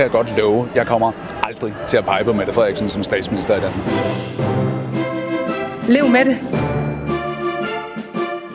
kan 0.00 0.04
jeg 0.04 0.24
godt 0.24 0.38
love, 0.38 0.68
jeg 0.74 0.86
kommer 0.86 1.12
aldrig 1.42 1.74
til 1.88 1.96
at 1.96 2.04
pege 2.04 2.24
på 2.24 2.32
Mette 2.32 2.52
Frederiksen 2.52 2.88
som 2.88 3.04
statsminister 3.04 3.56
i 3.56 3.60
Danmark. 3.60 3.86
Lev 5.88 6.08
med 6.08 6.24
det. 6.24 6.36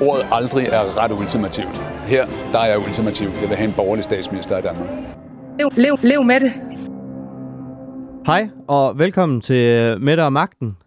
Ordet 0.02 0.26
aldrig 0.32 0.68
er 0.68 1.04
ret 1.04 1.12
ultimativt. 1.12 1.78
Her, 2.08 2.26
der 2.52 2.60
er 2.60 2.66
jeg 2.66 2.80
ultimativ. 2.80 3.28
Jeg 3.28 3.50
vil 3.50 3.58
have 3.58 3.68
en 3.68 3.74
borgerlig 3.76 4.04
statsminister 4.04 4.58
i 4.58 4.62
Danmark. 4.62 4.90
Lev, 5.60 5.70
lev, 5.78 5.98
lev 6.04 6.24
med 6.24 6.40
det. 6.40 6.54
Hej, 8.26 8.50
og 8.68 9.00
velkommen 9.00 9.42
til 9.42 9.96
Mette 10.02 10.22
og 10.22 10.34
Magten. 10.34 10.78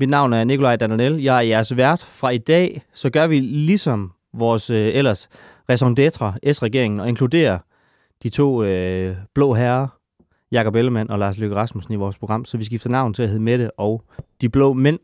Mit 0.00 0.10
navn 0.10 0.32
er 0.32 0.44
Nikolaj 0.44 0.76
Dananel. 0.76 1.22
Jeg 1.22 1.36
er 1.36 1.40
jeres 1.40 1.76
vært. 1.76 2.06
Fra 2.08 2.30
i 2.30 2.38
dag, 2.38 2.82
så 2.94 3.10
gør 3.10 3.26
vi 3.26 3.40
ligesom 3.40 4.12
vores 4.34 4.70
øh, 4.70 4.90
ellers 4.94 5.28
raison 5.68 5.96
d'etre, 6.00 6.52
S-regeringen, 6.52 7.00
og 7.00 7.08
inkluderer 7.08 7.58
de 8.22 8.28
to 8.28 8.62
øh, 8.62 9.16
blå 9.34 9.54
herrer, 9.54 9.95
Jakob 10.52 10.74
Ellemann 10.74 11.10
og 11.10 11.18
Lars 11.18 11.38
Løkke 11.38 11.56
Rasmussen 11.56 11.94
i 11.94 11.96
vores 11.96 12.18
program, 12.18 12.44
så 12.44 12.56
vi 12.56 12.64
skifter 12.64 12.90
navn 12.90 13.14
til 13.14 13.22
at 13.22 13.28
hedde 13.28 13.42
Mette 13.42 13.70
og 13.80 14.02
De 14.40 14.48
Blå 14.48 14.72
Mænd. 14.72 14.98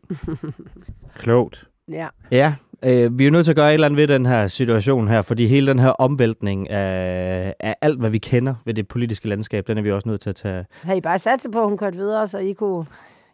Klogt. 1.15 1.67
Ja. 1.91 2.07
Ja, 2.31 2.53
øh, 2.83 3.19
vi 3.19 3.27
er 3.27 3.31
nødt 3.31 3.45
til 3.45 3.51
at 3.51 3.55
gøre 3.55 3.69
et 3.69 3.73
eller 3.73 3.87
andet 3.87 3.97
ved 3.97 4.07
den 4.07 4.25
her 4.25 4.47
situation 4.47 5.07
her, 5.07 5.21
fordi 5.21 5.47
hele 5.47 5.67
den 5.67 5.79
her 5.79 5.89
omvæltning 5.89 6.69
af, 6.69 7.55
af 7.59 7.75
alt, 7.81 7.99
hvad 7.99 8.09
vi 8.09 8.17
kender 8.17 8.55
ved 8.65 8.73
det 8.73 8.87
politiske 8.87 9.27
landskab, 9.29 9.67
den 9.67 9.77
er 9.77 9.81
vi 9.81 9.91
også 9.91 10.09
nødt 10.09 10.21
til 10.21 10.29
at 10.29 10.35
tage, 10.35 10.65
Har 10.81 10.93
I 10.93 11.01
bare 11.01 11.19
sat 11.19 11.41
sig 11.41 11.51
på, 11.51 11.61
at 11.61 11.69
hun 11.69 11.77
kørte 11.77 11.97
videre, 11.97 12.27
så 12.27 12.37
I 12.37 12.53
kunne... 12.53 12.85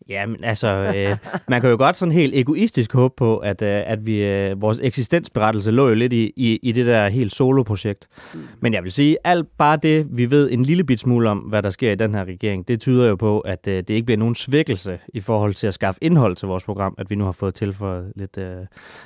Ja, 0.09 0.25
men 0.25 0.43
altså, 0.43 0.67
øh, 0.95 1.17
man 1.49 1.61
kan 1.61 1.69
jo 1.69 1.77
godt 1.77 1.97
sådan 1.97 2.11
helt 2.11 2.35
egoistisk 2.35 2.93
håbe 2.93 3.13
på, 3.17 3.37
at, 3.37 3.61
øh, 3.61 3.83
at 3.85 4.05
vi, 4.05 4.23
øh, 4.23 4.61
vores 4.61 4.79
eksistensberettelse 4.83 5.71
lå 5.71 5.87
jo 5.87 5.93
lidt 5.95 6.13
i, 6.13 6.33
i, 6.35 6.59
i 6.63 6.71
det 6.71 6.85
der 6.85 7.07
helt 7.07 7.33
solo-projekt. 7.33 8.07
Mm. 8.33 8.39
Men 8.59 8.73
jeg 8.73 8.83
vil 8.83 8.91
sige, 8.91 9.17
alt 9.23 9.47
bare 9.57 9.77
det, 9.83 10.07
vi 10.11 10.31
ved 10.31 10.51
en 10.51 10.63
lille 10.63 10.83
bit 10.83 10.99
smule 10.99 11.29
om, 11.29 11.37
hvad 11.37 11.63
der 11.63 11.69
sker 11.69 11.91
i 11.91 11.95
den 11.95 12.15
her 12.15 12.25
regering, 12.25 12.67
det 12.67 12.79
tyder 12.79 13.07
jo 13.07 13.15
på, 13.15 13.39
at 13.39 13.67
øh, 13.67 13.77
det 13.77 13.89
ikke 13.89 14.05
bliver 14.05 14.17
nogen 14.17 14.35
svækkelse 14.35 14.99
i 15.13 15.19
forhold 15.19 15.53
til 15.53 15.67
at 15.67 15.73
skaffe 15.73 16.03
indhold 16.03 16.35
til 16.35 16.47
vores 16.47 16.63
program, 16.65 16.95
at 16.97 17.09
vi 17.09 17.15
nu 17.15 17.23
har 17.23 17.31
fået 17.31 17.53
tilføjet 17.55 18.11
lidt, 18.15 18.37
øh, 18.37 18.55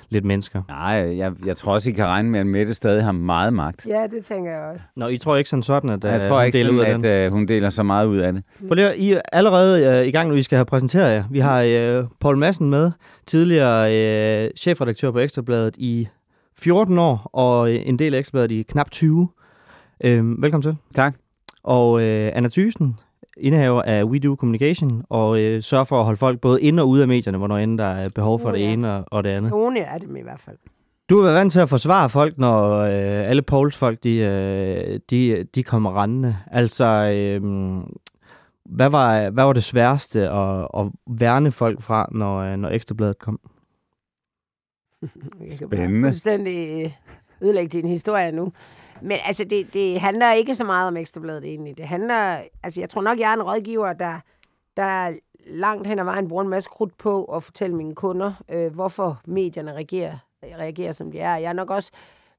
lidt 0.09 0.25
mennesker. 0.25 0.61
Nej, 0.69 1.17
jeg, 1.17 1.31
jeg 1.45 1.57
tror 1.57 1.73
også, 1.73 1.89
I 1.89 1.93
kan 1.93 2.05
regne 2.05 2.29
med, 2.29 2.39
at 2.39 2.45
Mette 2.45 2.73
stadig 2.73 3.03
har 3.03 3.11
meget 3.11 3.53
magt. 3.53 3.85
Ja, 3.87 4.03
det 4.15 4.25
tænker 4.25 4.51
jeg 4.51 4.61
også. 4.73 4.85
Nå, 4.95 5.07
I 5.07 5.17
tror 5.17 5.35
ikke 5.35 5.49
sådan 5.49 5.63
sådan, 5.63 5.89
at 5.89 6.05
øh, 6.05 6.11
Jeg 6.11 6.21
tror 6.21 6.35
hun 6.37 6.45
ikke, 6.45 6.57
deler 6.57 6.71
ud 6.71 6.79
af 6.79 6.85
sådan, 6.85 7.01
den? 7.01 7.09
at 7.09 7.25
øh, 7.25 7.31
hun 7.31 7.45
deler 7.47 7.69
så 7.69 7.83
meget 7.83 8.07
ud 8.07 8.17
af 8.17 8.33
det. 8.33 8.43
Prøv 8.67 8.75
lige, 8.75 8.97
I 8.97 9.11
er 9.11 9.21
allerede 9.33 9.99
øh, 9.99 10.07
i 10.07 10.11
gang, 10.11 10.29
når 10.29 10.35
I 10.35 10.41
skal 10.43 10.55
have 10.55 10.65
præsenteret 10.65 10.92
jer. 10.99 11.23
Vi 11.31 11.39
har 11.39 11.61
øh, 11.61 12.05
Paul 12.19 12.37
Madsen 12.37 12.69
med, 12.69 12.91
tidligere 13.25 13.95
øh, 13.95 14.51
chefredaktør 14.57 15.11
på 15.11 15.19
Ekstrabladet 15.19 15.75
i 15.77 16.07
14 16.57 16.97
år, 16.97 17.29
og 17.33 17.71
øh, 17.71 17.79
en 17.85 17.99
del 17.99 18.13
af 18.13 18.19
Ekstrabladet 18.19 18.51
i 18.51 18.61
knap 18.61 18.91
20. 18.91 19.29
Øh, 20.03 20.41
velkommen 20.41 20.61
til. 20.61 20.75
Tak. 20.95 21.15
Og 21.63 22.01
øh, 22.01 22.31
Anna 22.35 22.49
Thysen, 22.49 22.95
indehaver 23.37 23.81
af 23.81 24.03
We 24.03 24.19
Do 24.19 24.35
Communication, 24.35 25.03
og 25.09 25.39
øh, 25.39 25.61
sørger 25.61 25.83
for 25.83 25.99
at 25.99 26.05
holde 26.05 26.17
folk 26.17 26.39
både 26.39 26.61
ind 26.61 26.79
og 26.79 26.89
ude 26.89 27.01
af 27.01 27.07
medierne, 27.07 27.37
hvornår 27.37 27.57
end 27.57 27.77
der 27.77 27.85
er 27.85 28.09
behov 28.15 28.39
for 28.39 28.49
Oh, 28.49 28.53
det 28.53 28.61
ja. 28.61 28.71
ene 28.73 28.93
og, 28.93 29.03
og 29.07 29.23
det 29.23 29.29
andet. 29.29 29.51
Nogle 29.51 29.79
er 29.79 29.97
dem 29.97 30.15
i 30.15 30.21
hvert 30.21 30.41
fald. 30.45 30.57
Du 31.09 31.15
har 31.15 31.23
været 31.23 31.35
vant 31.35 31.51
til 31.51 31.59
at 31.59 31.69
forsvare 31.69 32.09
folk, 32.09 32.37
når 32.37 32.79
øh, 32.79 33.29
alle 33.29 33.41
Pauls 33.41 33.77
folk, 33.77 34.03
de, 34.03 34.17
øh, 34.17 34.99
de, 35.09 35.43
de 35.55 35.63
kommer 35.63 36.01
rendende. 36.01 36.37
Altså, 36.51 36.85
øh, 36.85 37.41
hvad, 38.65 38.89
var, 38.89 39.29
hvad 39.29 39.43
var 39.43 39.53
det 39.53 39.63
sværeste 39.63 40.29
at, 40.29 40.67
at 40.77 40.91
værne 41.07 41.51
folk 41.51 41.81
fra, 41.81 42.07
når, 42.11 42.37
øh, 42.37 42.57
når 42.57 42.69
Ekstrabladet 42.69 43.19
kom? 43.19 43.39
Jeg 45.01 45.57
kan 45.57 45.67
Spændende. 45.67 46.09
fuldstændig 46.09 46.85
øh, 46.85 46.91
ødelægge 47.41 47.69
din 47.81 47.87
historie 47.87 48.31
nu. 48.31 48.53
Men 49.01 49.17
altså, 49.25 49.43
det, 49.43 49.73
det 49.73 50.01
handler 50.01 50.33
ikke 50.33 50.55
så 50.55 50.63
meget 50.63 50.87
om 50.87 50.97
Ekstrabladet 50.97 51.43
egentlig. 51.43 51.77
Det 51.77 51.87
handler, 51.87 52.41
altså 52.63 52.79
jeg 52.79 52.89
tror 52.89 53.01
nok, 53.01 53.19
jeg 53.19 53.29
er 53.29 53.33
en 53.33 53.43
rådgiver, 53.43 53.93
der, 53.93 54.19
der 54.77 55.13
langt 55.47 55.87
hen 55.87 55.99
ad 55.99 56.03
vejen 56.03 56.27
bruger 56.27 56.43
en 56.43 56.49
masse 56.49 56.69
krudt 56.69 56.97
på 56.97 57.23
at 57.23 57.43
fortælle 57.43 57.75
mine 57.75 57.95
kunder, 57.95 58.33
øh, 58.49 58.73
hvorfor 58.73 59.21
medierne 59.25 59.73
reagerer, 59.73 60.17
reagerer, 60.43 60.91
som 60.91 61.11
de 61.11 61.19
er. 61.19 61.35
Jeg 61.35 61.49
er 61.49 61.53
nok 61.53 61.69
også 61.69 61.91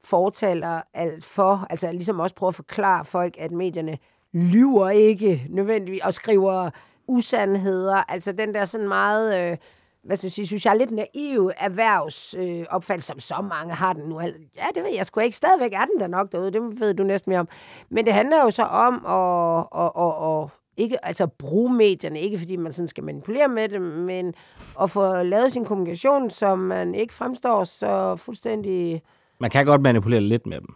fortaler 0.03 0.81
alt 0.93 1.25
for, 1.25 1.67
altså 1.69 1.91
ligesom 1.91 2.19
også 2.19 2.35
prøver 2.35 2.49
at 2.51 2.55
forklare 2.55 3.05
folk, 3.05 3.35
at 3.39 3.51
medierne 3.51 3.97
lyver 4.35 4.89
ikke 4.89 5.45
nødvendigvis 5.49 6.01
og 6.03 6.13
skriver 6.13 6.69
usandheder. 7.07 8.11
Altså 8.11 8.31
den 8.31 8.53
der 8.53 8.65
sådan 8.65 8.87
meget... 8.87 9.51
Øh, 9.51 9.57
hvad 10.03 10.17
skal 10.17 10.27
jeg 10.27 10.31
sige, 10.31 10.47
synes 10.47 10.65
jeg 10.65 10.71
er 10.71 10.77
lidt 10.77 10.91
naiv 10.91 11.51
erhvervsopfattelse, 11.57 13.13
øh, 13.13 13.19
som 13.19 13.19
så 13.19 13.41
mange 13.49 13.73
har 13.73 13.93
den 13.93 14.03
nu. 14.03 14.21
Ja, 14.21 14.65
det 14.75 14.83
ved 14.83 14.91
jeg 14.95 15.05
sgu 15.05 15.19
ikke. 15.19 15.35
Stadigvæk 15.35 15.73
er 15.73 15.85
den 15.85 15.99
der 15.99 16.07
nok 16.07 16.31
derude, 16.31 16.51
det 16.51 16.79
ved 16.79 16.93
du 16.93 17.03
næsten 17.03 17.29
mere 17.29 17.39
om. 17.39 17.47
Men 17.89 18.05
det 18.05 18.13
handler 18.13 18.41
jo 18.41 18.51
så 18.51 18.63
om 18.63 18.93
at, 19.05 19.81
at, 19.81 19.91
at, 19.97 20.43
at 20.43 20.49
ikke, 20.77 21.05
altså 21.05 21.27
bruge 21.27 21.73
medierne, 21.73 22.21
ikke 22.21 22.37
fordi 22.37 22.55
man 22.55 22.73
sådan 22.73 22.87
skal 22.87 23.03
manipulere 23.03 23.47
med 23.47 23.69
dem, 23.69 23.81
men 23.81 24.33
at 24.81 24.91
få 24.91 25.23
lavet 25.23 25.51
sin 25.51 25.65
kommunikation, 25.65 26.29
så 26.29 26.55
man 26.55 26.95
ikke 26.95 27.13
fremstår 27.13 27.63
så 27.63 28.15
fuldstændig... 28.15 29.01
Man 29.39 29.49
kan 29.49 29.65
godt 29.65 29.81
manipulere 29.81 30.21
lidt 30.21 30.45
med 30.45 30.59
dem. 30.59 30.75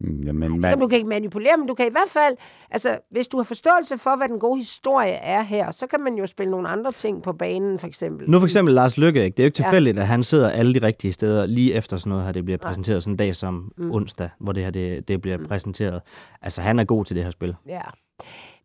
Mm, 0.00 0.22
Jamen, 0.22 0.50
Man... 0.50 0.60
man, 0.60 0.78
Du 0.80 0.88
kan 0.88 0.96
ikke 0.96 1.08
manipulere, 1.08 1.56
men 1.56 1.66
du 1.66 1.74
kan 1.74 1.86
i 1.86 1.90
hvert 1.90 2.08
fald... 2.08 2.36
Altså, 2.70 2.98
hvis 3.10 3.28
du 3.28 3.36
har 3.36 3.44
forståelse 3.44 3.98
for, 3.98 4.16
hvad 4.16 4.28
den 4.28 4.38
gode 4.38 4.58
historie 4.58 5.12
er 5.12 5.42
her, 5.42 5.70
så 5.70 5.86
kan 5.86 6.00
man 6.00 6.14
jo 6.14 6.26
spille 6.26 6.50
nogle 6.50 6.68
andre 6.68 6.92
ting 6.92 7.22
på 7.22 7.32
banen, 7.32 7.78
for 7.78 7.86
eksempel. 7.86 8.30
Nu 8.30 8.38
for 8.38 8.46
eksempel 8.46 8.74
Lars 8.74 8.98
Lykke, 8.98 9.24
ikke? 9.24 9.36
det 9.36 9.42
er 9.42 9.44
jo 9.44 9.46
ikke 9.48 9.62
Ja. 9.62 9.64
tilfældigt, 9.68 9.98
at 9.98 10.06
han 10.06 10.22
sidder 10.22 10.50
alle 10.50 10.74
de 10.74 10.86
rigtige 10.86 11.12
steder 11.12 11.46
lige 11.46 11.74
efter 11.74 11.96
sådan 11.96 12.10
noget 12.10 12.24
her, 12.24 12.32
det 12.32 12.44
bliver 12.44 12.58
præsenteret 12.58 13.02
sådan 13.02 13.12
en 13.12 13.16
dag 13.16 13.36
som 13.36 13.72
mm. 13.76 13.90
onsdag, 13.90 14.28
hvor 14.40 14.52
det 14.52 14.62
her 14.62 14.70
det, 14.70 15.08
det 15.08 15.20
bliver 15.22 15.36
mm. 15.38 15.46
præsenteret. 15.46 16.00
Altså, 16.42 16.62
han 16.62 16.78
er 16.78 16.84
god 16.84 17.04
til 17.04 17.16
det 17.16 17.24
her 17.24 17.30
spil. 17.30 17.54
Ja. 17.68 17.80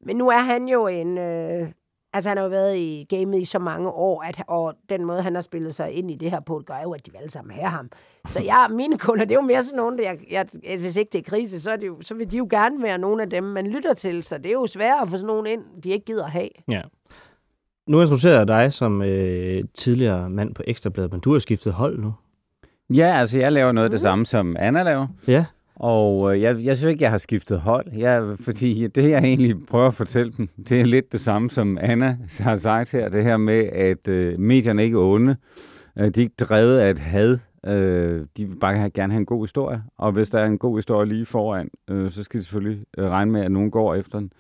Men 0.06 0.16
nu 0.16 0.30
er 0.30 0.40
han 0.40 0.68
jo 0.68 0.88
en... 0.88 1.18
Øh, 1.18 1.68
altså, 2.16 2.30
han 2.30 2.38
har 2.38 2.44
jo 2.44 2.50
været 2.50 2.78
i 2.78 3.06
gamet 3.10 3.42
i 3.42 3.46
så 3.46 3.60
mange 3.60 3.90
år, 3.90 4.24
at, 4.24 4.44
og 4.48 4.74
den 4.90 5.06
måde, 5.06 5.22
han 5.22 5.36
har 5.36 5.42
spillet 5.42 5.76
sig 5.76 5.92
ind 5.92 6.12
i 6.12 6.16
det 6.16 6.32
her 6.32 6.40
på, 6.40 6.62
gør 6.66 6.82
jo, 6.84 6.92
at 6.92 7.06
de 7.06 7.12
alle 7.18 7.30
sammen 7.30 7.56
har 7.56 7.70
ham. 7.70 7.90
Så 8.28 8.40
jeg, 8.52 8.68
mine 8.72 8.98
kunder, 8.98 9.26
det 9.26 9.32
er 9.32 9.36
jo 9.36 9.42
mere 9.42 9.64
sådan 9.64 9.78
nogle, 9.78 9.98
der, 9.98 10.04
jeg, 10.04 10.48
jeg, 10.64 10.78
hvis 10.80 10.96
ikke 10.96 11.10
det 11.14 11.20
er 11.20 11.30
krise, 11.30 11.62
så, 11.62 11.72
er 11.72 11.76
det 11.76 11.88
jo, 11.88 11.98
så 12.02 12.14
vil 12.14 12.32
de 12.32 12.38
jo 12.38 12.48
gerne 12.50 12.84
være 12.84 12.98
nogle 12.98 13.22
af 13.22 13.30
dem, 13.30 13.44
man 13.44 13.68
lytter 13.68 13.94
til. 13.94 14.24
Så 14.24 14.38
det 14.38 14.46
er 14.46 14.54
jo 14.54 14.68
svært 14.68 15.02
at 15.02 15.10
få 15.10 15.16
sådan 15.16 15.28
nogen 15.28 15.48
ind, 15.48 15.62
de 15.84 15.90
ikke 15.90 16.06
gider 16.06 16.28
have. 16.28 16.50
Ja. 16.68 16.82
Nu 17.88 18.02
introducerer 18.02 18.38
jeg 18.38 18.48
dig 18.48 18.74
som 18.74 19.02
øh, 19.02 19.64
tidligere 19.78 20.30
mand 20.30 20.56
på 20.56 20.64
Ekstrabladet, 20.68 21.12
men 21.12 21.22
du 21.22 21.32
har 21.32 21.40
skiftet 21.40 21.74
hold 21.74 22.00
nu. 22.00 22.14
ja, 22.90 23.20
altså 23.20 23.40
jeg 23.40 23.52
laver 23.52 23.72
noget 23.72 23.86
af 23.86 23.92
det 23.92 24.02
samme, 24.02 24.26
som 24.26 24.56
Anna 24.60 24.84
laver. 24.84 25.08
Ja. 25.28 25.46
Og 25.76 26.36
øh, 26.36 26.42
jeg, 26.42 26.58
jeg 26.64 26.78
synes 26.78 26.92
ikke, 26.92 27.04
jeg 27.04 27.12
har 27.12 27.18
skiftet 27.18 27.60
hold. 27.60 27.86
Jeg, 27.98 28.36
fordi 28.40 28.88
det, 28.88 29.10
jeg 29.10 29.24
egentlig 29.24 29.66
prøver 29.68 29.88
at 29.88 29.94
fortælle 29.94 30.34
dem, 30.38 30.50
det 30.70 30.82
er 30.82 30.86
lidt 30.86 31.12
det 31.12 31.20
samme, 31.20 31.50
som 31.50 31.78
Anna 31.82 32.18
har 32.40 32.58
sagt 32.58 32.92
her. 32.92 33.10
Det 33.10 33.24
her 33.24 33.38
med, 33.38 33.64
at 33.64 34.08
øh, 34.08 34.40
medierne 34.40 34.84
ikke 34.84 34.96
er 34.96 35.02
onde. 35.02 35.36
Øh, 35.98 36.06
de 36.06 36.20
er 36.20 36.24
ikke 36.24 36.36
drevet 36.40 36.80
af 36.80 36.90
et 36.90 37.00
had. 37.00 37.38
Øh, 37.66 38.26
de 38.38 38.46
vil 38.46 38.56
bare 38.56 38.90
gerne 38.90 39.14
have 39.14 39.20
en 39.20 39.26
god 39.26 39.44
historie. 39.44 39.84
Og 39.98 40.12
hvis 40.12 40.30
der 40.30 40.40
er 40.40 40.46
en 40.46 40.58
god 40.58 40.78
historie 40.78 41.08
lige 41.08 41.26
foran, 41.26 41.70
øh, 41.90 42.12
så 42.12 42.24
skal 42.24 42.40
de 42.40 42.44
selvfølgelig 42.44 42.86
øh, 42.98 43.10
regne 43.10 43.32
med, 43.32 43.42
at 43.42 43.52
nogen 43.52 43.72
går 43.72 43.96
efter 43.96 44.20
den. 44.20 44.32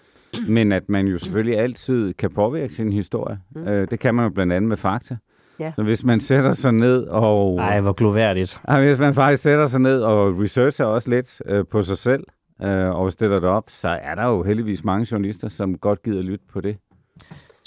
Men 0.47 0.71
at 0.71 0.89
man 0.89 1.07
jo 1.07 1.17
selvfølgelig 1.17 1.59
altid 1.59 2.13
kan 2.13 2.31
påvirke 2.31 2.73
sin 2.73 2.91
historie. 2.91 3.39
Mm. 3.55 3.67
Øh, 3.67 3.87
det 3.91 3.99
kan 3.99 4.15
man 4.15 4.23
jo 4.23 4.29
blandt 4.29 4.53
andet 4.53 4.69
med 4.69 4.77
fakta. 4.77 5.17
Ja. 5.59 5.71
Så 5.75 5.83
hvis 5.83 6.03
man 6.03 6.19
sætter 6.19 6.53
sig 6.53 6.71
ned 6.71 7.03
og... 7.03 7.59
Ej, 7.59 7.81
hvor 7.81 7.93
gloværdigt. 7.93 8.61
Ja, 8.69 8.85
hvis 8.85 8.99
man 8.99 9.13
faktisk 9.13 9.43
sætter 9.43 9.67
sig 9.67 9.79
ned 9.79 10.01
og 10.01 10.41
researcher 10.41 10.85
også 10.85 11.09
lidt 11.09 11.41
øh, 11.45 11.65
på 11.71 11.83
sig 11.83 11.97
selv 11.97 12.23
øh, 12.61 12.89
og 12.89 13.11
stiller 13.11 13.39
det 13.39 13.49
op, 13.49 13.63
så 13.67 13.89
er 13.89 14.15
der 14.15 14.25
jo 14.25 14.43
heldigvis 14.43 14.83
mange 14.83 15.07
journalister, 15.11 15.49
som 15.49 15.77
godt 15.77 16.03
gider 16.03 16.21
lytte 16.21 16.45
på 16.53 16.61
det. 16.61 16.77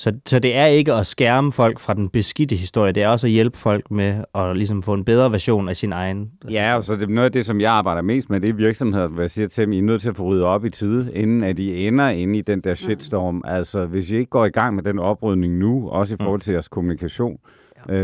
Så, 0.01 0.13
så 0.27 0.39
det 0.39 0.57
er 0.57 0.67
ikke 0.67 0.93
at 0.93 1.07
skærme 1.07 1.53
folk 1.53 1.79
fra 1.79 1.95
den 1.95 2.09
beskidte 2.09 2.57
historie, 2.57 2.93
det 2.93 3.03
er 3.03 3.09
også 3.09 3.27
at 3.27 3.31
hjælpe 3.31 3.59
folk 3.59 3.91
med 3.91 4.25
at 4.35 4.57
ligesom 4.57 4.83
få 4.83 4.95
en 4.95 5.05
bedre 5.05 5.33
version 5.33 5.69
af 5.69 5.77
sin 5.77 5.93
egen. 5.93 6.31
Ja, 6.51 6.77
og 6.77 6.85
så 6.85 6.97
det 6.97 7.03
er 7.03 7.07
noget 7.07 7.25
af 7.25 7.33
det, 7.33 7.47
som 7.47 7.61
jeg 7.61 7.73
arbejder 7.73 8.03
mest 8.03 8.31
med, 8.31 8.41
det 8.41 8.49
er 8.49 8.55
virksomheder, 8.55 9.07
hvor 9.07 9.23
jeg 9.23 9.31
siger 9.31 9.49
til 9.49 9.65
dem, 9.65 9.73
I 9.73 9.79
er 9.79 9.83
nødt 9.83 10.03
til 10.03 10.09
at 10.09 10.17
få 10.17 10.23
ryddet 10.23 10.45
op 10.45 10.65
i 10.65 10.71
tide, 10.71 11.13
inden 11.15 11.45
at 11.45 11.59
I 11.59 11.87
ender 11.87 12.09
inde 12.09 12.39
i 12.39 12.43
den 12.43 12.61
der 12.61 12.75
shitstorm. 12.75 13.35
Mm. 13.35 13.43
Altså, 13.45 13.87
hvis 13.87 14.11
I 14.11 14.17
ikke 14.17 14.31
går 14.31 14.45
i 14.45 14.51
gang 14.51 14.75
med 14.75 14.83
den 14.83 14.99
oprydning 14.99 15.55
nu, 15.59 15.89
også 15.89 16.15
i 16.15 16.17
forhold 16.21 16.41
til 16.41 16.53
jeres 16.53 16.69
kommunikation, 16.69 17.33
øh, 17.33 17.39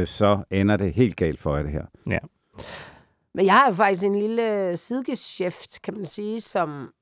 så 0.06 0.42
ender 0.50 0.76
det 0.76 0.92
helt 0.94 1.16
galt 1.16 1.40
for 1.40 1.56
jer 1.56 1.62
det 1.62 1.72
her. 1.72 1.84
Ja. 2.10 2.18
Men 3.34 3.46
jeg 3.46 3.54
har 3.54 3.66
jo 3.68 3.74
faktisk 3.74 4.04
en 4.04 4.14
lille 4.18 4.76
sidegeschæft, 4.76 5.82
kan 5.82 5.94
man 5.94 6.06
sige, 6.06 6.40
som, 6.40 6.92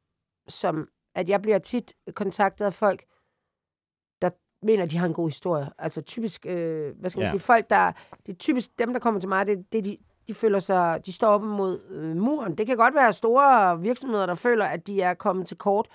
som 0.48 0.88
at 1.14 1.28
jeg 1.28 1.42
bliver 1.42 1.58
tit 1.58 1.92
kontaktet 2.14 2.64
af 2.64 2.74
folk, 2.74 3.04
der 4.22 4.30
mener, 4.62 4.86
de 4.86 4.98
har 4.98 5.06
en 5.06 5.14
god 5.14 5.28
historie. 5.28 5.70
Altså 5.78 6.00
typisk, 6.02 6.46
øh, 6.48 6.96
hvad 7.00 7.10
skal 7.10 7.20
man 7.20 7.26
Ja. 7.26 7.30
sige, 7.30 7.40
folk, 7.40 7.70
der, 7.70 7.92
det 8.26 8.32
er 8.32 8.36
typisk 8.36 8.78
dem, 8.78 8.92
der 8.92 9.00
kommer 9.00 9.20
til 9.20 9.28
mig, 9.28 9.46
det, 9.46 9.72
det 9.72 9.84
de, 9.84 9.96
de 10.28 10.34
føler 10.34 10.58
sig, 10.58 11.06
de 11.06 11.12
står 11.12 11.28
op 11.28 11.42
mod 11.42 11.80
øh, 11.90 12.16
muren. 12.16 12.58
Det 12.58 12.66
kan 12.66 12.76
godt 12.76 12.94
være 12.94 13.12
store 13.12 13.80
virksomheder, 13.80 14.26
der 14.26 14.34
føler, 14.34 14.64
at 14.64 14.86
de 14.86 15.00
er 15.02 15.14
kommet 15.14 15.46
til 15.46 15.56
kort. 15.56 15.88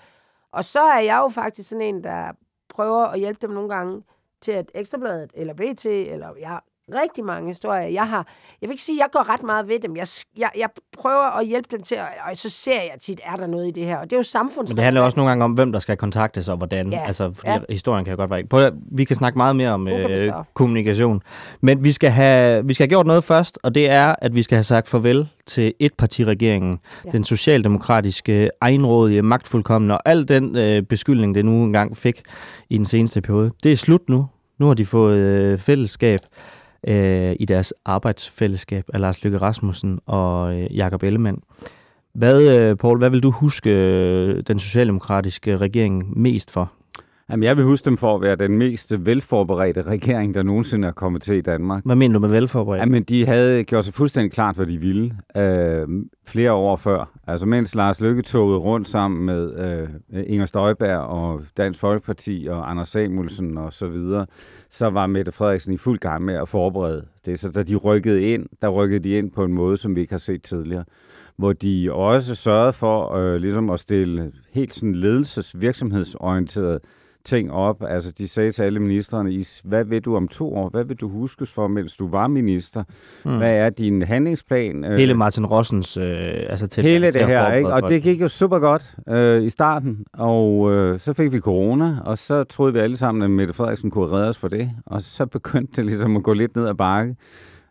Og 0.52 0.64
så 0.64 0.80
er 0.80 1.00
jeg 1.00 1.18
jo 1.18 1.28
faktisk 1.28 1.68
sådan 1.68 1.82
en, 1.82 2.04
der 2.04 2.32
prøver 2.68 3.04
at 3.06 3.18
hjælpe 3.18 3.38
dem 3.46 3.50
nogle 3.50 3.68
gange 3.68 4.02
til, 4.40 4.52
at 4.52 4.70
Ekstrabladet, 4.74 5.30
eller 5.34 5.54
BT, 5.54 5.86
eller 5.86 6.36
ja, 6.38 6.58
rigtig 6.94 7.24
mange 7.24 7.48
historier. 7.48 7.88
Jeg 7.88 8.08
har, 8.08 8.26
jeg 8.60 8.68
vil 8.68 8.74
ikke 8.74 8.82
sige, 8.82 8.96
at 8.96 9.00
jeg 9.00 9.08
går 9.12 9.28
ret 9.28 9.42
meget 9.42 9.68
ved 9.68 9.80
dem. 9.80 9.96
Jeg, 9.96 10.06
jeg, 10.38 10.50
jeg 10.56 10.68
prøver 10.98 11.38
at 11.38 11.46
hjælpe 11.46 11.68
dem 11.70 11.82
til, 11.82 11.98
og 12.30 12.36
så 12.36 12.50
ser 12.50 12.82
jeg 12.82 12.94
tit, 13.02 13.20
er 13.24 13.36
der 13.36 13.46
noget 13.46 13.68
i 13.68 13.70
det 13.70 13.84
her. 13.84 13.96
Og 13.96 14.04
det 14.04 14.12
er 14.12 14.16
jo 14.16 14.22
samfunds. 14.22 14.70
Men 14.70 14.76
det 14.76 14.84
handler 14.84 15.02
også 15.02 15.16
nogle 15.16 15.30
gange 15.30 15.44
om, 15.44 15.52
hvem 15.52 15.72
der 15.72 15.78
skal 15.78 15.96
kontaktes 15.96 16.48
og 16.48 16.56
hvordan. 16.56 16.92
Ja, 16.92 17.06
Altså, 17.06 17.32
fordi 17.32 17.50
ja. 17.52 17.58
historien 17.70 18.04
kan 18.04 18.12
jo 18.12 18.16
godt 18.16 18.30
være... 18.30 18.44
Prøv, 18.50 18.70
vi 18.92 19.04
kan 19.04 19.16
snakke 19.16 19.38
meget 19.38 19.56
mere 19.56 19.70
om 19.70 19.88
øh, 19.88 20.32
kommunikation. 20.54 21.22
Men 21.60 21.84
vi 21.84 21.92
skal, 21.92 22.10
have, 22.10 22.66
vi 22.66 22.74
skal 22.74 22.84
have 22.84 22.88
gjort 22.88 23.06
noget 23.06 23.24
først, 23.24 23.58
og 23.62 23.74
det 23.74 23.90
er, 23.90 24.14
at 24.18 24.34
vi 24.34 24.42
skal 24.42 24.56
have 24.56 24.62
sagt 24.62 24.88
farvel 24.88 25.28
til 25.46 25.74
etpartiregeringen, 25.80 26.80
ja. 27.04 27.10
den 27.10 27.24
socialdemokratiske, 27.24 28.50
egenrådige, 28.60 29.22
magtfuldkommende, 29.22 29.94
og 29.94 30.02
al 30.04 30.28
den 30.28 30.56
øh, 30.56 30.82
beskyldning, 30.82 31.34
det 31.34 31.44
nu 31.44 31.64
engang 31.64 31.96
fik 31.96 32.22
i 32.70 32.76
den 32.76 32.86
seneste 32.86 33.20
periode. 33.20 33.50
Det 33.62 33.72
er 33.72 33.76
slut 33.76 34.08
nu. 34.08 34.26
Nu 34.58 34.66
har 34.66 34.74
de 34.74 34.86
fået 34.86 35.18
øh, 35.18 35.58
fællesskab 35.58 36.20
øh, 36.86 37.36
i 37.40 37.44
deres 37.44 37.74
arbejdsfællesskab 37.84 38.84
af 38.94 39.00
Lars 39.00 39.24
Løkke 39.24 39.38
Rasmussen 39.38 40.00
og 40.06 40.54
øh, 40.54 40.76
Jakob 40.76 41.02
Ellemann. 41.02 41.42
Hvad, 42.12 42.60
øh, 42.60 42.76
Paul, 42.76 42.98
hvad 42.98 43.10
vil 43.10 43.22
du 43.22 43.30
huske 43.30 43.70
øh, 43.70 44.42
den 44.46 44.58
socialdemokratiske 44.58 45.56
regering 45.56 46.18
mest 46.18 46.50
for? 46.50 46.72
Jamen, 47.30 47.42
jeg 47.42 47.56
vil 47.56 47.64
huske 47.64 47.84
dem 47.84 47.96
for 47.96 48.14
at 48.14 48.20
være 48.20 48.36
den 48.36 48.58
mest 48.58 49.06
velforberedte 49.06 49.82
regering, 49.82 50.34
der 50.34 50.42
nogensinde 50.42 50.88
er 50.88 50.92
kommet 50.92 51.22
til 51.22 51.34
i 51.34 51.40
Danmark. 51.40 51.84
Hvad 51.84 51.96
mener 51.96 52.12
du 52.12 52.20
med 52.20 52.28
velforberedt? 52.28 52.80
Jamen, 52.80 53.02
de 53.02 53.26
havde 53.26 53.64
gjort 53.64 53.84
sig 53.84 53.94
fuldstændig 53.94 54.32
klart, 54.32 54.56
hvad 54.56 54.66
de 54.66 54.78
ville 54.78 55.16
øh, 55.36 55.88
flere 56.26 56.52
år 56.52 56.76
før. 56.76 57.10
Altså, 57.26 57.46
mens 57.46 57.74
Lars 57.74 58.00
Løkke 58.00 58.22
togede 58.22 58.58
rundt 58.58 58.88
sammen 58.88 59.26
med 59.26 59.58
øh, 60.12 60.24
Inger 60.26 60.46
Støjberg 60.46 60.98
og 60.98 61.40
Dansk 61.56 61.80
Folkeparti 61.80 62.46
og 62.50 62.70
Anders 62.70 62.88
Samuelsen 62.88 63.58
og 63.58 63.72
så 63.72 63.88
videre, 63.88 64.26
så 64.70 64.90
var 64.90 65.06
Mette 65.06 65.32
Frederiksen 65.32 65.72
i 65.72 65.76
fuld 65.76 65.98
gang 65.98 66.24
med 66.24 66.34
at 66.34 66.48
forberede 66.48 67.04
det. 67.26 67.40
Så 67.40 67.48
da 67.48 67.62
de 67.62 67.76
rykkede 67.76 68.22
ind, 68.22 68.46
der 68.62 68.68
rykkede 68.68 69.04
de 69.04 69.10
ind 69.10 69.30
på 69.30 69.44
en 69.44 69.52
måde, 69.52 69.76
som 69.76 69.96
vi 69.96 70.00
ikke 70.00 70.12
har 70.12 70.18
set 70.18 70.42
tidligere. 70.42 70.84
Hvor 71.36 71.52
de 71.52 71.92
også 71.92 72.34
sørgede 72.34 72.72
for 72.72 73.14
øh, 73.14 73.36
ligesom 73.36 73.70
at 73.70 73.80
stille 73.80 74.32
helt 74.52 74.74
sådan 74.74 74.94
ledelses- 74.94 75.52
virksomhedsorienterede 75.54 76.80
ting 77.28 77.52
op. 77.52 77.82
Altså, 77.88 78.12
de 78.18 78.28
sagde 78.28 78.52
til 78.52 78.62
alle 78.62 78.80
ministerne, 78.80 79.32
"I- 79.32 79.44
hvad 79.64 79.84
vil 79.84 80.00
du 80.00 80.16
om 80.16 80.28
to 80.28 80.54
år? 80.54 80.68
Hvad 80.68 80.84
vil 80.84 80.96
du 80.96 81.08
huskes 81.08 81.52
for, 81.52 81.66
mens 81.68 81.96
du 81.96 82.08
var 82.08 82.26
minister? 82.28 82.84
Mm. 83.24 83.36
Hvad 83.36 83.52
er 83.52 83.70
din 83.70 84.02
handlingsplan? 84.02 84.84
Øh, 84.84 84.98
Hele 84.98 85.14
Martin 85.14 85.46
Rossens 85.46 85.96
øh, 85.96 86.06
altså 86.48 86.66
til 86.66 86.82
Hele 86.82 87.06
det 87.06 87.14
her, 87.14 87.22
forberede 87.38 87.58
ikke? 87.58 87.72
Og 87.72 87.82
det 87.88 88.02
gik 88.02 88.20
jo 88.20 88.28
super 88.28 88.58
godt 88.58 88.96
øh, 89.08 89.42
i 89.42 89.50
starten, 89.50 90.04
og 90.12 90.72
øh, 90.72 90.98
så 90.98 91.12
fik 91.12 91.32
vi 91.32 91.40
corona, 91.40 91.96
og 92.04 92.18
så 92.18 92.44
troede 92.44 92.72
vi 92.72 92.78
alle 92.78 92.96
sammen, 92.96 93.22
at 93.22 93.30
Mette 93.30 93.54
Frederiksen 93.54 93.90
kunne 93.90 94.10
redde 94.10 94.28
os 94.28 94.38
for 94.38 94.48
det, 94.48 94.70
og 94.86 95.02
så 95.02 95.26
begyndte 95.26 95.72
det 95.76 95.84
ligesom 95.84 96.16
at 96.16 96.22
gå 96.22 96.32
lidt 96.32 96.56
ned 96.56 96.66
ad 96.68 96.74
bakke. 96.74 97.16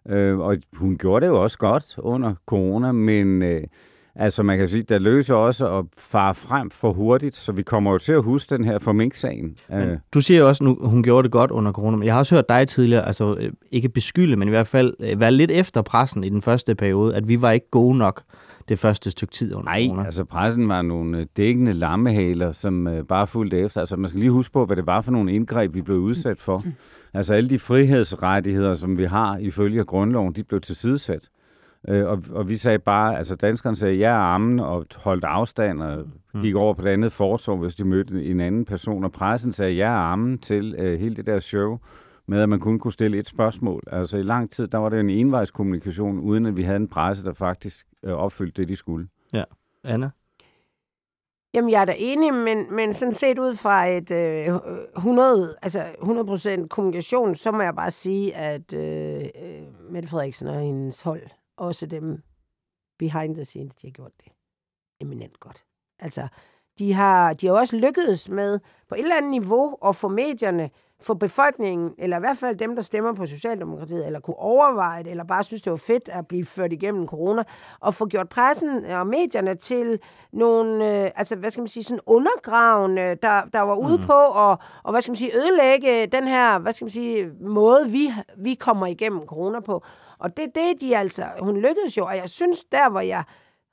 Øh, 0.10 0.40
og 0.40 0.58
hun 0.74 0.98
gjorde 0.98 1.26
det 1.26 1.32
jo 1.32 1.44
også 1.44 1.58
godt 1.58 1.96
under 1.98 2.34
corona, 2.46 2.92
men 2.92 3.42
øh, 3.44 3.62
altså 4.20 4.44
man 4.44 4.58
kan 4.58 4.68
sige, 4.70 4.84
der 4.84 5.00
løser 5.00 5.34
også 5.34 5.78
at 5.78 5.86
fare 5.98 6.36
frem 6.36 6.70
for 6.70 6.94
hurtigt, 6.94 7.36
så 7.36 7.52
vi 7.52 7.64
kommer 7.64 7.92
jo 7.92 7.98
til 7.98 8.12
at 8.12 8.24
huske 8.24 8.56
den 8.56 8.64
her 8.66 8.80
for 8.80 8.92
Mink-sagen. 8.92 9.58
Øh, 9.74 9.98
du 10.14 10.22
siger 10.22 10.40
jo 10.40 10.48
også, 10.48 10.64
nu 10.64 10.78
hun 10.82 11.04
gjorde 11.04 11.24
det 11.24 11.32
godt 11.32 11.52
under 11.52 11.72
corona, 11.72 11.98
men 11.98 12.06
jeg 12.06 12.14
har 12.14 12.20
også 12.20 12.36
hørt 12.36 12.50
dig 12.50 12.68
tidligere, 12.68 13.06
altså 13.08 13.36
øh, 13.40 13.52
ikke 13.72 13.90
beskylde, 13.90 14.36
men 14.36 14.48
i 14.48 14.52
hvert 14.52 14.68
fald 14.68 14.94
øh, 15.00 15.20
være 15.20 15.32
lidt 15.32 15.52
efter 15.52 15.82
pressen 15.82 16.24
i 16.24 16.30
den 16.30 16.42
første 16.42 16.76
periode, 16.76 17.16
at 17.16 17.28
vi 17.28 17.42
var 17.42 17.52
ikke 17.52 17.70
gode 17.70 17.98
nok 17.98 18.22
det 18.70 18.80
første 18.80 19.12
stykke 19.12 19.34
tid 19.34 19.54
under 19.56 19.66
Nej, 19.66 19.86
corona. 19.88 20.06
altså 20.06 20.24
pressen 20.24 20.70
var 20.70 20.82
nogle 20.82 21.28
dækkende 21.38 21.74
lammehaler, 21.74 22.52
som 22.52 22.88
øh, 22.88 23.04
bare 23.04 23.28
fulgte 23.28 23.60
efter. 23.60 23.80
Altså 23.80 23.96
man 23.96 24.10
skal 24.10 24.20
lige 24.20 24.32
huske 24.32 24.54
på, 24.54 24.66
hvad 24.66 24.76
det 24.76 24.86
var 24.86 25.02
for 25.02 25.12
nogle 25.12 25.34
indgreb, 25.34 25.74
vi 25.74 25.82
blev 25.82 25.98
udsat 25.98 26.40
for. 26.40 26.64
Altså 27.14 27.34
alle 27.34 27.50
de 27.50 27.60
frihedsrettigheder, 27.60 28.76
som 28.76 28.98
vi 28.98 29.06
har 29.06 29.38
ifølge 29.38 29.84
grundloven, 29.84 30.34
de 30.34 30.44
blev 30.44 30.62
tilsidesat. 30.62 31.22
Øh, 31.88 32.08
og, 32.08 32.24
og 32.32 32.48
vi 32.48 32.56
sagde 32.56 32.80
bare, 32.80 33.18
altså 33.18 33.36
danskerne 33.36 33.76
sagde 33.76 33.96
ja 33.96 34.18
og 34.18 34.34
ammen 34.34 34.60
og 34.60 34.86
holdt 34.96 35.24
afstand 35.24 35.82
og 35.82 36.06
gik 36.42 36.56
over 36.56 36.74
på 36.74 36.82
det 36.82 36.90
andet 36.90 37.12
fortov, 37.12 37.58
hvis 37.58 37.76
de 37.76 37.84
mødte 37.84 38.26
en 38.26 38.40
anden 38.40 38.66
person. 38.66 39.04
Og 39.04 39.12
pressen 39.12 39.54
sagde 39.54 39.74
ja 39.74 39.90
og 39.90 40.12
ammen 40.12 40.38
til 40.38 40.76
øh, 40.78 41.00
hele 41.00 41.16
det 41.16 41.26
der 41.26 41.40
show 41.40 41.78
med, 42.28 42.42
at 42.42 42.50
man 42.50 42.60
kun 42.60 42.80
kunne 42.80 42.94
stille 42.94 43.18
et 43.18 43.28
spørgsmål. 43.28 43.84
Altså 43.92 44.18
i 44.18 44.24
lang 44.24 44.52
tid, 44.52 44.68
der 44.68 44.78
var 44.78 44.90
det 44.90 45.00
en 45.00 45.10
envejskommunikation, 45.10 46.20
uden 46.20 46.46
at 46.46 46.58
vi 46.58 46.64
havde 46.64 46.78
en 46.78 46.88
presse, 46.88 47.24
der 47.24 47.34
faktisk 47.34 47.88
øh, 48.04 48.14
opfyldte 48.14 48.62
det, 48.62 48.70
de 48.70 48.76
skulle. 48.76 49.08
Anna? 49.84 50.10
Jamen, 51.54 51.72
jeg 51.72 51.82
er 51.82 51.86
da 51.86 51.94
enig, 51.98 52.34
men, 52.34 52.76
men 52.76 52.94
sådan 52.94 53.14
set 53.14 53.40
ud 53.40 53.56
fra 53.56 53.88
et 53.88 54.12
øh, 54.12 54.56
100, 54.98 55.56
altså 55.62 55.80
100% 56.64 56.68
kommunikation, 56.68 57.36
så 57.36 57.52
må 57.52 57.62
jeg 57.62 57.76
bare 57.76 57.92
sige, 57.92 58.36
at 58.36 58.74
øh, 58.74 59.16
øh, 59.16 59.92
Mette 59.92 60.10
Frederiksen 60.10 60.48
og 60.48 60.60
hendes 60.60 61.02
hold, 61.02 61.22
også 61.58 61.86
dem 61.86 62.24
behind 63.00 63.36
the 63.36 63.46
scenes, 63.46 63.76
de 63.76 63.88
har 63.88 63.92
gjort 63.92 64.12
det 64.18 64.32
eminent 65.00 65.40
godt. 65.40 65.64
Altså, 66.00 66.28
de 66.80 66.94
har, 66.94 67.34
de 67.34 67.48
har 67.48 67.54
også 67.54 67.76
lykkedes 67.76 68.30
med 68.30 68.60
på 68.90 68.96
et 68.96 69.02
eller 69.02 69.18
andet 69.18 69.32
niveau 69.32 69.78
at 69.86 69.96
få 69.96 70.08
medierne, 70.08 70.70
få 71.00 71.14
befolkningen, 71.14 71.94
eller 71.98 72.18
i 72.18 72.20
hvert 72.20 72.38
fald 72.38 72.58
dem, 72.58 72.76
der 72.76 72.82
stemmer 72.82 73.14
på 73.14 73.26
Socialdemokratiet, 73.26 74.06
eller 74.06 74.20
kunne 74.20 74.36
overveje 74.36 75.04
det, 75.04 75.12
eller 75.12 75.24
bare 75.24 75.44
synes, 75.44 75.62
det 75.62 75.72
var 75.72 75.78
fedt 75.78 76.10
at 76.10 76.28
blive 76.28 76.46
ført 76.46 76.74
igennem 76.74 77.08
corona, 77.08 77.44
og 77.80 77.94
få 77.94 78.06
gjort 78.06 78.30
pressen 78.30 78.86
og 78.86 79.08
medierne 79.08 79.56
til 79.56 80.00
nogle, 80.32 81.04
øh, 81.04 81.12
altså 81.16 81.36
hvad 81.36 81.50
skal 81.50 81.62
man 81.62 81.68
sige, 81.68 81.84
sådan 81.84 82.00
undergravende, 82.06 83.16
der, 83.22 83.42
der 83.54 83.60
var 83.60 83.76
ude 83.76 83.98
på 83.98 84.14
og, 84.14 84.58
og 84.84 84.92
hvad 84.92 85.02
skal 85.02 85.12
man 85.12 85.18
sige, 85.18 85.38
ødelægge 85.38 86.06
den 86.06 86.28
her, 86.28 86.60
hvad 86.60 86.74
skal 86.74 86.86
man 86.86 86.92
sige, 86.92 87.32
måde, 87.42 87.90
vi, 87.90 88.12
vi 88.38 88.54
kommer 88.54 88.86
igennem 88.86 89.26
corona 89.26 89.60
på. 89.60 89.84
Og 90.20 90.38
det 90.38 90.56
det, 90.56 90.82
de 90.82 90.98
altså, 90.98 91.28
hun 91.40 91.58
lykkedes 91.58 91.98
jo, 91.98 92.06
og 92.06 92.18
jeg 92.18 92.30
synes, 92.30 92.64
der 92.64 92.90
hvor 92.90 93.00
jeg 93.00 93.24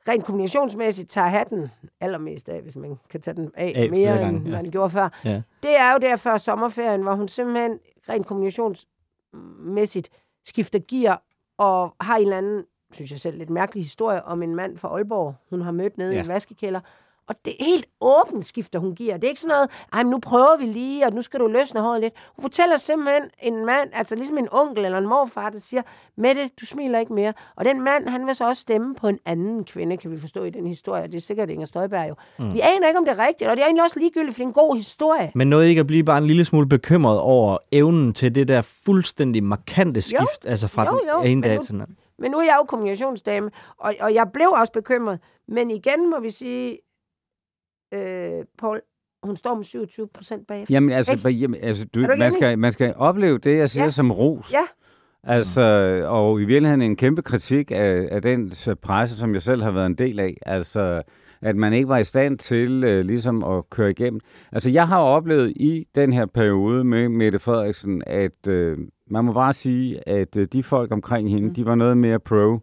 rent 0.08 0.24
kommunikationsmæssigt 0.24 1.10
tager 1.10 1.28
hatten 1.28 1.70
allermest 2.00 2.48
af, 2.48 2.62
hvis 2.62 2.76
man 2.76 2.98
kan 3.10 3.20
tage 3.20 3.34
den 3.34 3.50
af, 3.54 3.72
Af 3.76 3.90
mere, 3.90 4.18
gange, 4.18 4.38
end 4.38 4.48
ja. 4.48 4.50
man 4.50 4.64
gjorde 4.64 4.90
før. 4.90 5.08
Ja. 5.24 5.42
Det 5.62 5.76
er 5.76 5.92
jo 5.92 5.98
der 5.98 6.16
før 6.16 6.36
sommerferien, 6.36 7.02
hvor 7.02 7.14
hun 7.14 7.28
simpelthen 7.28 7.78
rent 8.08 8.26
kommunikationsmæssigt 8.26 10.08
skifter 10.46 10.78
gear 10.88 11.22
og 11.58 11.94
har 12.00 12.16
en 12.16 12.22
eller 12.22 12.38
anden, 12.38 12.64
synes 12.92 13.10
jeg 13.10 13.20
selv, 13.20 13.38
lidt 13.38 13.50
mærkelig 13.50 13.82
historie 13.82 14.24
om 14.24 14.42
en 14.42 14.54
mand 14.54 14.78
fra 14.78 14.88
Aalborg, 14.88 15.34
hun 15.50 15.60
har 15.60 15.72
mødt 15.72 15.98
nede 15.98 16.12
ja. 16.12 16.16
i 16.16 16.20
en 16.20 16.28
vaskekælder. 16.28 16.80
Og 17.26 17.34
det 17.44 17.56
er 17.60 17.64
helt 17.64 17.86
åbent 18.00 18.46
skifter 18.46 18.78
hun 18.78 18.94
giver. 18.94 19.14
Det 19.14 19.24
er 19.24 19.28
ikke 19.28 19.40
sådan 19.40 19.54
noget, 19.54 19.70
ej, 19.92 20.02
men 20.02 20.10
nu 20.10 20.18
prøver 20.18 20.56
vi 20.58 20.64
lige, 20.64 21.06
og 21.06 21.12
nu 21.12 21.22
skal 21.22 21.40
du 21.40 21.46
løsne 21.46 21.80
håret 21.80 22.00
lidt. 22.00 22.14
Hun 22.36 22.42
fortæller 22.42 22.76
simpelthen 22.76 23.22
en 23.42 23.66
mand, 23.66 23.90
altså 23.92 24.16
ligesom 24.16 24.38
en 24.38 24.48
onkel 24.50 24.84
eller 24.84 24.98
en 24.98 25.06
morfar, 25.06 25.50
der 25.50 25.58
siger, 25.58 25.82
Mette, 26.16 26.50
du 26.60 26.66
smiler 26.66 26.98
ikke 26.98 27.12
mere. 27.12 27.32
Og 27.56 27.64
den 27.64 27.80
mand, 27.80 28.08
han 28.08 28.26
vil 28.26 28.34
så 28.34 28.48
også 28.48 28.62
stemme 28.62 28.94
på 28.94 29.08
en 29.08 29.18
anden 29.26 29.64
kvinde, 29.64 29.96
kan 29.96 30.10
vi 30.10 30.20
forstå 30.20 30.44
i 30.44 30.50
den 30.50 30.66
historie. 30.66 31.06
Det 31.06 31.14
er 31.14 31.20
sikkert 31.20 31.50
Inger 31.50 31.66
Støjberg 31.66 32.08
jo. 32.08 32.14
Mm. 32.38 32.54
Vi 32.54 32.60
aner 32.60 32.86
ikke, 32.88 32.98
om 32.98 33.04
det 33.04 33.18
er 33.18 33.26
rigtigt, 33.26 33.50
og 33.50 33.56
det 33.56 33.62
er 33.62 33.66
egentlig 33.66 33.82
også 33.82 33.98
ligegyldigt, 33.98 34.34
for 34.34 34.38
det 34.38 34.44
er 34.44 34.48
en 34.48 34.52
god 34.52 34.76
historie. 34.76 35.32
Men 35.34 35.50
noget 35.50 35.68
ikke 35.68 35.80
at 35.80 35.86
blive 35.86 36.04
bare 36.04 36.18
en 36.18 36.26
lille 36.26 36.44
smule 36.44 36.68
bekymret 36.68 37.18
over 37.18 37.58
evnen 37.72 38.12
til 38.12 38.34
det 38.34 38.48
der 38.48 38.60
fuldstændig 38.60 39.44
markante 39.44 40.00
skift, 40.00 40.46
altså 40.46 40.68
fra 40.68 40.84
Jo, 40.84 41.00
jo, 41.12 41.18
den 41.22 41.30
ene 41.30 41.42
dag 41.42 41.60
til 41.60 41.72
den 41.72 41.80
anden. 41.80 41.96
Men 42.18 42.30
nu 42.30 42.38
er 42.38 42.42
jeg 42.42 42.56
jo 42.58 42.64
kommunikationsdame, 42.64 43.50
og, 43.78 43.94
og 44.00 44.14
jeg 44.14 44.26
blev 44.32 44.48
også 44.48 44.72
bekymret. 44.72 45.18
Men 45.48 45.70
igen 45.70 46.10
må 46.10 46.20
vi 46.20 46.30
sige, 46.30 46.78
øh, 47.94 48.44
Paul, 48.58 48.80
hun 49.22 49.36
står 49.36 49.54
med 49.54 49.64
27 49.64 50.08
procent 50.14 50.46
bagefter. 50.46 50.74
Jamen, 50.74 50.90
altså, 50.90 51.12
Ikke? 51.12 51.30
jamen, 51.30 51.60
altså 51.62 51.84
du, 51.94 52.00
man, 52.18 52.30
skal, 52.32 52.58
man 52.58 52.72
skal 52.72 52.94
opleve 52.96 53.38
det, 53.38 53.56
jeg 53.56 53.70
siger, 53.70 53.84
Ja. 53.84 53.90
som 53.90 54.10
ros. 54.12 54.52
Ja. 54.52 54.64
Altså, 55.26 55.60
og 56.08 56.40
i 56.40 56.44
virkeligheden 56.44 56.82
en 56.82 56.96
kæmpe 56.96 57.22
kritik 57.22 57.70
af, 57.70 58.08
af 58.10 58.22
den 58.22 58.52
presse, 58.82 59.16
som 59.16 59.34
jeg 59.34 59.42
selv 59.42 59.62
har 59.62 59.70
været 59.70 59.86
en 59.86 59.94
del 59.94 60.20
af. 60.20 60.36
Altså, 60.46 61.02
at 61.42 61.56
man 61.56 61.72
ikke 61.72 61.88
var 61.88 61.98
i 61.98 62.04
stand 62.04 62.38
til 62.38 62.84
øh, 62.84 63.04
ligesom 63.04 63.44
at 63.44 63.70
køre 63.70 63.90
igennem. 63.90 64.20
Altså, 64.52 64.70
jeg 64.70 64.88
har 64.88 64.98
oplevet 65.00 65.50
i 65.56 65.86
den 65.94 66.12
her 66.12 66.26
periode 66.26 66.84
med 66.84 67.08
Mette 67.08 67.38
Frederiksen, 67.38 68.02
at 68.06 68.46
øh, 68.48 68.78
man 69.10 69.24
må 69.24 69.32
bare 69.32 69.52
sige, 69.52 70.08
at 70.08 70.36
øh, 70.36 70.48
de 70.52 70.62
folk 70.62 70.92
omkring 70.92 71.30
hende, 71.30 71.48
Mm. 71.48 71.54
de 71.54 71.66
var 71.66 71.74
noget 71.74 71.96
mere 71.96 72.20
pro, 72.20 72.58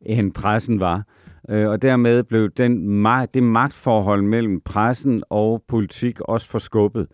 end 0.00 0.32
pressen 0.32 0.80
var. 0.80 1.02
Øh, 1.48 1.68
og 1.68 1.82
dermed 1.82 2.22
blev 2.22 2.50
den 2.50 3.04
det 3.34 3.42
magtforhold 3.42 4.22
mellem 4.22 4.60
pressen 4.60 5.22
og 5.30 5.62
politik 5.68 6.20
også 6.20 6.48
forskubbet. 6.48 7.06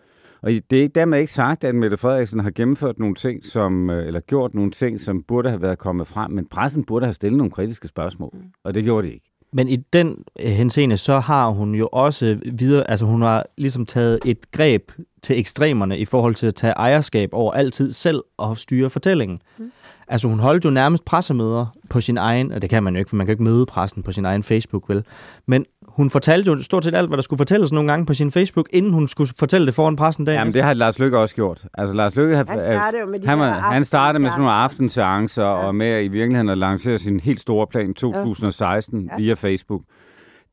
Og 0.42 0.50
det 0.70 0.84
er 0.84 0.88
dermed 0.88 1.18
ikke 1.18 1.32
sagt, 1.32 1.64
at 1.64 1.74
Mette 1.74 1.96
Frederiksen 1.96 2.40
har 2.40 2.50
gennemført 2.50 2.98
nogle 2.98 3.14
ting, 3.14 3.44
som, 3.46 3.90
øh, 3.90 4.06
eller 4.06 4.20
gjort 4.20 4.54
nogle 4.54 4.70
ting, 4.70 5.00
som 5.00 5.22
burde 5.22 5.48
have 5.48 5.62
været 5.62 5.78
kommet 5.78 6.06
frem, 6.06 6.30
men 6.30 6.46
pressen 6.46 6.84
burde 6.84 7.06
have 7.06 7.14
stillet 7.14 7.38
nogle 7.38 7.50
kritiske 7.50 7.88
spørgsmål, 7.88 8.30
Mm. 8.32 8.40
og 8.64 8.74
det 8.74 8.84
gjorde 8.84 9.06
de 9.08 9.12
ikke. 9.12 9.24
Men 9.52 9.68
i 9.68 9.76
den 9.76 10.24
øh, 10.40 10.46
henseende, 10.50 10.96
så 10.96 11.18
har 11.18 11.50
hun 11.50 11.74
jo 11.74 11.88
også 11.92 12.38
videre, 12.52 12.90
altså 12.90 13.06
hun 13.06 13.22
har 13.22 13.46
ligesom 13.56 13.86
taget 13.86 14.18
et 14.24 14.50
greb 14.50 14.92
til 15.22 15.38
ekstremerne 15.38 15.98
i 15.98 16.04
forhold 16.04 16.34
til 16.34 16.46
at 16.46 16.54
tage 16.54 16.72
ejerskab 16.72 17.28
over 17.32 17.52
altid 17.52 17.90
selv 17.90 18.22
og 18.36 18.56
styre 18.58 18.90
fortællingen. 18.90 19.42
Mm. 19.58 19.70
Altså 20.10 20.28
hun 20.28 20.40
holdt 20.40 20.64
jo 20.64 20.70
nærmest 20.70 21.04
pressemøder 21.04 21.66
på 21.90 22.00
sin 22.00 22.18
egen, 22.18 22.52
og 22.52 22.62
det 22.62 22.70
kan 22.70 22.82
man 22.82 22.94
jo 22.94 22.98
ikke, 22.98 23.08
for 23.08 23.16
man 23.16 23.26
kan 23.26 23.32
ikke 23.32 23.42
møde 23.42 23.66
pressen 23.66 24.02
på 24.02 24.12
sin 24.12 24.24
egen 24.24 24.42
Facebook, 24.42 24.88
vel? 24.88 25.04
Men 25.46 25.64
hun 25.88 26.10
fortalte 26.10 26.50
jo 26.50 26.62
stort 26.62 26.84
set 26.84 26.94
alt, 26.94 27.08
hvad 27.08 27.16
der 27.16 27.22
skulle 27.22 27.38
fortælles 27.38 27.72
nogle 27.72 27.90
gange 27.90 28.06
på 28.06 28.14
sin 28.14 28.30
Facebook, 28.30 28.68
inden 28.72 28.92
hun 28.92 29.08
skulle 29.08 29.30
fortælle 29.38 29.66
det 29.66 29.74
foran 29.74 29.96
pressen 29.96 30.24
dagen. 30.24 30.38
Jamen, 30.38 30.54
det 30.54 30.62
har 30.62 30.74
Lars 30.74 30.98
Lykke 30.98 31.18
også 31.18 31.34
gjort. 31.34 31.64
Altså, 31.74 31.94
Lars 31.94 32.16
Lykke 32.16 32.36
har, 32.36 32.44
Han 32.48 32.60
startede 32.60 33.00
jo 33.02 33.06
med 33.06 33.20
de 33.20 33.26
han, 33.26 33.38
var, 33.38 33.50
han 33.50 33.84
startede 33.84 34.22
med 34.22 34.30
sådan 34.30 34.40
nogle 34.40 34.54
aftenseancer. 34.54 35.02
aftenseancer, 35.04 35.44
ja. 35.44 35.66
og 35.66 35.74
med 35.74 36.04
i 36.04 36.08
virkeligheden 36.08 36.48
at 36.48 36.58
lancere 36.58 36.98
sin 36.98 37.20
helt 37.20 37.40
store 37.40 37.66
plan 37.66 37.94
2016 37.94 39.10
ja. 39.10 39.16
via 39.16 39.34
Facebook. 39.34 39.82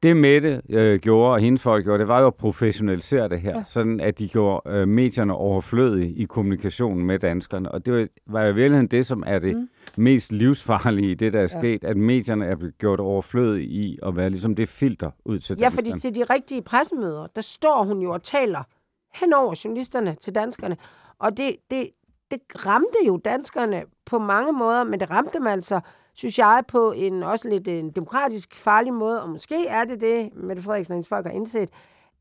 Det 0.03 0.17
Mette 0.17 0.61
øh, 0.69 0.99
gjorde, 0.99 1.33
og 1.33 1.39
hendes 1.39 1.61
folk 1.61 1.83
gjorde, 1.83 1.99
det 1.99 2.07
var 2.07 2.19
jo 2.19 2.27
at 2.27 2.35
professionalisere 2.35 3.29
det 3.29 3.41
her, 3.41 3.57
ja. 3.57 3.63
sådan 3.63 3.99
at 3.99 4.19
de 4.19 4.27
gjorde 4.27 4.69
øh, 4.69 4.87
medierne 4.87 5.33
overflødige 5.33 6.13
i 6.15 6.25
kommunikationen 6.25 7.05
med 7.05 7.19
danskerne. 7.19 7.71
Og 7.71 7.85
det 7.85 7.93
var, 7.93 8.07
var 8.27 8.45
i 8.45 8.55
virkeligheden 8.55 8.87
det, 8.87 9.05
som 9.05 9.23
er 9.27 9.39
det 9.39 9.55
mm. 9.55 9.69
mest 9.97 10.31
livsfarlige 10.31 11.11
i 11.11 11.13
det, 11.13 11.33
der 11.33 11.41
er 11.41 11.47
sket, 11.47 11.83
at 11.83 11.97
medierne 11.97 12.45
er 12.45 12.55
blevet 12.55 12.77
gjort 12.77 12.99
overflødige 12.99 13.67
i 13.67 13.99
at 14.03 14.17
være 14.17 14.29
ligesom 14.29 14.55
det 14.55 14.69
filter 14.69 15.11
ud 15.25 15.39
til 15.39 15.57
Ja, 15.59 15.67
fordi 15.67 15.89
danskerne. 15.89 16.13
til 16.13 16.27
de 16.27 16.33
rigtige 16.33 16.61
pressemøder, 16.61 17.27
der 17.35 17.41
står 17.41 17.83
hun 17.83 18.01
jo 18.01 18.11
og 18.11 18.23
taler 18.23 18.63
hen 19.13 19.33
over 19.33 19.61
journalisterne 19.63 20.15
til 20.21 20.35
danskerne. 20.35 20.77
Og 21.19 21.37
det, 21.37 21.55
det, 21.71 21.89
det 22.31 22.39
ramte 22.65 22.97
jo 23.07 23.17
danskerne 23.17 23.83
på 24.05 24.19
mange 24.19 24.53
måder, 24.53 24.83
men 24.83 24.99
det 24.99 25.09
ramte 25.09 25.33
dem 25.33 25.47
altså, 25.47 25.79
synes 26.15 26.39
jeg, 26.39 26.63
på 26.67 26.91
en 26.91 27.24
også 27.24 27.50
lidt 27.50 27.67
en 27.67 27.91
demokratisk 27.91 28.55
farlig 28.55 28.93
måde. 28.93 29.22
Og 29.22 29.29
måske 29.29 29.67
er 29.67 29.86
det 29.86 30.01
det, 30.01 30.36
Mette 30.36 30.62
Frederiksen 30.62 30.93
og 30.93 30.95
hendes 30.95 31.07
folk 31.10 31.25
har 31.25 31.34
indset, 31.34 31.69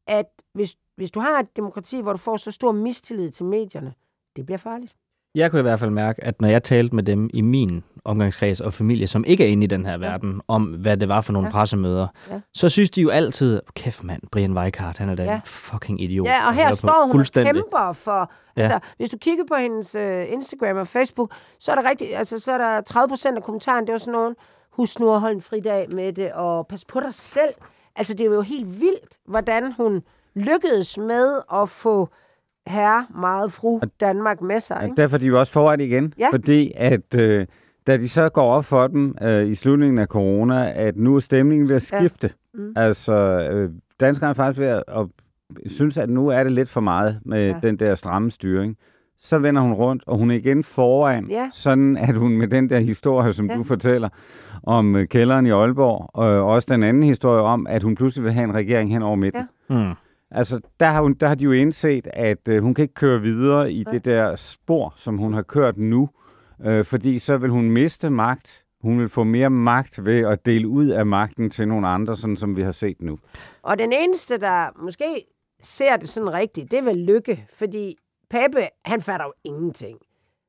at 0.06 0.26
hvis, 0.52 0.76
hvis 0.96 1.10
du 1.10 1.20
har 1.20 1.40
et 1.40 1.56
demokrati, 1.56 2.00
hvor 2.00 2.12
du 2.12 2.18
får 2.18 2.36
så 2.36 2.50
stor 2.50 2.72
mistillid 2.72 3.30
til 3.30 3.44
medierne, 3.44 3.94
det 4.36 4.46
bliver 4.46 4.58
farligt. 4.58 4.96
Jeg 5.34 5.50
kunne 5.50 5.58
i 5.58 5.62
hvert 5.62 5.80
fald 5.80 5.90
mærke, 5.90 6.24
at 6.24 6.40
når 6.40 6.48
jeg 6.48 6.62
talte 6.62 6.94
med 6.94 7.02
dem 7.02 7.30
i 7.32 7.40
min 7.40 7.84
omgangskreds 8.04 8.60
og 8.60 8.72
familie, 8.72 9.06
som 9.06 9.24
ikke 9.24 9.44
er 9.44 9.48
inde 9.48 9.64
i 9.64 9.66
den 9.66 9.86
her 9.86 9.96
verden, 9.98 10.40
om 10.48 10.62
hvad 10.64 10.96
det 10.96 11.08
var 11.08 11.20
for 11.20 11.32
nogle 11.32 11.48
Ja. 11.48 11.52
pressemøder, 11.52 12.06
Ja. 12.30 12.40
så 12.54 12.68
synes 12.68 12.90
de 12.90 13.02
jo 13.02 13.08
altid, 13.08 13.60
kæft 13.74 14.04
mand, 14.04 14.22
Brian 14.32 14.52
Weikart, 14.58 14.96
han 14.98 15.08
er 15.08 15.14
da 15.14 15.22
Ja. 15.24 15.34
en 15.34 15.40
fucking 15.44 16.00
idiot. 16.02 16.26
Ja, 16.26 16.46
og 16.48 16.54
her 16.54 16.74
står 16.74 17.08
hun 17.12 17.20
og 17.20 17.26
kæmper 17.54 17.92
for... 17.92 18.32
Ja. 18.56 18.62
Altså, 18.62 18.78
hvis 18.96 19.10
du 19.10 19.16
kigger 19.18 19.44
på 19.48 19.54
hendes 19.54 19.94
øh, 19.94 20.32
Instagram 20.32 20.76
og 20.76 20.88
Facebook, 20.88 21.32
så 21.60 21.70
er 21.70 21.74
der 21.74 21.88
rigtig, 21.88 22.16
altså, 22.16 22.38
så 22.38 22.52
er 22.52 22.58
der 22.58 22.80
30 22.80 23.08
procent 23.08 23.36
af 23.36 23.42
kommentarerne, 23.42 23.86
det 23.86 23.92
var 23.92 23.98
sådan 23.98 24.12
nogen, 24.12 24.34
husk 24.70 25.00
nu 25.00 25.12
at 25.14 25.20
holde 25.20 25.34
en 25.34 25.40
fridag 25.42 25.86
med 25.90 26.12
det, 26.12 26.32
og 26.32 26.66
pas 26.66 26.84
på 26.84 27.00
dig 27.00 27.14
selv. 27.14 27.54
Altså, 27.96 28.14
det 28.14 28.20
er 28.26 28.30
jo 28.34 28.40
helt 28.42 28.80
vildt, 28.80 29.16
hvordan 29.26 29.72
hun 29.72 30.02
lykkedes 30.34 30.98
med 30.98 31.40
at 31.54 31.68
få 31.68 32.08
herre, 32.66 33.06
meget 33.20 33.52
fru 33.52 33.80
Danmark 34.00 34.40
med 34.40 34.60
sig. 34.60 34.76
Og 34.76 34.84
Ikke? 34.84 34.96
derfor 34.96 35.16
er 35.16 35.18
de 35.18 35.26
jo 35.26 35.38
også 35.38 35.52
foran 35.52 35.80
igen, 35.80 36.12
Ja. 36.18 36.28
fordi 36.32 36.72
at 36.76 37.20
øh, 37.20 37.46
da 37.86 37.96
de 37.96 38.08
så 38.08 38.28
går 38.28 38.42
op 38.52 38.64
for 38.64 38.86
dem 38.86 39.16
øh, 39.22 39.46
i 39.46 39.54
slutningen 39.54 39.98
af 39.98 40.06
corona, 40.06 40.72
at 40.74 40.96
nu 40.96 41.16
er 41.16 41.20
stemningen 41.20 41.68
ved 41.68 41.76
at 41.76 41.92
Ja. 41.92 41.98
skifte. 41.98 42.30
Mm. 42.54 42.72
Altså, 42.76 43.12
øh, 43.52 43.70
danskerne 44.00 44.30
er 44.30 44.34
faktisk 44.34 44.60
ved 44.60 44.66
at, 44.66 44.82
at 44.88 45.06
synes, 45.66 45.98
at 45.98 46.08
nu 46.10 46.28
er 46.28 46.42
det 46.42 46.52
lidt 46.52 46.68
for 46.68 46.80
meget 46.80 47.18
med 47.24 47.46
Ja. 47.46 47.52
ja. 47.52 47.58
den 47.68 47.76
der 47.76 47.94
stramme 47.94 48.30
styring. 48.30 48.76
Så 49.20 49.38
vender 49.38 49.62
hun 49.62 49.72
rundt, 49.72 50.02
og 50.06 50.18
hun 50.18 50.30
er 50.30 50.34
igen 50.34 50.64
foran, 50.64 51.26
Ja. 51.30 51.48
sådan 51.52 51.96
at 51.96 52.14
hun 52.16 52.32
med 52.38 52.48
den 52.48 52.70
der 52.70 52.78
historie, 52.78 53.32
som 53.32 53.50
Ja. 53.50 53.56
du 53.56 53.62
fortæller, 53.64 54.08
om 54.62 54.96
øh, 54.96 55.08
kælderen 55.08 55.46
i 55.46 55.50
Aalborg, 55.50 56.10
og 56.14 56.26
også 56.44 56.66
den 56.70 56.82
anden 56.82 57.02
historie 57.02 57.40
om, 57.42 57.66
at 57.66 57.82
hun 57.82 57.94
pludselig 57.94 58.24
vil 58.24 58.32
have 58.32 58.44
en 58.44 58.54
regering 58.54 58.90
hen 58.92 59.02
over 59.02 59.16
midten. 59.16 59.42
Ja. 59.70 59.74
Mm. 59.74 59.92
Altså, 60.34 60.60
der 60.80 60.86
har, 60.86 61.02
hun, 61.02 61.14
der 61.14 61.26
har 61.28 61.34
de 61.34 61.44
jo 61.44 61.52
indset, 61.52 62.06
at 62.12 62.48
øh, 62.48 62.62
hun 62.62 62.74
kan 62.74 62.82
ikke 62.82 62.94
køre 62.94 63.20
videre 63.20 63.72
i 63.72 63.84
Ja. 63.86 63.90
det 63.92 64.04
der 64.04 64.36
spor, 64.36 64.92
som 64.96 65.18
hun 65.18 65.34
har 65.34 65.42
kørt 65.42 65.78
nu, 65.78 66.08
øh, 66.64 66.84
fordi 66.84 67.18
så 67.18 67.36
vil 67.36 67.50
hun 67.50 67.70
miste 67.70 68.10
magt. 68.10 68.64
Hun 68.82 68.98
vil 69.00 69.08
få 69.08 69.24
mere 69.24 69.50
magt 69.50 70.04
ved 70.04 70.26
at 70.26 70.46
dele 70.46 70.68
ud 70.68 70.86
af 70.86 71.06
magten 71.06 71.50
til 71.50 71.68
nogle 71.68 71.88
andre, 71.88 72.16
sådan 72.16 72.36
som 72.36 72.56
vi 72.56 72.62
har 72.62 72.72
set 72.72 73.02
nu. 73.02 73.18
Og 73.62 73.78
den 73.78 73.92
eneste, 73.92 74.40
der 74.40 74.82
måske 74.82 75.24
ser 75.62 75.96
det 75.96 76.08
sådan 76.08 76.32
rigtigt, 76.32 76.70
det 76.70 76.78
er 76.78 76.82
vel 76.82 76.96
Lykke, 76.96 77.46
fordi 77.52 77.96
Pape, 78.30 78.68
han 78.84 79.02
fatter 79.02 79.26
jo 79.26 79.32
ingenting. 79.44 79.98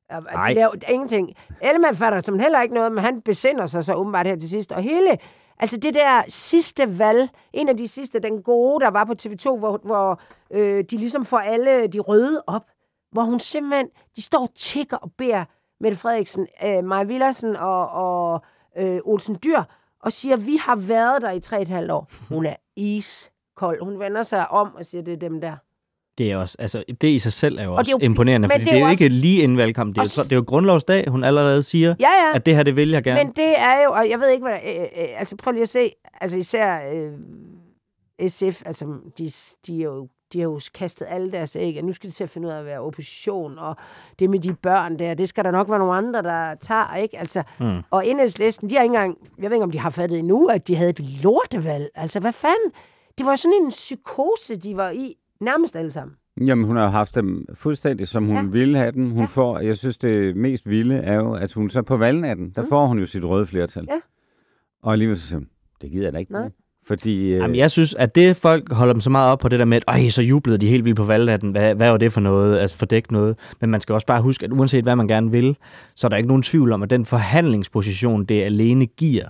Og 0.10 0.22
de 0.22 0.28
Nej. 0.34 0.54
Laver, 0.54 0.72
ingenting. 0.90 1.30
Ellemann 1.62 1.96
fatter 1.96 2.20
som 2.20 2.40
heller 2.40 2.62
ikke 2.62 2.76
noget, 2.76 2.92
men 2.92 3.04
han 3.04 3.22
besinder 3.22 3.66
sig 3.66 3.84
så 3.84 3.94
åbenbart 3.94 4.28
her 4.28 4.36
til 4.36 4.50
sidst. 4.50 4.72
Og 4.72 4.82
hele, 4.82 5.18
altså 5.60 5.78
det 5.78 5.94
der 5.94 6.24
sidste 6.28 7.00
valg, 7.00 7.30
en 7.54 7.70
af 7.70 7.78
de 7.78 7.88
sidste, 7.88 8.20
den 8.20 8.44
gode, 8.44 8.86
der 8.86 8.90
var 8.92 9.04
på 9.04 9.14
TV2, 9.22 9.58
hvor, 9.58 9.80
hvor 9.84 10.22
øh, 10.52 10.84
de 10.84 10.98
ligesom 10.98 11.26
får 11.26 11.40
alle 11.40 11.88
de 11.88 12.00
røde 12.00 12.44
op, 12.48 12.66
hvor 13.12 13.24
hun 13.24 13.40
simpelthen, 13.40 13.90
de 14.16 14.22
står 14.22 14.42
og 14.42 14.56
tigger 14.56 14.98
og 14.98 15.12
beder 15.18 15.46
Mette 15.80 15.98
Frederiksen, 15.98 16.48
øh, 16.64 16.84
Maja 16.84 17.04
Villersen 17.04 17.56
og, 17.56 17.90
og 17.90 18.42
øh, 18.78 19.00
Olsen 19.04 19.38
Dyr, 19.44 19.64
og 20.00 20.12
siger, 20.14 20.38
vi 20.38 20.58
har 20.58 20.76
været 20.76 21.22
der 21.22 21.32
i 21.32 21.40
tre 21.40 21.56
og 21.56 21.62
et 21.62 21.68
halvt 21.68 21.92
år. 21.92 22.10
Hun 22.30 22.46
er 22.46 22.56
iskold. 22.76 23.84
Hun 23.84 24.00
vender 24.00 24.24
sig 24.24 24.52
om 24.52 24.76
og 24.76 24.86
siger, 24.86 25.02
det 25.02 25.14
er 25.14 25.18
dem 25.18 25.42
der. 25.42 25.58
Det 26.18 26.32
er 26.32 26.38
også, 26.38 26.56
altså, 26.60 26.84
det 27.02 27.08
i 27.08 27.20
sig 27.20 27.34
selv 27.34 27.58
er 27.60 27.64
jo 27.64 27.72
Og 27.72 27.78
også 27.78 27.92
er 27.92 28.00
jo- 28.02 28.06
imponerende, 28.06 28.48
fordi 28.48 28.60
det 28.60 28.68
det 28.70 28.74
er 28.78 28.82
er 28.82 28.86
jo 28.88 28.92
ikke 28.92 29.10
lige 29.10 29.44
inden 29.44 29.58
valgkamp. 29.58 29.96
Det 29.96 30.02
er, 30.02 30.14
jo, 30.18 30.24
det 30.24 30.32
er 30.32 30.36
jo 30.36 30.44
grundlovsdag, 30.48 31.10
hun 31.10 31.24
allerede 31.24 31.64
siger, 31.64 31.96
Ja, 32.00 32.08
ja. 32.28 32.36
at 32.36 32.46
det 32.46 32.56
her, 32.56 32.64
det 32.64 32.76
vil 32.76 32.90
jeg 32.90 33.04
gerne. 33.04 33.24
Men 33.24 33.34
det 33.34 33.60
er 33.60 33.84
jo, 33.84 33.92
og 33.92 34.10
jeg 34.10 34.20
ved 34.20 34.30
ikke, 34.30 34.44
hvad 34.44 34.54
der, 34.54 34.60
øh, 34.76 34.82
øh, 34.82 35.20
altså 35.20 35.36
prøv 35.36 35.52
lige 35.52 35.62
at 35.64 35.70
se, 35.70 35.92
altså 36.22 36.38
især 36.38 36.80
øh, 36.94 37.12
SF, 38.30 38.62
altså 38.66 38.86
de, 39.18 39.32
de, 39.68 39.80
er 39.80 39.84
jo, 39.86 40.08
de 40.34 40.40
har 40.40 40.44
jo 40.44 40.60
kastet 40.74 41.08
alle 41.10 41.32
deres 41.32 41.56
æg, 41.56 41.78
og 41.78 41.84
nu 41.84 41.94
skal 41.94 42.10
de 42.10 42.16
til 42.16 42.24
at 42.24 42.30
finde 42.30 42.48
ud 42.48 42.54
af 42.54 42.60
at 42.60 42.66
være 42.66 42.80
opposition, 42.80 43.60
og 43.60 43.76
det 44.20 44.30
med 44.30 44.40
de 44.40 44.54
børn 44.54 45.00
der, 45.00 45.14
det 45.14 45.30
skal 45.30 45.44
der 45.44 45.52
nok 45.52 45.70
være 45.70 45.80
nogle 45.80 45.94
andre, 45.96 46.22
der 46.22 46.56
tager, 46.56 46.96
ikke? 46.96 47.20
Altså, 47.20 47.44
Mm. 47.60 47.82
og 47.92 48.08
enhedslisten, 48.08 48.70
de 48.70 48.76
har 48.76 48.84
ikke 48.84 48.96
engang, 48.96 49.18
jeg 49.42 49.50
ved 49.50 49.56
ikke, 49.58 49.64
om 49.64 49.72
de 49.72 49.80
har 49.80 49.90
fattet 49.90 50.20
endnu, 50.20 50.46
at 50.48 50.68
de 50.68 50.76
havde 50.76 50.90
et 50.90 51.00
lortevalg. 51.00 51.90
Altså, 51.96 52.20
hvad 52.20 52.34
fanden? 52.34 52.72
Det 53.18 53.26
var 53.26 53.36
sådan 53.36 53.54
en 53.66 53.70
psykose, 53.70 54.56
de 54.56 54.78
var 54.78 54.90
i, 54.90 55.16
nærmest 55.42 55.76
alle 55.76 55.92
sammen. 55.92 56.16
Jamen, 56.48 56.66
hun 56.66 56.76
har 56.78 56.90
haft 56.90 57.16
dem 57.16 57.46
fuldstændig, 57.54 58.08
som 58.08 58.26
hun 58.26 58.36
Ja. 58.36 58.42
ville 58.44 58.78
have 58.78 58.92
dem. 58.92 59.10
Hun 59.10 59.20
Ja. 59.20 59.26
får, 59.26 59.60
jeg 59.60 59.76
synes, 59.76 59.98
det 59.98 60.36
mest 60.36 60.70
vilde 60.70 60.96
er 60.96 61.16
jo, 61.16 61.34
at 61.34 61.54
hun 61.54 61.70
så 61.70 61.82
på 61.82 61.98
valgnatten, 61.98 62.50
der 62.56 62.62
Mm. 62.62 62.70
får 62.70 62.88
hun 62.88 63.00
jo 63.00 63.06
sit 63.06 63.24
røde 63.24 63.46
flertal. 63.48 63.86
Ja. 63.90 64.00
Og 64.84 64.92
alligevel 64.94 65.18
så 65.18 65.28
siger 65.28 65.38
hun, 65.38 65.48
det 65.82 65.92
gider 65.92 66.04
jeg 66.06 66.14
da 66.14 66.18
ikke. 66.18 66.32
Nej. 66.32 66.50
Fordi, 66.88 67.22
øh, 67.26 67.32
Jamen, 67.38 67.56
jeg 67.56 67.72
synes, 67.72 67.94
at 67.96 68.16
det 68.16 68.36
folk 68.36 68.72
holder 68.74 68.94
dem 68.94 69.02
så 69.02 69.10
meget 69.10 69.32
op 69.32 69.40
på 69.40 69.50
det 69.50 69.60
der 69.60 69.66
med, 69.66 69.78
at 69.78 69.84
Øj, 69.88 70.10
så 70.10 70.22
jublede 70.22 70.58
de 70.58 70.68
helt 70.68 70.86
vildt 70.86 70.98
på 70.98 71.04
valgnatten. 71.04 71.52
Hvad, 71.52 71.76
hvad 71.76 71.90
var 71.90 71.98
det 71.98 72.12
for 72.12 72.22
noget? 72.22 72.58
Altså 72.60 72.78
fordækt 72.78 73.12
noget. 73.12 73.36
Men 73.62 73.70
man 73.70 73.82
skal 73.82 73.94
også 73.94 74.08
bare 74.08 74.22
huske, 74.22 74.46
at 74.46 74.52
uanset 74.52 74.84
hvad 74.84 74.96
man 74.96 75.08
gerne 75.08 75.32
vil, 75.32 75.58
så 75.96 76.08
er 76.08 76.10
der 76.10 76.18
ikke 76.18 76.28
nogen 76.28 76.44
tvivl 76.44 76.72
om, 76.72 76.84
at 76.84 76.90
den 76.90 77.06
forhandlingsposition, 77.06 78.26
det 78.26 78.44
alene 78.44 78.86
giver 78.86 79.26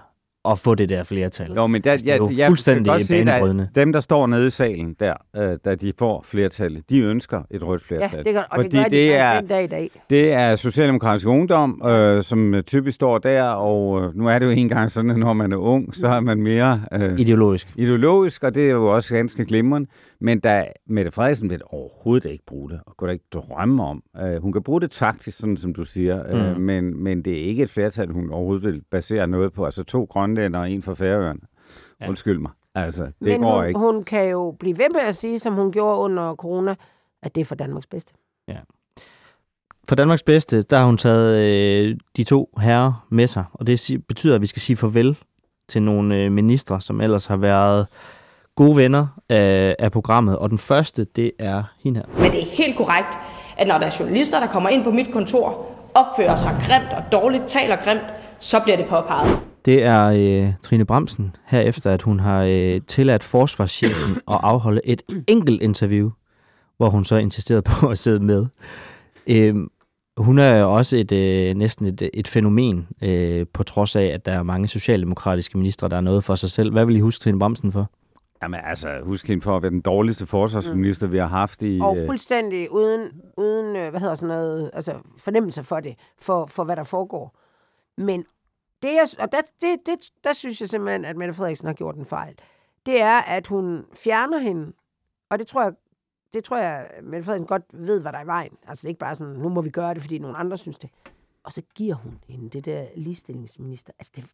at 0.52 0.60
få 0.60 0.76
det 0.76 0.90
der 0.90 1.04
flertal. 1.04 1.52
Jo, 1.56 1.68
men 1.68 1.82
der, 1.82 1.92
Altså, 1.92 2.06
det 2.06 2.14
er 2.14 2.18
jo 2.18 2.30
jeg, 2.30 2.38
jeg 2.38 2.48
fuldstændig 2.48 3.06
se, 3.06 3.14
banebrydende. 3.26 3.64
at 3.64 3.76
dem, 3.76 3.94
der 3.94 4.00
står 4.00 4.28
nede 4.28 4.48
i 4.48 4.50
salen 4.50 4.96
der, 5.00 5.14
øh, 5.36 5.58
da 5.66 5.76
de 5.76 5.94
får 6.00 6.26
flertallet, 6.28 6.90
de 6.90 7.00
ønsker 7.00 7.42
et 7.52 7.64
rødt 7.64 7.84
Ja, 7.92 7.96
flertal. 7.98 8.26
det 8.26 8.34
gør, 8.34 8.42
og 8.52 8.58
det 8.58 8.66
Fordi 8.66 8.78
gør 8.78 8.84
de 8.84 8.90
det 8.90 9.16
er- 9.16 9.40
den 9.40 9.50
dag 9.50 9.64
i 9.64 9.68
dag. 9.68 9.90
Det 10.10 10.32
er 10.34 10.56
Socialdemokratisk 10.56 11.28
Ungdom, 11.28 11.82
øh, 11.88 12.24
som 12.24 12.56
typisk 12.68 12.96
står 12.96 13.18
der, 13.18 13.44
og 13.44 14.02
øh, 14.04 14.16
nu 14.18 14.28
er 14.28 14.40
det 14.40 14.46
jo 14.46 14.52
engang 14.52 14.92
sådan, 14.92 15.12
at 15.12 15.18
når 15.18 15.34
man 15.34 15.52
er 15.52 15.58
ung, 15.58 15.96
så 15.96 16.08
er 16.08 16.20
man 16.20 16.42
mere 16.42 16.82
øh, 16.92 17.20
Ideologisk. 17.20 17.68
ideologisk, 17.76 18.44
og 18.44 18.56
det 18.56 18.66
er 18.66 18.72
jo 18.72 18.96
også 18.96 19.14
ganske 19.16 19.46
glimrende. 19.46 19.90
Men 20.20 20.40
da 20.40 20.66
Mette 20.88 21.12
Frederiksen 21.12 21.50
vil 21.50 21.62
overhovedet 21.70 22.32
ikke 22.32 22.44
bruge 22.48 22.70
det, 22.70 22.80
og 22.86 22.98
kunne 22.98 23.08
da 23.08 23.14
ikke 23.14 23.26
drømme 23.34 23.84
om. 23.84 24.04
Øh, 24.22 24.42
hun 24.42 24.54
kan 24.54 24.64
bruge 24.64 24.82
det 24.82 24.92
taktisk, 24.92 25.38
sådan 25.38 25.58
som 25.58 25.74
du 25.74 25.84
siger, 25.86 26.24
øh, 26.36 26.56
Mm. 26.56 26.62
men, 26.62 27.04
men 27.04 27.22
det 27.22 27.34
er 27.34 27.46
ikke 27.48 27.64
et 27.64 27.70
flertal, 27.70 28.08
hun 28.12 28.30
overhovedet 28.32 28.64
vil 28.64 28.82
basere 28.92 29.28
noget 29.28 29.54
på. 29.54 29.66
Altså 29.66 29.84
to 29.84 30.06
grønlænder 30.36 30.60
og 30.60 30.72
en 30.72 30.84
fra 30.84 30.94
Færøerne. 30.94 31.40
Ja. 32.00 32.06
Ja. 32.06 32.10
Undskyld 32.10 32.40
mig. 32.40 32.52
Altså, 32.76 33.04
det 33.04 33.14
Men 33.20 33.42
går 33.42 33.56
hun, 33.56 33.68
ikke. 33.68 33.80
hun 33.80 34.04
kan 34.04 34.30
jo 34.30 34.56
blive 34.60 34.78
ved 34.78 34.90
med 34.94 35.02
at 35.02 35.16
sige, 35.16 35.40
som 35.40 35.54
hun 35.54 35.72
gjorde 35.72 36.00
under 36.00 36.36
corona, 36.36 36.76
at 37.24 37.36
det 37.36 37.42
er 37.42 37.46
for 37.46 37.56
Danmarks 37.56 37.88
bedste. 37.88 38.14
For 39.90 39.96
Danmarks 39.96 40.24
bedste, 40.24 40.62
der 40.62 40.78
har 40.78 40.86
hun 40.86 40.98
taget 40.98 41.38
øh, 41.38 41.98
de 42.18 42.24
to 42.24 42.50
herrer 42.62 43.06
med 43.10 43.28
sig, 43.28 43.44
og 43.54 43.68
det 43.68 44.04
betyder, 44.08 44.36
at 44.36 44.42
vi 44.42 44.48
skal 44.48 44.62
sige 44.62 44.76
farvel 44.76 45.18
til 45.68 45.84
nogle 45.84 46.16
øh, 46.18 46.32
ministre, 46.32 46.82
som 46.82 47.02
ellers 47.02 47.26
har 47.26 47.38
været 47.38 47.88
gode 48.56 48.78
venner 48.78 49.08
af, 49.30 49.76
af 49.80 49.92
programmet. 49.92 50.38
Og 50.38 50.50
den 50.50 50.58
første, 50.58 51.04
det 51.04 51.32
er 51.40 51.64
hende 51.84 52.00
her. 52.00 52.22
Men 52.22 52.32
det 52.32 52.42
er 52.42 52.46
helt 52.46 52.78
korrekt, 52.78 53.18
at 53.58 53.68
når 53.68 53.78
der 53.78 53.86
er 53.86 53.96
journalister, 54.00 54.40
der 54.40 54.48
kommer 54.48 54.70
ind 54.70 54.84
på 54.84 54.92
mit 54.92 55.12
kontor, 55.12 55.68
opfører 55.94 56.36
sig 56.36 56.56
grimt 56.68 56.90
og 56.98 57.04
dårligt, 57.12 57.44
taler 57.48 57.76
grimt, 57.76 58.14
så 58.40 58.60
bliver 58.60 58.78
det 58.78 58.86
påpeget. 58.86 59.40
Det 59.66 59.84
er 59.84 60.06
øh, 60.06 60.54
Trine 60.62 60.86
Bremsen, 60.86 61.36
herefter 61.46 61.92
at 61.92 62.02
hun 62.02 62.20
har 62.20 62.44
øh, 62.44 62.82
tilladt 62.88 63.24
forsvarschefen 63.24 64.16
at 64.34 64.40
afholde 64.44 64.82
et 64.84 65.02
enkelt 65.28 65.62
interview, 65.62 66.12
hvor 66.78 66.90
hun 66.90 67.06
så 67.06 67.18
insisterede 67.18 67.62
på 67.62 67.88
at 67.88 67.98
sidde 67.98 68.20
med. 68.20 68.46
Øh, 69.28 69.56
hun 70.18 70.40
er 70.40 70.56
jo 70.56 70.76
også 70.76 70.98
et, 70.98 71.12
øh, 71.12 71.56
næsten 71.56 71.86
et, 71.86 72.10
et 72.14 72.28
fænomen, 72.28 72.88
øh, 73.02 73.46
på 73.54 73.64
trods 73.64 73.96
af, 73.96 74.04
at 74.06 74.26
der 74.26 74.32
er 74.32 74.44
mange 74.44 74.68
socialdemokratiske 74.68 75.58
ministre, 75.58 75.90
der 75.90 75.98
er 75.98 76.02
noget 76.02 76.24
for 76.24 76.36
sig 76.36 76.52
selv. 76.52 76.72
Hvad 76.72 76.86
vil 76.86 76.96
I 76.96 77.00
huske 77.00 77.22
Trine 77.22 77.40
Bremsen 77.40 77.72
for? 77.72 77.90
Jamen 78.44 78.60
altså, 78.64 78.90
husk 79.04 79.28
hende 79.28 79.42
for 79.42 79.56
at 79.56 79.62
være 79.62 79.72
den 79.72 79.82
dårligste 79.82 80.26
forsvarsminister, 80.26 81.08
mm. 81.08 81.14
vi 81.14 81.18
har 81.18 81.28
haft 81.28 81.62
i... 81.62 81.80
Og 81.82 81.98
øh, 81.98 82.06
fuldstændig 82.08 82.72
uden, 82.72 83.02
uden 83.38 83.76
øh, 83.76 83.90
hvad 83.90 84.00
hedder 84.00 84.16
sådan 84.16 84.36
noget, 84.36 84.72
altså 84.74 84.94
fornemmelse 85.18 85.64
for 85.64 85.80
det, 85.80 85.96
for, 86.22 86.46
for 86.46 86.64
hvad 86.64 86.76
der 86.76 86.84
foregår. 86.84 87.38
Men 87.98 88.26
det, 88.82 88.94
jeg, 88.94 89.08
og 89.20 89.32
der, 89.32 89.42
det, 89.62 89.80
det, 89.86 90.12
der 90.24 90.34
synes 90.34 90.62
jeg 90.62 90.70
simpelthen, 90.70 91.06
at 91.06 91.18
Mette 91.18 91.34
Frederiksen 91.34 91.68
har 91.68 91.74
gjort 91.74 91.96
en 91.96 92.06
fejl. 92.06 92.36
Det 92.86 93.02
er, 93.02 93.18
at 93.18 93.48
hun 93.48 93.86
fjerner 93.94 94.38
hende, 94.38 94.74
og 95.30 95.40
det 95.40 95.48
tror 95.48 95.64
jeg, 95.64 95.74
det 96.34 96.44
tror 96.44 96.58
jeg, 96.58 96.90
Mette 97.04 97.26
Frederiksen 97.26 97.48
godt 97.48 97.64
ved, 97.74 98.00
hvad 98.00 98.12
der 98.12 98.20
er 98.20 98.24
i 98.24 98.28
vejen. 98.28 98.58
Altså 98.68 98.82
det 98.82 98.88
er 98.88 98.90
ikke 98.90 99.00
bare 99.00 99.16
sådan, 99.16 99.34
nu 99.34 99.50
må 99.50 99.62
vi 99.62 99.70
gøre 99.70 99.94
det, 99.94 100.02
fordi 100.02 100.18
nogle 100.18 100.38
andre 100.38 100.58
synes 100.58 100.78
det. 100.78 100.90
Og 101.44 101.52
så 101.52 101.62
giver 101.76 101.96
hun 101.96 102.20
hende 102.28 102.50
det 102.50 102.66
der 102.66 102.88
ligestillingsminister. 102.96 103.94
Altså 104.00 104.12
det, 104.16 104.26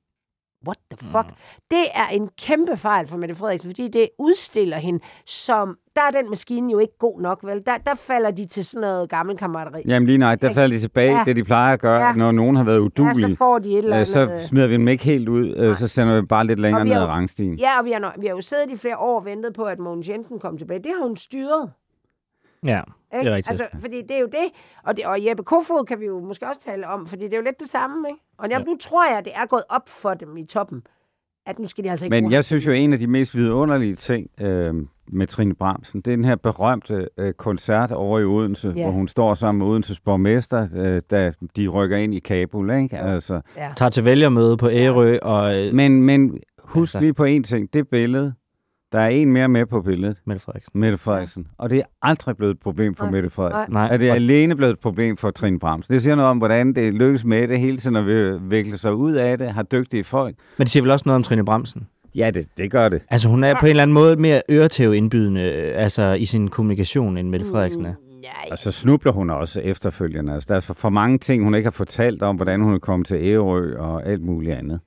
what 0.67 0.77
the 0.91 0.97
fuck? 1.11 1.27
Mm. 1.27 1.33
Det 1.71 1.85
er 1.93 2.07
en 2.07 2.29
kæmpe 2.41 2.77
fejl 2.77 3.07
for 3.07 3.17
Mette 3.17 3.35
Frederiksen, 3.35 3.69
fordi 3.69 3.87
det 3.87 4.09
udstiller 4.19 4.77
hende 4.77 4.99
som, 5.25 5.77
der 5.95 6.01
er 6.01 6.11
den 6.11 6.29
maskine 6.29 6.71
jo 6.71 6.79
ikke 6.79 6.97
god 6.99 7.21
nok, 7.21 7.39
vel? 7.43 7.65
Der, 7.65 7.77
der 7.77 7.95
falder 7.95 8.31
de 8.31 8.45
til 8.45 8.65
sådan 8.65 8.81
noget 8.81 9.09
gammel 9.09 9.37
kammerateri. 9.37 9.81
Jamen 9.87 10.07
lige 10.07 10.17
nej, 10.17 10.35
der 10.35 10.53
falder 10.53 10.75
de 10.75 10.81
tilbage, 10.81 11.11
Ja. 11.11 11.17
ja. 11.17 11.23
det 11.23 11.35
de 11.35 11.43
plejer 11.43 11.73
at 11.73 11.79
gøre, 11.79 11.99
Ja. 12.01 12.07
ja. 12.07 12.13
når 12.13 12.31
nogen 12.31 12.55
har 12.55 12.63
været 12.63 12.75
Ja, 12.77 12.81
udulige. 12.81 13.31
så 13.31 13.35
får 13.37 13.59
de 13.59 13.69
et 13.71 13.77
eller 13.77 13.91
øh, 13.91 13.95
andet... 13.95 14.07
så 14.41 14.47
smider 14.47 14.67
vi 14.67 14.73
dem 14.73 14.87
ikke 14.87 15.03
helt 15.03 15.29
ud, 15.29 15.55
øh, 15.57 15.77
så 15.77 15.87
sender 15.87 16.21
vi 16.21 16.27
bare 16.27 16.47
lidt 16.47 16.59
længere 16.59 16.85
ned 16.85 16.93
ad 16.93 17.05
rangstien. 17.05 17.53
Ja, 17.55 17.79
og 17.79 17.85
vi 17.85 17.91
har, 17.91 18.15
vi 18.19 18.27
har 18.27 18.35
jo 18.35 18.41
siddet 18.41 18.71
i 18.71 18.77
flere 18.77 18.97
år 18.97 19.19
og 19.19 19.25
ventet 19.25 19.53
på, 19.53 19.63
at 19.63 19.79
Mogens 19.79 20.09
Jensen 20.09 20.39
kom 20.39 20.57
tilbage. 20.57 20.79
Det 20.83 20.91
har 20.99 21.07
hun 21.07 21.17
styret. 21.17 21.71
Ja, 22.65 22.81
Ikke? 23.13 23.23
Det 23.25 23.31
er 23.31 23.35
rigtigt. 23.35 23.61
Altså, 23.61 23.79
fordi 23.79 24.01
det 24.01 24.11
er 24.11 24.19
jo 24.19 24.25
det. 24.31 24.49
Og, 24.83 24.97
det, 24.97 25.05
og 25.05 25.25
Jeppe 25.27 25.43
Kofod 25.43 25.85
kan 25.85 25.99
vi 25.99 26.05
jo 26.05 26.19
måske 26.19 26.47
også 26.47 26.61
tale 26.61 26.87
om, 26.87 27.07
fordi 27.07 27.23
det 27.23 27.33
er 27.33 27.37
jo 27.37 27.43
lidt 27.43 27.59
det 27.59 27.67
samme, 27.67 28.09
ikke? 28.09 28.19
Og 28.37 28.49
ja. 28.49 28.57
Ja. 28.57 28.63
nu 28.63 28.77
tror 28.79 29.13
jeg, 29.13 29.25
det 29.25 29.33
er 29.35 29.45
gået 29.45 29.63
op 29.69 29.89
for 29.89 30.13
dem 30.13 30.37
i 30.37 30.45
toppen, 30.45 30.83
at 31.45 31.59
nu 31.59 31.67
skal 31.67 31.83
de 31.83 31.89
altså 31.91 32.05
ikke 32.05 32.21
Men 32.21 32.31
jeg 32.31 32.45
synes 32.45 32.67
jo, 32.67 32.71
en 32.71 32.93
af 32.93 32.99
de 32.99 33.07
mest 33.07 33.35
vidunderlige 33.35 33.95
ting 33.95 34.29
øh, 34.41 34.73
med 35.07 35.27
Trine 35.27 35.55
Bramsen, 35.55 36.01
det 36.01 36.11
er 36.11 36.15
den 36.15 36.25
her 36.25 36.35
berømte 36.35 37.07
øh, 37.17 37.33
koncert 37.33 37.91
over 37.91 38.19
i 38.19 38.23
Odense, 38.23 38.67
Ja. 38.67 38.73
ja. 38.75 38.83
hvor 38.83 38.91
hun 38.91 39.07
står 39.07 39.33
sammen 39.33 39.59
med 39.59 39.67
Odenses 39.67 39.99
borgmester, 39.99 40.67
øh, 40.75 41.01
da 41.11 41.33
de 41.55 41.67
rykker 41.67 41.97
ind 41.97 42.13
i 42.15 42.19
Kabul. 42.19 42.71
Ikke? 42.71 42.97
Altså, 42.97 43.41
Ja. 43.57 43.71
Tager 43.75 43.89
til 43.89 44.05
vælgermøde 44.05 44.57
på 44.57 44.69
Ærø, 44.69 45.17
og 45.21 45.59
øh, 45.67 45.73
men, 45.73 46.03
men 46.03 46.39
husk 46.59 46.89
Altså. 46.95 46.99
lige 46.99 47.13
på 47.13 47.23
en 47.23 47.43
ting. 47.43 47.73
Det 47.73 47.87
billede, 47.87 48.33
der 48.91 49.00
er 49.00 49.07
en 49.07 49.31
mere 49.31 49.48
med 49.48 49.65
på 49.65 49.81
billedet, 49.81 50.17
Mette 50.25 50.41
Frederiksen. 50.43 50.79
Mette 50.79 50.98
Frederiksen. 50.98 51.48
Og 51.57 51.69
det 51.69 51.77
er 51.79 51.83
aldrig 52.01 52.38
blevet 52.38 52.51
et 52.51 52.60
problem 52.60 52.95
for 52.95 53.03
Nej. 53.03 53.12
Mette 53.12 53.29
Frederiksen. 53.29 53.74
Nej, 53.74 53.88
Er 53.91 53.98
det 53.98 54.10
og- 54.10 54.15
alene 54.15 54.55
blevet 54.55 54.74
et 54.74 54.79
problem 54.79 55.17
for 55.17 55.31
Trine 55.31 55.60
Bramsen? 55.60 55.93
Det 55.93 56.01
siger 56.01 56.15
noget 56.15 56.29
om, 56.29 56.38
hvordan 56.38 56.74
det 56.74 56.93
lykkes 56.93 57.25
med 57.25 57.48
det 57.48 57.60
hele 57.60 57.77
tiden 57.77 57.95
at 57.95 58.05
vikle 58.51 58.77
sig 58.77 58.93
ud 58.93 59.13
af 59.13 59.38
det, 59.38 59.51
har 59.53 59.63
dygtige 59.63 60.03
folk. 60.03 60.36
Men 60.57 60.65
det 60.65 60.71
siger 60.71 60.83
vel 60.83 60.91
også 60.91 61.03
noget 61.05 61.15
om 61.15 61.24
Trine 61.24 61.45
Bremsen? 61.45 61.88
Ja, 62.15 62.31
det, 62.33 62.48
det 62.57 62.71
gør 62.71 62.89
det. 62.89 63.01
Altså, 63.10 63.29
hun 63.29 63.43
er 63.43 63.53
på 63.60 63.65
en 63.65 63.69
eller 63.69 63.83
anden 63.83 63.93
måde 63.93 64.15
mere 64.15 64.41
øretæveindbydende 64.50 65.41
øh, 65.41 65.83
altså, 65.83 66.13
i 66.13 66.25
sin 66.25 66.48
kommunikation, 66.48 67.17
end 67.17 67.29
Mette 67.29 67.45
Frederiksen 67.45 67.86
er. 67.86 67.93
Nej. 68.21 68.48
Og 68.51 68.57
så 68.60 68.71
snubler 68.71 69.12
hun 69.12 69.29
også 69.29 69.62
efterfølgende. 69.62 70.33
Altså, 70.33 70.48
der 70.50 70.55
er 70.55 70.60
for, 70.74 70.89
mange 70.89 71.17
ting, 71.17 71.43
hun 71.43 71.55
ikke 71.55 71.65
har 71.65 71.71
fortalt 71.71 72.24
om, 72.24 72.36
hvordan 72.36 72.62
hun 72.62 72.74
er 72.74 72.79
kommet 72.79 73.07
til 73.07 73.17
Ærø 73.17 73.77
og 73.77 74.05
alt 74.05 74.21
muligt 74.21 74.53
andet. 74.55 74.79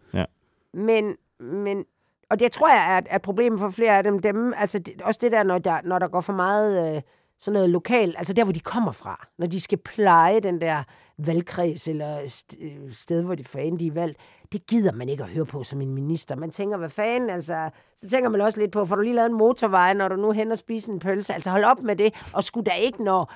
Men, 0.74 1.04
men, 1.40 1.84
og 2.30 2.38
det 2.38 2.52
tror 2.52 2.68
jeg 2.68 2.96
er, 2.96 3.00
er 3.10 3.16
et 3.16 3.22
problem 3.22 3.58
for 3.58 3.68
flere 3.68 3.96
af 3.96 4.02
dem. 4.02 4.18
dem 4.18 4.54
altså 4.56 4.78
det, 4.78 5.02
også 5.02 5.18
det 5.22 5.32
der, 5.32 5.42
når 5.42 5.58
der, 5.58 5.78
når 5.84 5.98
der 5.98 6.08
går 6.08 6.20
for 6.20 6.32
meget 6.32 6.96
øh, 6.96 7.02
sådan 7.40 7.52
noget 7.54 7.70
lokal, 7.70 8.14
altså 8.18 8.32
der, 8.32 8.44
hvor 8.44 8.52
de 8.52 8.60
kommer 8.60 8.92
fra. 8.92 9.26
Når 9.38 9.46
de 9.46 9.60
skal 9.60 9.78
pleje 9.78 10.40
den 10.40 10.60
der 10.60 10.82
valgkreds 11.18 11.88
eller 11.88 12.18
st- 12.18 12.64
øh, 12.64 12.92
sted, 12.92 13.22
hvor 13.22 13.34
de 13.34 13.44
fanden 13.44 13.78
de 13.78 13.86
er 13.86 13.92
valgt. 13.92 14.18
Det 14.52 14.66
gider 14.66 14.92
man 14.92 15.08
ikke 15.08 15.22
at 15.22 15.28
høre 15.28 15.44
på 15.44 15.62
som 15.62 15.80
en 15.80 15.94
minister. 15.94 16.36
Man 16.36 16.50
tænker, 16.50 16.76
hvad 16.76 16.88
fanden, 16.88 17.30
altså... 17.30 17.70
Så 18.00 18.08
tænker 18.08 18.30
man 18.30 18.40
også 18.40 18.60
lidt 18.60 18.72
på, 18.72 18.86
får 18.86 18.96
du 18.96 19.02
lige 19.02 19.14
lavet 19.14 19.30
en 19.30 19.36
motorvej, 19.36 19.94
når 19.94 20.08
du 20.08 20.16
nu 20.16 20.30
hen 20.30 20.52
og 20.52 20.58
spiser 20.58 20.92
en 20.92 20.98
pølse? 20.98 21.34
Altså 21.34 21.50
hold 21.50 21.64
op 21.64 21.80
med 21.82 21.96
det. 21.96 22.14
Og 22.32 22.44
skulle 22.44 22.64
der 22.64 22.74
ikke, 22.74 23.04
når 23.04 23.32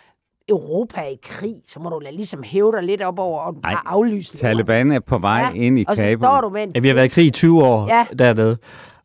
Europa 0.48 1.00
er 1.00 1.06
i 1.06 1.18
krig, 1.22 1.54
så 1.66 1.80
må 1.80 1.88
du 1.90 2.00
da 2.04 2.10
ligesom 2.10 2.42
hæve 2.42 2.72
dig 2.72 2.82
lidt 2.82 3.02
op 3.02 3.18
over, 3.18 3.40
og 3.40 3.54
du 3.54 3.60
Ej, 3.64 3.74
aflyse. 3.86 4.36
Taliban 4.36 4.92
er 4.92 5.00
på 5.00 5.18
vej 5.18 5.40
Ja, 5.54 5.60
ind 5.62 5.78
i 5.78 5.84
Og 5.88 5.96
så 5.96 6.14
står 6.18 6.40
du 6.40 6.48
med 6.48 6.62
en 6.62 6.70
Ja, 6.74 6.80
vi 6.80 6.88
har 6.88 6.94
været 6.94 7.04
i 7.06 7.08
krig 7.08 7.26
i 7.26 7.30
20 7.30 7.64
år 7.64 7.86
Ja. 7.88 8.06
dernede. 8.18 8.56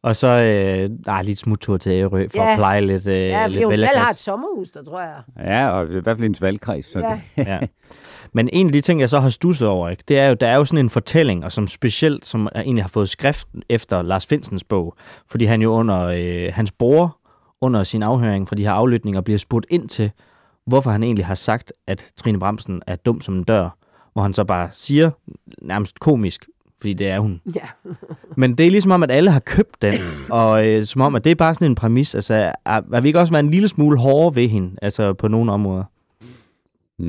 Og 0.01 0.15
så 0.15 0.27
øh, 0.27 0.89
nej, 1.05 1.21
lige 1.21 1.31
et 1.31 1.39
smuttur 1.39 1.77
til 1.77 1.91
Ærø 1.91 2.27
for 2.27 2.43
Ja. 2.43 2.51
at 2.51 2.57
pleje 2.57 2.81
lidt, 2.81 3.07
øh, 3.07 3.15
Ja, 3.15 3.43
fordi 3.43 3.53
lidt 3.55 3.65
hun 3.65 3.77
selv 3.77 3.97
har 3.97 4.11
et 4.11 4.19
sommerhus, 4.19 4.71
der 4.71 4.83
tror 4.83 5.01
jeg. 5.01 5.13
Ja, 5.39 5.69
og 5.69 5.85
i 5.85 5.99
hvert 5.99 6.17
fald 6.17 6.23
ens 6.23 6.41
valgkreds. 6.41 6.85
Så 6.85 6.99
Ja. 6.99 7.19
det, 7.37 7.47
ja. 7.47 7.59
Men 8.33 8.49
en 8.53 8.65
af 8.67 8.73
de 8.73 8.81
ting, 8.81 8.99
jeg 8.99 9.09
så 9.09 9.19
har 9.19 9.29
stusset 9.29 9.67
over, 9.67 9.89
ikke, 9.89 10.03
det 10.07 10.19
er 10.19 10.27
jo, 10.27 10.33
der 10.33 10.47
er 10.47 10.55
jo 10.55 10.65
sådan 10.65 10.85
en 10.85 10.89
fortælling, 10.89 11.45
og 11.45 11.51
som 11.51 11.67
specielt, 11.67 12.25
som 12.25 12.45
er- 12.55 12.61
egentlig 12.61 12.83
har 12.83 12.89
fået 12.89 13.09
skrift 13.09 13.47
efter 13.69 14.01
Lars 14.01 14.25
Finsens 14.25 14.63
bog, 14.63 14.95
fordi 15.29 15.45
han 15.45 15.61
jo 15.61 15.71
under, 15.71 16.01
øh, 16.05 16.49
hans 16.53 16.71
bror, 16.71 17.17
under 17.61 17.83
sin 17.83 18.03
afhøring 18.03 18.47
fra 18.49 18.55
de 18.55 18.63
her 18.63 18.71
aflytninger, 18.71 19.21
bliver 19.21 19.37
spurgt 19.37 19.65
ind 19.69 19.89
til, 19.89 20.11
hvorfor 20.65 20.91
han 20.91 21.03
egentlig 21.03 21.25
har 21.25 21.35
sagt, 21.35 21.73
at 21.87 22.11
Trine 22.17 22.39
Bremsen 22.39 22.81
er 22.87 22.95
dum 22.95 23.21
som 23.21 23.35
en 23.35 23.43
dør, 23.43 23.77
hvor 24.13 24.21
han 24.21 24.33
så 24.33 24.43
bare 24.43 24.69
siger, 24.71 25.11
nærmest 25.61 25.99
komisk, 25.99 26.45
fordi 26.81 26.93
det 26.93 27.07
er 27.07 27.19
hun. 27.19 27.41
Ja. 27.55 27.61
Men 28.37 28.57
det 28.57 28.65
er 28.67 28.71
ligesom 28.71 28.91
om, 28.91 29.03
at 29.03 29.11
alle 29.11 29.31
har 29.31 29.39
købt 29.39 29.81
den, 29.81 29.95
og 30.29 30.67
øh, 30.67 30.85
som 30.85 31.01
om, 31.01 31.15
at 31.15 31.23
det 31.23 31.31
er 31.31 31.35
bare 31.35 31.53
sådan 31.53 31.71
en 31.71 31.75
præmis. 31.75 32.15
Altså, 32.15 32.33
er, 32.65 32.81
er 32.93 33.01
vi 33.01 33.07
ikke 33.07 33.19
også 33.19 33.33
været 33.33 33.43
en 33.43 33.51
lille 33.51 33.67
smule 33.67 33.99
hårdere 33.99 34.35
ved 34.35 34.47
hende, 34.47 34.75
altså 34.81 35.13
på 35.13 35.27
nogle 35.27 35.51
områder? 35.51 35.83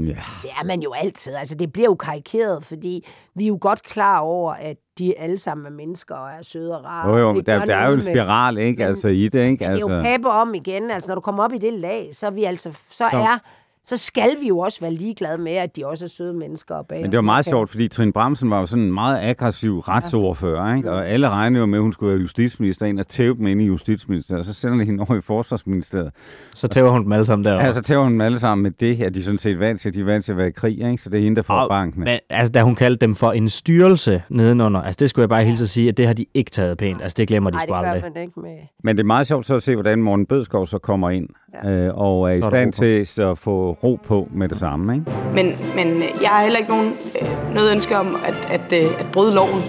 Ja. 0.07 0.17
Det 0.43 0.51
er 0.61 0.65
man 0.65 0.81
jo 0.83 0.93
altid. 0.93 1.35
Altså, 1.35 1.55
det 1.55 1.73
bliver 1.73 1.89
jo 1.89 1.95
karikeret, 1.95 2.65
fordi 2.65 3.07
vi 3.35 3.45
er 3.45 3.49
jo 3.49 3.59
godt 3.61 3.83
klar 3.83 4.19
over, 4.21 4.53
at 4.53 4.77
de 4.99 5.19
alle 5.19 5.39
sammen 5.39 5.67
er 5.67 5.71
mennesker 5.71 6.15
og 6.15 6.31
er 6.31 6.43
søde 6.43 6.79
og 6.79 6.85
rare. 6.85 7.09
Jo, 7.11 7.17
jo, 7.19 7.41
der, 7.41 7.65
der 7.65 7.77
er 7.77 7.89
jo 7.89 7.95
en 7.95 8.03
spiral, 8.03 8.59
ikke? 8.59 8.79
Men- 8.79 8.89
Altså 8.89 9.09
i 9.09 9.29
det, 9.29 9.35
ikke? 9.35 9.45
Men 9.45 9.59
det 9.59 9.65
er 9.65 9.71
jo 9.89 9.97
Altså, 9.97 10.11
pappe 10.13 10.29
om 10.31 10.55
igen. 10.55 10.91
Altså, 10.91 11.09
når 11.09 11.15
du 11.15 11.21
kommer 11.21 11.45
op 11.45 11.53
i 11.53 11.59
det 11.59 11.73
lag, 11.73 12.09
så 12.13 12.27
er 12.27 12.31
vi 12.31 12.45
altså, 12.45 12.73
så, 12.73 13.05
Så- 13.11 13.17
er, 13.19 13.39
så 13.87 13.97
skal 13.97 14.31
vi 14.41 14.49
jo 14.49 14.59
også 14.59 14.81
være 14.81 14.93
ligeglade 14.93 15.39
med, 15.39 15.53
at 15.53 15.77
de 15.77 15.87
også 15.87 16.05
er 16.05 16.09
søde 16.09 16.35
mennesker. 16.35 16.75
Og 16.75 16.87
bag 16.87 17.01
men 17.03 17.11
det 17.11 17.17
var 17.17 17.23
meget 17.23 17.45
sjovt, 17.45 17.71
fordi 17.71 17.89
Trine 17.89 18.13
Bramsen 18.13 18.51
var 18.51 18.61
jo 18.61 18.67
sådan 18.67 18.85
en 18.85 18.93
meget 18.93 19.19
aggressiv 19.23 19.79
retsordfører, 19.79 20.77
ikke? 20.77 20.91
Og 20.93 21.09
alle 21.09 21.29
regnede 21.29 21.61
jo 21.61 21.67
med, 21.67 21.79
at 21.79 21.83
hun 21.83 21.93
skulle 21.93 22.11
være 22.13 22.21
justitsminister, 22.21 22.87
ind 22.87 22.99
og 23.01 23.09
tæve 23.09 23.35
dem 23.37 23.47
ind 23.47 23.61
i 23.63 23.65
justitsministeriet, 23.65 24.39
og 24.41 24.45
så 24.45 24.53
sender 24.53 24.79
de 24.79 24.85
hende 24.85 25.05
over 25.09 25.19
i 25.19 25.21
forsvarsministeriet. 25.21 26.11
Så 26.55 26.69
tæver 26.69 26.91
hun 26.91 27.05
dem 27.05 27.13
alle 27.13 27.27
sammen 27.27 27.45
derovre. 27.45 27.65
Ja, 27.65 27.73
så 27.73 27.83
tæver 27.83 28.03
hun 28.03 28.13
dem 28.13 28.21
alle 28.21 28.39
sammen 28.39 28.63
med 28.63 28.71
det 28.71 28.97
her. 28.97 29.11
De 29.11 29.23
sådan 29.23 29.39
set 29.39 29.59
vant 29.61 29.81
til, 29.81 29.95
de 29.95 30.01
er 30.01 30.05
vant 30.05 30.25
til 30.25 30.33
at 30.33 30.39
være 30.39 30.49
i 30.49 30.51
krig, 30.51 30.79
ikke? 30.91 31.03
Så 31.03 31.11
det 31.11 31.19
er 31.19 31.23
hende, 31.25 31.37
der 31.37 31.43
får 31.43 31.55
Og- 31.55 31.69
banken. 31.69 32.01
Men 32.05 32.19
altså, 32.31 32.53
da 32.53 32.63
hun 32.63 32.75
kaldte 32.75 33.07
dem 33.07 33.15
for 33.15 33.33
en 33.33 33.49
styrelse 33.49 34.23
nedenunder, 34.29 34.81
altså 34.83 34.97
det 35.01 35.11
skulle 35.11 35.23
jeg 35.23 35.29
bare 35.29 35.45
hilse 35.45 35.63
at 35.65 35.69
sige, 35.69 35.89
at 35.89 35.97
det 35.97 36.07
har 36.07 36.15
de 36.15 36.27
ikke 36.35 36.51
taget 36.51 36.79
pænt. 36.79 37.03
Altså 37.03 37.17
det 37.19 37.29
glemmer 37.29 37.51
de 37.51 37.57
sgu 37.59 37.75
det 37.75 37.83
gør 37.83 37.91
aldrig. 37.91 38.13
man 38.15 38.23
ikke 38.23 38.41
med... 38.41 38.57
Men 38.85 38.97
det 38.97 39.03
er 39.03 39.07
meget 39.07 39.27
sjovt 39.27 39.47
så 39.47 39.55
at 39.55 39.63
se, 39.63 39.75
hvordan 39.75 40.03
Morten 40.03 40.27
Bødskov 40.27 40.67
så 40.67 40.79
kommer 40.79 41.11
ind, 41.11 41.29
Ja. 41.65 41.71
øh, 41.71 41.93
og 41.95 42.31
er 42.31 42.35
i 42.35 42.37
er 42.37 42.41
der 42.41 42.49
stand 42.73 42.73
til 43.07 43.23
at 43.23 43.39
få 43.39 43.74
ro 43.85 43.99
på 44.07 44.29
med 44.35 44.49
det 44.49 44.59
samme, 44.59 44.95
ikke? 44.95 45.11
Men, 45.35 45.47
men 45.77 45.89
øh, 45.97 46.09
jeg 46.23 46.29
har 46.31 46.43
heller 46.43 46.59
ikke 46.59 46.71
nogen, 46.71 46.93
øh, 47.21 47.55
noget 47.55 47.73
ønske 47.73 47.99
om 47.99 48.17
at, 48.27 48.49
at, 48.51 48.73
øh, 48.73 49.01
at 49.01 49.07
bryde 49.13 49.35
loven. 49.35 49.63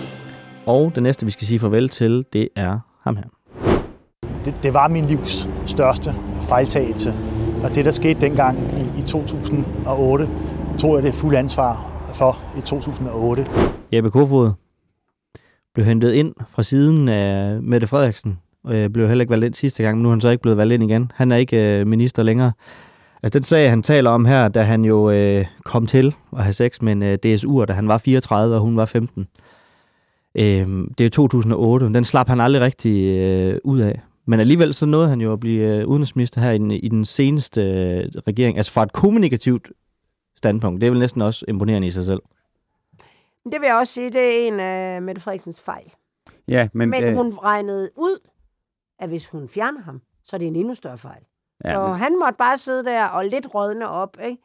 Og 0.66 0.92
det 0.96 1.04
næste, 1.04 1.26
vi 1.26 1.32
skal 1.32 1.48
sige 1.48 1.60
farvel 1.60 1.90
til, 1.90 2.26
det 2.34 2.50
er 2.56 2.80
ham 3.04 3.16
her. 3.18 3.24
det, 4.46 4.54
det 4.64 4.74
var 4.74 4.88
min 4.88 5.06
livs 5.06 5.50
største 5.66 6.16
fejltagelse. 6.42 7.14
Og 7.64 7.76
det, 7.76 7.86
der 7.86 7.92
skete 7.92 8.22
dengang 8.22 8.58
i, 8.60 9.02
i 9.02 9.04
2008, 9.04 10.30
tog 10.80 10.96
jeg 10.96 11.04
det 11.04 11.14
fulde 11.14 11.38
ansvar 11.38 11.92
for 12.14 12.38
i 12.58 12.62
2008. 12.62 13.46
Jeppe 13.94 14.12
Kofod 14.12 14.52
blev 15.74 15.86
hentet 15.86 16.14
ind 16.14 16.34
fra 16.50 16.64
siden 16.64 17.10
af 17.10 17.62
Mette 17.62 17.88
Frederiksen. 17.88 18.40
Øh, 18.68 18.90
blev 18.90 19.08
heller 19.08 19.22
ikke 19.24 19.32
valgt 19.32 19.46
ind 19.46 19.54
sidste 19.54 19.84
gang, 19.84 19.98
men 19.98 20.04
nu 20.04 20.10
er 20.10 20.14
han 20.14 20.22
så 20.22 20.30
ikke 20.30 20.42
blevet 20.42 20.58
valgt 20.58 20.74
ind 20.74 20.84
igen. 20.84 21.12
Han 21.16 21.32
er 21.32 21.36
ikke 21.36 21.80
øh, 21.80 21.88
minister 21.88 22.24
længere. 22.24 22.52
Altså 23.26 23.40
den 23.40 23.44
sag, 23.44 23.70
han 23.70 23.84
taler 23.84 24.10
om 24.10 24.26
her, 24.26 24.48
da 24.48 24.64
han 24.64 24.86
jo 24.86 25.10
øh, 25.10 25.46
kom 25.64 25.88
til 25.88 26.16
at 26.38 26.44
have 26.44 26.54
sex 26.54 26.82
med 26.82 26.92
en 26.92 27.04
øh, 27.04 27.18
DSU'er, 27.26 27.66
da 27.66 27.74
han 27.74 27.88
var 27.88 27.98
34, 27.98 28.56
og 28.56 28.62
hun 28.62 28.78
var 28.78 28.86
15. 28.86 29.28
Øh, 30.36 30.68
det 30.98 31.06
er 31.06 31.10
2008, 31.10 31.86
den 31.86 32.04
slap 32.04 32.28
han 32.28 32.42
aldrig 32.42 32.62
rigtig 32.62 33.06
øh, 33.06 33.60
ud 33.64 33.80
af. 33.80 34.02
Men 34.26 34.40
alligevel 34.40 34.74
så 34.74 34.86
nåede 34.86 35.10
han 35.10 35.22
jo 35.22 35.34
at 35.34 35.40
blive 35.40 35.68
øh, 35.68 35.88
udenrigsminister 35.88 36.42
her 36.42 36.52
i 36.52 36.58
den, 36.58 36.72
i 36.72 36.88
den 36.88 37.06
seneste 37.06 37.62
øh, 37.62 38.22
regering. 38.28 38.58
Altså 38.58 38.72
fra 38.72 38.84
et 38.84 38.94
kommunikativt 38.94 39.72
standpunkt. 40.36 40.82
Det 40.82 40.88
er 40.88 40.92
vel 40.92 41.00
næsten 41.00 41.22
også 41.22 41.46
imponerende 41.48 41.88
i 41.88 41.92
sig 41.92 42.06
selv. 42.06 42.22
Men 43.44 43.52
det 43.52 43.62
vil 43.62 43.68
jeg 43.68 43.76
også 43.76 43.94
sige, 43.94 44.10
det 44.10 44.22
er 44.22 44.48
en 44.48 44.60
af 44.60 45.02
Mette 45.02 45.22
Frederiksens 45.22 45.62
fejl. 45.62 45.92
Ja, 46.48 46.68
men, 46.74 46.90
Men 46.90 47.04
øh, 47.04 47.16
hun 47.16 47.38
regnede 47.44 47.90
ud, 47.96 48.20
at 49.00 49.10
hvis 49.10 49.28
hun 49.28 49.48
fjerner 49.48 49.82
ham, 49.82 50.02
så 50.24 50.36
er 50.36 50.38
det 50.38 50.48
en 50.48 50.56
endnu 50.56 50.74
større 50.74 50.98
fejl. 50.98 51.22
Ja, 51.66 51.74
Så 51.74 51.88
men, 51.88 51.96
han 51.98 52.20
måtte 52.20 52.38
bare 52.38 52.58
sidde 52.58 52.86
der 52.86 53.06
og 53.06 53.26
lidt 53.26 53.56
rådne 53.56 53.90
op, 53.90 54.18
ikke? 54.24 54.38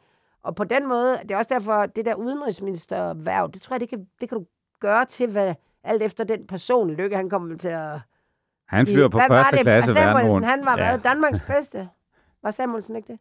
Og 0.43 0.55
på 0.55 0.63
den 0.63 0.87
måde, 0.87 1.19
det 1.23 1.31
er 1.31 1.37
også 1.37 1.49
derfor, 1.53 1.85
det 1.85 2.05
der 2.05 2.15
udenrigsministerværv, 2.15 3.49
det 3.53 3.61
tror 3.61 3.73
jeg, 3.73 3.79
det 3.81 3.89
kan, 3.89 4.05
det 4.21 4.29
kan 4.29 4.37
du 4.37 4.45
gøre 4.79 5.05
til, 5.05 5.27
hvad, 5.29 5.53
alt 5.83 6.03
efter 6.03 6.23
den 6.23 6.47
person, 6.47 6.91
Lykke, 6.91 7.15
han 7.15 7.29
kommer 7.29 7.57
til 7.57 7.67
at... 7.69 7.99
han 8.67 8.87
flyver 8.87 9.07
på 9.07 9.17
Hvad 9.17 9.27
var 9.29 9.35
første 9.43 9.55
det? 9.57 9.63
klasse 9.65 9.95
verden 9.95 10.31
rundt. 10.31 10.45
han 10.47 10.65
var 10.65 10.77
Ja. 10.77 10.89
ja. 10.91 10.97
Danmarks 10.97 11.41
bedste. 11.47 11.87
Var 12.43 12.51
Samuelsen 12.51 12.95
ikke 12.95 13.07
det? 13.13 13.19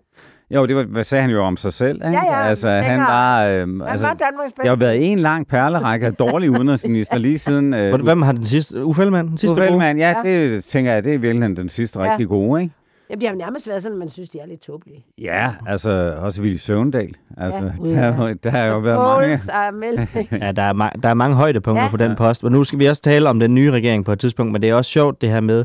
Jo, 0.50 0.66
det 0.66 0.76
var, 0.76 0.83
hvad 0.85 1.05
sagde 1.05 1.22
han 1.22 1.31
jo 1.31 1.44
om 1.44 1.57
sig 1.57 1.72
selv, 1.72 1.96
ikke? 1.96 2.09
Ja, 2.18 2.24
ja, 2.24 2.48
Altså, 2.48 2.68
han 2.68 3.00
var... 3.00 3.44
Øh, 3.44 3.61
Han 3.61 3.83
altså, 3.83 4.07
var 4.07 4.14
Danmarks 4.14 4.53
bedste. 4.53 4.62
det 4.62 4.68
har 4.68 4.76
været 4.76 5.12
en 5.12 5.18
lang 5.18 5.46
perlerække 5.48 6.07
af 6.07 6.14
dårlige 6.14 6.50
udenrigsminister 6.59 7.18
lige 7.18 7.38
siden... 7.38 7.74
Øh, 7.74 8.03
Hvem 8.03 8.22
har 8.22 8.33
den 8.33 8.44
sidste? 8.44 8.85
Uffe 8.85 9.03
Ellemann, 9.03 9.29
den 9.29 9.38
sidste 9.38 9.53
Uffe 9.53 9.61
gode? 9.61 9.66
Ellemann, 9.68 9.98
ja, 9.98 10.14
Ja. 10.24 10.31
det 10.31 10.64
tænker 10.64 10.92
jeg, 10.92 11.05
det 11.05 11.14
er 11.14 11.18
virkelig 11.18 11.57
den 11.57 11.68
sidste 11.68 12.00
Ja. 12.03 12.11
rigtig 12.12 12.29
gode, 12.29 12.62
ikke? 12.62 12.74
Jamen, 13.11 13.20
det 13.20 13.29
har 13.29 13.37
nærmest 13.37 13.68
været 13.68 13.83
sådan, 13.83 13.94
at 13.96 13.99
man 13.99 14.09
synes, 14.09 14.31
de 14.31 14.38
er 14.38 14.46
lidt 14.46 14.61
tåbelige. 14.61 15.05
Ja, 15.18 15.51
altså 15.66 16.14
også 16.18 16.42
Ville 16.42 16.59
Søvndal. 16.59 17.14
Altså, 17.37 17.73
Ja, 17.85 17.90
der, 17.90 18.12
har 18.12 18.29
jo- 18.29 18.37
der 18.44 18.51
har 18.51 18.64
jo 18.66 18.79
været 18.79 18.99
mange. 18.99 19.99
Er. 20.03 20.37
Ja, 20.46 20.53
der 20.53 20.62
er, 20.62 20.73
ma- 20.75 21.01
der 21.03 21.09
er 21.09 21.14
mange 21.14 21.37
højdepunkter 21.37 21.83
Ja. 21.85 21.90
på 21.90 21.96
den 21.96 22.16
post. 22.16 22.44
Og 22.44 22.53
nu 22.53 22.64
skal 22.64 22.79
vi 22.79 22.87
også 22.87 23.03
tale 23.03 23.29
om 23.29 23.40
den 23.40 23.55
nye 23.55 23.70
regering 23.70 24.05
på 24.05 24.12
et 24.12 24.18
tidspunkt, 24.18 24.53
men 24.53 24.62
det 24.62 24.70
er 24.70 24.75
også 24.75 24.90
sjovt 24.90 25.20
det 25.20 25.29
her 25.29 25.40
med 25.40 25.64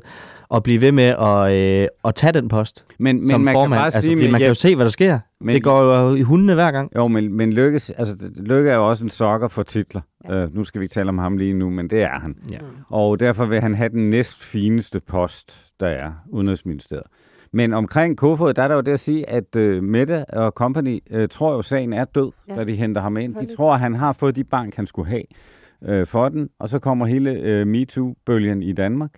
at 0.53 0.63
blive 0.63 0.81
ved 0.81 0.91
med 0.91 1.03
at, 1.03 1.51
øh, 1.83 1.87
at 2.05 2.15
tage 2.15 2.33
den 2.33 2.47
post 2.47 2.85
Men, 2.99 3.15
men 3.15 3.29
som 3.29 3.41
man 3.41 3.53
formand. 3.55 3.69
kan 3.71 3.77
bare 3.77 3.85
altså, 3.85 4.01
sige, 4.01 4.15
fordi 4.15 4.25
med 4.25 4.31
man 4.31 4.39
kan 4.41 4.47
jo 4.47 4.53
se, 4.53 4.75
hvad 4.75 4.85
der 4.85 4.91
sker. 4.91 5.11
Men- 5.13 5.45
Men... 5.45 5.55
Det 5.55 5.63
går 5.63 5.83
jo 5.83 6.15
i 6.15 6.21
hundene 6.21 6.53
hver 6.53 6.71
gang. 6.71 6.91
Jo, 6.95 7.07
men, 7.07 7.33
men 7.33 7.53
Lykkes, 7.53 7.89
altså, 7.89 8.15
Lykke 8.35 8.69
er 8.69 8.75
jo 8.75 8.89
også 8.89 9.03
en 9.03 9.09
sokker 9.09 9.47
for 9.47 9.63
titler. 9.63 10.01
Ja. 10.29 10.43
Uh, 10.45 10.55
nu 10.55 10.63
skal 10.63 10.81
vi 10.81 10.85
ikke 10.85 10.93
tale 10.93 11.09
om 11.09 11.17
ham 11.17 11.37
lige 11.37 11.53
nu, 11.53 11.69
men 11.69 11.89
det 11.89 12.01
er 12.01 12.19
han. 12.19 12.35
Ja. 12.51 12.57
Og 12.89 13.19
derfor 13.19 13.45
vil 13.45 13.61
han 13.61 13.75
have 13.75 13.89
den 13.89 14.09
næst 14.09 14.43
fineste 14.43 14.99
post, 14.99 15.65
der 15.79 15.87
er, 15.87 16.11
Udenrigsministeriet. 16.29 17.05
Men 17.55 17.73
omkring 17.73 18.17
Kofod, 18.17 18.53
der 18.53 18.63
er 18.63 18.67
der 18.67 18.75
jo 18.75 18.81
det 18.81 18.91
at 18.91 18.99
sige, 18.99 19.29
at 19.29 19.55
uh, 19.55 19.83
Mette 19.83 20.25
og 20.25 20.51
company 20.51 20.99
uh, 21.15 21.27
tror 21.31 21.53
jo, 21.53 21.61
sagen 21.61 21.93
er 21.93 22.05
død, 22.05 22.31
Ja. 22.47 22.55
da 22.55 22.63
de 22.63 22.75
henter 22.75 23.01
ham 23.01 23.17
ind. 23.17 23.35
De 23.35 23.55
tror, 23.55 23.73
at 23.73 23.79
han 23.79 23.95
har 23.95 24.13
fået 24.13 24.35
de 24.35 24.43
bank, 24.43 24.75
han 24.75 24.87
skulle 24.87 25.09
have 25.09 25.23
uh, 26.01 26.07
for 26.07 26.29
den. 26.29 26.49
Og 26.59 26.69
så 26.69 26.79
kommer 26.79 27.05
hele 27.05 27.61
uh, 27.61 27.67
MeToo-bølgen 27.67 28.63
i 28.63 28.73
Danmark. 28.73 29.09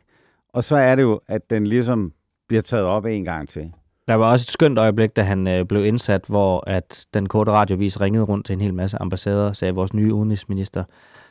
Og 0.54 0.63
så 0.63 0.76
er 0.76 0.95
det 0.95 1.04
jo, 1.04 1.19
at 1.28 1.50
den 1.50 1.67
ligesom 1.67 2.12
bliver 2.47 2.62
taget 2.62 2.86
op 2.86 3.06
en 3.06 3.23
gang 3.26 3.50
til. 3.50 3.71
Der 4.08 4.13
var 4.13 4.32
også 4.32 4.43
et 4.43 4.50
skønt 4.52 4.80
øjeblik, 4.80 5.15
da 5.15 5.21
han 5.21 5.47
øh, 5.47 5.65
blev 5.65 5.86
indsat, 5.86 6.26
hvor 6.28 6.63
at 6.67 7.06
den 7.13 7.30
korte 7.30 7.52
radiovis 7.52 8.02
ringede 8.02 8.23
rundt 8.23 8.45
til 8.45 8.54
en 8.54 8.62
hel 8.62 8.73
masse 8.73 8.97
ambassader 9.02 9.47
og 9.47 9.56
sagde, 9.56 9.69
at 9.69 9.76
vores 9.76 9.93
nye 9.93 10.13
udenrigsminister, 10.13 10.84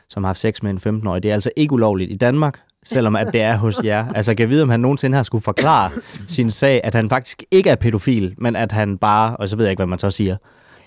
som 0.09 0.23
har 0.23 0.27
haft 0.27 0.39
sex 0.39 0.63
med 0.63 0.71
en 0.85 1.01
15-årig, 1.01 1.23
det 1.23 1.29
er 1.29 1.33
altså 1.33 1.51
ikke 1.55 1.73
ulovligt 1.73 2.11
i 2.11 2.15
Danmark, 2.15 2.59
selvom 2.83 3.15
at 3.15 3.33
det 3.33 3.41
er 3.41 3.55
hos 3.57 3.79
jer. 3.83 4.05
Altså, 4.15 4.31
kan 4.35 4.39
jeg 4.43 4.49
vide, 4.49 4.63
om 4.63 4.69
han 4.69 4.79
nogensinde 4.79 5.15
har 5.15 5.23
skulle 5.23 5.41
forklare 5.43 5.91
sin 6.27 6.51
sag, 6.51 6.81
at 6.83 6.95
han 6.95 7.09
faktisk 7.09 7.43
ikke 7.51 7.69
er 7.69 7.75
pædofil, 7.75 8.35
men 8.37 8.55
at 8.55 8.71
han 8.71 8.97
bare, 8.97 9.37
og 9.37 9.47
så 9.49 9.55
ved 9.57 9.65
jeg 9.65 9.71
ikke, 9.71 9.79
hvad 9.79 9.87
man 9.87 9.99
så 9.99 10.11
siger, 10.11 10.37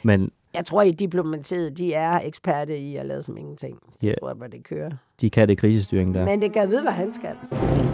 men 0.03 0.31
Jeg 0.55 0.66
tror, 0.66 0.83
i 0.83 0.90
diplomatiet, 0.90 1.79
de 1.79 1.94
er 1.94 2.20
eksperte 2.24 2.79
i 2.79 2.96
at 2.96 3.07
lade 3.07 3.22
som 3.22 3.37
ingenting. 3.37 3.76
Det 4.00 4.07
Ja. 4.09 4.14
tror 4.20 4.29
jeg, 4.29 4.38
bare, 4.38 4.48
det 4.48 4.64
kører. 4.68 4.90
de 5.20 5.31
kan 5.31 5.48
det 5.48 5.59
krisestyring 5.59 6.14
der. 6.14 6.24
Men 6.24 6.42
det 6.42 6.53
kan 6.53 6.70
vide, 6.70 6.83
hvad 6.83 6.92
han 6.92 7.14
skal. 7.14 7.31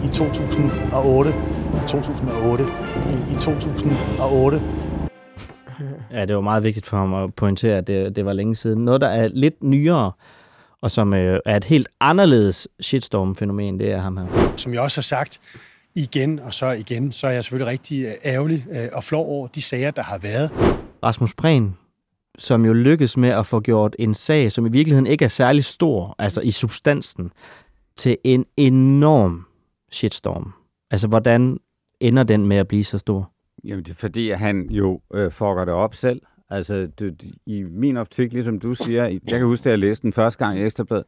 i, 0.03 0.07
i 0.07 0.09
2008, 0.09 1.29
i 1.29 1.87
2008, 1.87 2.63
i, 2.63 3.35
i 3.35 3.39
2008, 3.39 4.61
Ja, 6.11 6.25
det 6.25 6.35
var 6.35 6.41
meget 6.41 6.63
vigtigt 6.63 6.85
for 6.85 6.97
ham 6.97 7.13
at 7.13 7.33
pointere, 7.33 7.77
at 7.77 7.87
det, 7.87 8.15
det 8.15 8.25
var 8.25 8.33
længe 8.33 8.55
siden. 8.55 8.85
Noget, 8.85 9.01
der 9.01 9.07
er 9.07 9.27
lidt 9.27 9.63
nyere, 9.63 10.11
og 10.81 10.91
som 10.91 11.13
øh, 11.13 11.39
er 11.45 11.57
et 11.57 11.63
helt 11.63 11.87
anderledes 11.99 12.67
shitstorm-fænomen, 12.81 13.79
det 13.79 13.91
er 13.91 14.01
ham 14.01 14.17
her. 14.17 14.53
Som 14.57 14.73
jeg 14.73 14.81
også 14.81 14.97
har 14.97 15.03
sagt 15.03 15.41
igen 15.95 16.39
og 16.39 16.53
så 16.53 16.71
igen, 16.71 17.11
så 17.11 17.27
er 17.27 17.31
jeg 17.31 17.43
selvfølgelig 17.43 17.71
rigtig 17.71 18.05
øh, 18.05 18.11
ærgerlig 18.25 18.65
øh, 18.71 18.89
og 18.93 19.03
flov 19.03 19.27
over 19.27 19.47
de 19.47 19.61
sager, 19.61 19.91
der 19.91 20.01
har 20.01 20.17
været. 20.17 20.51
Rasmus 21.03 21.33
Prehn, 21.33 21.77
som 22.37 22.65
jo 22.65 22.73
lykkes 22.73 23.17
med 23.17 23.29
at 23.29 23.45
få 23.45 23.59
gjort 23.59 23.95
en 23.99 24.13
sag, 24.13 24.51
som 24.51 24.65
i 24.65 24.69
virkeligheden 24.69 25.07
ikke 25.07 25.25
er 25.25 25.29
særlig 25.29 25.65
stor, 25.65 26.15
altså 26.19 26.41
i 26.41 26.51
substansen, 26.51 27.31
til 27.95 28.17
en 28.23 28.45
enorm 28.57 29.45
shitstorm. 29.91 30.53
Altså, 30.91 31.07
hvordan 31.07 31.57
ender 31.99 32.23
den 32.23 32.45
med 32.45 32.57
at 32.57 32.67
blive 32.67 32.83
så 32.83 32.97
stor? 32.97 33.31
Jamen, 33.63 33.83
det 33.83 33.91
er 33.91 33.95
fordi, 33.95 34.29
at 34.29 34.39
han 34.39 34.69
jo 34.69 35.01
øh, 35.13 35.31
fucker 35.31 35.65
det 35.65 35.73
op 35.73 35.95
selv. 35.95 36.21
Altså, 36.49 36.87
du, 36.99 37.11
i 37.45 37.63
min 37.63 37.97
optik, 37.97 38.33
ligesom 38.33 38.59
du 38.59 38.73
siger, 38.73 39.05
jeg 39.05 39.39
kan 39.39 39.45
huske, 39.45 39.63
da 39.63 39.69
jeg 39.69 39.79
læste 39.79 40.03
den 40.03 40.13
første 40.13 40.45
gang 40.45 40.59
i 40.59 40.63
Ekstrabladet, 40.63 41.05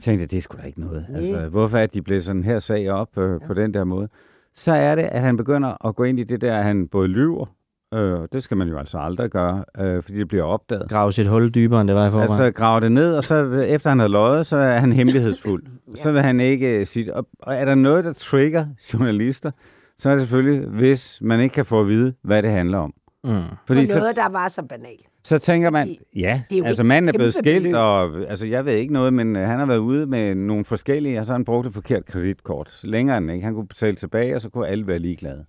tænkte 0.00 0.22
jeg, 0.22 0.30
det 0.30 0.36
er 0.36 0.40
sgu 0.40 0.58
da 0.62 0.66
ikke 0.66 0.80
noget. 0.80 1.06
Nej. 1.08 1.18
Altså, 1.18 1.48
hvorfor 1.48 1.78
er 1.78 1.86
de 1.86 2.02
blevet 2.02 2.24
sådan 2.24 2.44
her 2.44 2.58
sag 2.58 2.90
op 2.90 3.18
øh, 3.18 3.38
ja. 3.42 3.46
på 3.46 3.54
den 3.54 3.74
der 3.74 3.84
måde? 3.84 4.08
Så 4.54 4.72
er 4.72 4.94
det, 4.94 5.02
at 5.02 5.20
han 5.20 5.36
begynder 5.36 5.86
at 5.86 5.96
gå 5.96 6.04
ind 6.04 6.20
i 6.20 6.24
det 6.24 6.40
der, 6.40 6.58
at 6.58 6.64
han 6.64 6.88
både 6.88 7.08
lyver, 7.08 7.46
øh, 7.94 8.28
det 8.32 8.42
skal 8.42 8.56
man 8.56 8.68
jo 8.68 8.78
altså 8.78 8.98
aldrig 8.98 9.30
gøre, 9.30 9.64
øh, 9.78 10.02
fordi 10.02 10.18
det 10.18 10.28
bliver 10.28 10.44
opdaget. 10.44 10.88
Grave 10.90 11.12
sit 11.12 11.26
hul 11.26 11.50
dybere, 11.50 11.80
end 11.80 11.88
det 11.88 11.96
var 11.96 12.06
i 12.06 12.10
forvejen. 12.10 12.30
Altså 12.30 12.50
grave 12.50 12.80
det 12.80 12.92
ned, 12.92 13.14
og 13.14 13.24
så 13.24 13.52
efter 13.52 13.90
han 13.90 13.98
har 13.98 14.08
løjet, 14.08 14.46
så 14.46 14.56
er 14.56 14.78
han 14.78 14.92
hemmelighedsfuld. 14.92 15.64
Så 16.02 16.12
vil 16.12 16.22
han 16.22 16.40
ikke 16.40 16.78
øh, 16.80 16.86
sige. 16.86 17.14
Og, 17.14 17.26
og 17.38 17.54
er 17.54 17.64
der 17.64 17.74
noget, 17.74 18.04
der 18.04 18.12
trigger 18.12 18.66
journalister, 18.92 19.50
så 19.98 20.10
er 20.10 20.14
det 20.14 20.22
selvfølgelig, 20.22 20.68
hvis 20.68 21.18
man 21.22 21.40
ikke 21.40 21.52
kan 21.52 21.66
få 21.66 21.80
at 21.80 21.88
vide, 21.88 22.14
hvad 22.22 22.42
det 22.42 22.50
handler 22.50 22.78
om. 22.78 22.94
Mm. 23.24 23.42
Fordi 23.66 23.80
Og 23.80 23.86
noget, 23.98 24.16
så, 24.16 24.22
der 24.22 24.28
var 24.28 24.48
så 24.48 24.62
banalt. 24.62 25.06
så 25.24 25.38
tænker 25.38 25.70
man, 25.70 25.96
ja, 26.16 26.42
det 26.50 26.58
er 26.58 26.64
altså 26.64 26.82
manden 26.82 27.08
er 27.08 27.12
blevet 27.12 27.34
skilt, 27.34 27.62
beløb. 27.62 27.74
og 27.74 28.16
altså 28.28 28.46
jeg 28.46 28.64
ved 28.64 28.74
ikke 28.74 28.92
noget, 28.92 29.12
men 29.12 29.36
øh, 29.36 29.48
han 29.48 29.58
har 29.58 29.66
været 29.66 29.78
ude 29.78 30.06
med 30.06 30.34
nogle 30.34 30.64
forskellige, 30.64 31.20
og 31.20 31.26
så 31.26 31.32
har 31.32 31.38
han 31.38 31.44
brugt 31.44 31.66
et 31.66 31.74
forkert 31.74 32.04
kreditkort. 32.06 32.80
Længere 32.82 33.18
end 33.18 33.30
ikke. 33.30 33.44
Han 33.44 33.54
kunne 33.54 33.68
betale 33.68 33.96
tilbage, 33.96 34.34
og 34.34 34.40
så 34.40 34.48
kunne 34.48 34.68
alle 34.68 34.86
være 34.86 34.98
ligeglade. 34.98 35.44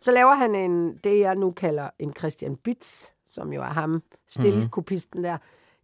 Så 0.00 0.12
laver 0.12 0.34
han 0.34 0.54
en, 0.54 0.96
det, 1.04 1.18
jeg 1.18 1.34
nu 1.34 1.50
kalder 1.50 1.88
en 1.98 2.12
Christian 2.18 2.56
Bitz, 2.56 3.06
som 3.26 3.52
jo 3.52 3.60
er 3.62 3.64
ham, 3.72 4.02
stille 4.28 4.68
kopisten 4.72 5.24
der. 5.24 5.36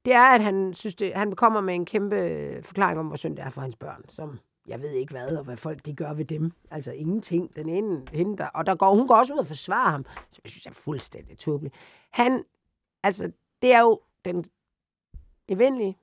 Det 0.05 0.15
er, 0.15 0.35
at 0.35 0.41
han 0.41 0.75
synes, 0.75 0.95
det, 0.95 1.13
han 1.15 1.33
kommer 1.33 1.61
med 1.61 1.75
en 1.75 1.85
kæmpe 1.85 2.17
forklaring 2.63 2.99
om, 2.99 3.07
hvor 3.07 3.17
synd 3.17 3.37
det 3.37 3.45
er 3.45 3.51
for 3.51 3.61
hans 3.61 3.77
børn, 3.77 4.05
som 4.09 4.39
jeg 4.69 4.83
ved 4.83 4.91
ikke 4.91 5.13
hvad, 5.13 5.37
og 5.37 5.45
hvad 5.45 5.57
folk 5.57 5.87
de 5.87 5.95
gør 5.95 6.13
ved 6.13 6.25
dem. 6.25 6.53
Altså 6.71 6.93
ingenting. 6.93 7.57
Den 7.57 7.69
ene, 7.69 8.03
hende 8.13 8.37
der, 8.39 8.47
og 8.47 8.67
der 8.67 8.75
går, 8.75 8.95
hun 8.95 9.09
går 9.09 9.15
også 9.17 9.35
ud 9.35 9.39
og 9.39 9.47
forsvarer 9.47 9.91
ham, 9.91 10.05
som 10.31 10.41
jeg 10.45 10.51
synes 10.51 10.67
er 10.67 10.73
fuldstændig 10.73 11.39
tåbeligt. 11.39 11.75
Han, 12.11 12.45
altså, 13.03 13.33
det 13.63 13.73
er 13.73 13.81
jo 13.81 14.01
den 14.25 14.45
evindelige 15.49 15.97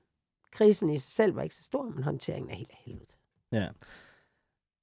krisen 0.50 0.90
i 0.90 0.98
sig 0.98 1.12
selv 1.12 1.36
var 1.36 1.42
ikke 1.42 1.54
så 1.54 1.62
stor, 1.62 1.82
men 1.82 2.02
håndteringen 2.02 2.50
er 2.50 2.54
helt 2.54 2.70
af 2.70 2.82
helvede. 2.84 3.12
Ja. 3.52 3.68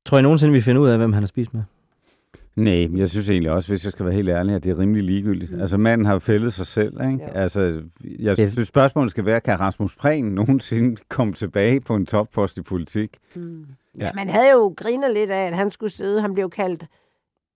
Tror 0.06 0.18
I 0.18 0.22
nogensinde, 0.22 0.54
vi 0.54 0.62
finder 0.62 0.82
ud 0.82 0.88
af, 0.88 0.98
hvem 0.98 1.14
han 1.14 1.24
har 1.24 1.28
spist 1.28 1.54
med? 1.54 1.64
Nej, 2.56 2.88
men 2.88 2.98
jeg 2.98 3.10
synes 3.10 3.30
egentlig 3.30 3.52
også, 3.52 3.70
hvis 3.70 3.84
jeg 3.86 3.92
skal 3.94 4.06
være 4.06 4.16
helt 4.16 4.30
ærlig, 4.30 4.56
at 4.56 4.64
det 4.64 4.72
er 4.72 4.80
rimelig 4.80 5.04
ligegyldigt. 5.04 5.52
Mm. 5.52 5.62
Altså, 5.62 5.78
manden 5.78 6.06
har 6.06 6.20
fældet 6.20 6.54
sig 6.54 6.68
selv, 6.68 6.94
ikke? 7.12 7.20
Ja. 7.24 7.42
Altså, 7.42 7.82
jeg 8.20 8.38
Det- 8.38 8.52
synes, 8.52 8.68
spørgsmålet 8.68 9.12
skal 9.12 9.26
være, 9.26 9.42
kan 9.42 9.60
Rasmus 9.60 9.96
Prehn 9.96 10.26
nogensinde 10.26 11.02
komme 11.10 11.34
tilbage 11.34 11.80
på 11.82 11.96
en 11.96 12.06
toppost 12.06 12.58
i 12.58 12.62
politik? 12.62 13.18
Mm. 13.36 13.66
Ja. 14.00 14.06
Ja. 14.06 14.12
Man 14.16 14.30
havde 14.30 14.52
jo 14.52 14.74
grinet 14.78 15.14
lidt 15.14 15.32
af, 15.32 15.48
at 15.48 15.56
han 15.56 15.72
skulle 15.72 15.90
sidde. 15.92 16.22
Han 16.22 16.34
blev 16.34 16.50
kaldt 16.50 16.86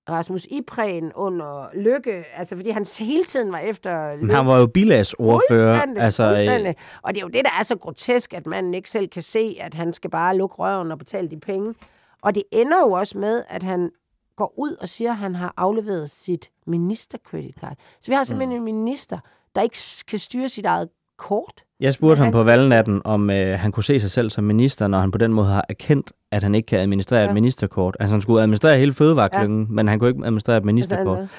Rasmus 0.09 0.47
Ipræn 0.51 1.11
under 1.15 1.69
Lykke, 1.73 2.23
altså 2.37 2.55
fordi 2.55 2.69
han 2.69 2.85
hele 2.99 3.25
tiden 3.25 3.51
var 3.51 3.59
efter 3.59 4.17
Men 4.17 4.29
han 4.29 4.45
var 4.47 4.59
jo 4.59 4.65
bilagsordfører. 4.67 5.73
Fuldstændig, 5.79 6.03
Altså, 6.03 6.63
øh. 6.67 6.73
Og 7.01 7.13
det 7.13 7.19
er 7.21 7.25
jo 7.25 7.29
det, 7.29 7.43
der 7.45 7.51
er 7.59 7.63
så 7.63 7.75
grotesk, 7.77 8.33
at 8.33 8.45
man 8.47 8.73
ikke 8.73 8.89
selv 8.89 9.07
kan 9.07 9.21
se, 9.21 9.57
at 9.61 9.73
han 9.73 9.93
skal 9.93 10.09
bare 10.09 10.37
lukke 10.37 10.55
røven 10.55 10.91
og 10.91 10.97
betale 10.97 11.27
de 11.29 11.39
penge. 11.39 11.73
Og 12.21 12.35
det 12.35 12.43
ender 12.51 12.79
jo 12.79 12.91
også 12.91 13.17
med, 13.17 13.43
at 13.49 13.63
han 13.63 13.89
går 14.37 14.53
ud 14.57 14.71
og 14.81 14.89
siger, 14.89 15.11
at 15.11 15.17
han 15.17 15.35
har 15.35 15.53
afleveret 15.57 16.11
sit 16.11 16.49
ministercreditcard. 16.67 17.75
Så 18.01 18.11
vi 18.11 18.15
har 18.15 18.23
simpelthen 18.23 18.59
Mm. 18.61 18.67
en 18.67 18.75
minister, 18.75 19.17
der 19.55 19.61
ikke 19.61 19.77
kan 20.07 20.19
styre 20.19 20.49
sit 20.49 20.65
eget 20.65 20.89
kort. 21.17 21.63
Jeg 21.79 21.93
spurgte 21.93 22.17
ham 22.17 22.25
han- 22.25 22.31
på 22.33 22.43
valgnatten, 22.43 23.01
om 23.05 23.29
øh, 23.29 23.59
han 23.59 23.71
kunne 23.71 23.83
se 23.83 23.99
sig 23.99 24.11
selv 24.11 24.29
som 24.29 24.43
minister, 24.43 24.87
når 24.87 24.99
han 24.99 25.11
på 25.11 25.17
den 25.17 25.33
måde 25.33 25.47
har 25.47 25.65
erkendt, 25.69 26.11
at 26.31 26.43
han 26.43 26.55
ikke 26.55 26.65
kan 26.67 26.79
administrere 26.79 27.19
ja. 27.19 27.23
Ja. 27.23 27.29
et 27.29 27.33
ministerkort. 27.33 27.97
Altså 27.99 28.13
han 28.13 28.21
skulle 28.21 28.41
administrere 28.41 28.77
hele 28.77 28.93
fødevareklyngen, 28.93 29.61
ja. 29.61 29.67
men 29.71 29.87
han 29.87 29.99
kunne 29.99 30.09
ikke 30.09 30.25
administrere 30.25 30.57
et 30.57 30.65
ministerkort. 30.65 31.19
Altså, 31.19 31.35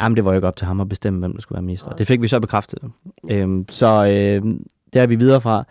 Jamen, 0.00 0.16
det 0.16 0.24
var 0.24 0.30
jo 0.30 0.34
ikke 0.36 0.48
op 0.48 0.56
til 0.56 0.66
ham 0.66 0.80
at 0.80 0.88
bestemme, 0.88 1.18
hvem 1.18 1.32
der 1.32 1.40
skulle 1.40 1.56
være 1.56 1.62
minister. 1.62 1.90
Det 1.92 2.06
fik 2.06 2.22
vi 2.22 2.28
så 2.28 2.40
bekræftet. 2.40 2.78
Øhm, 3.30 3.66
så 3.70 4.04
øh, 4.04 4.42
der 4.94 5.02
er 5.02 5.06
vi 5.06 5.14
videre 5.14 5.40
fra. 5.40 5.64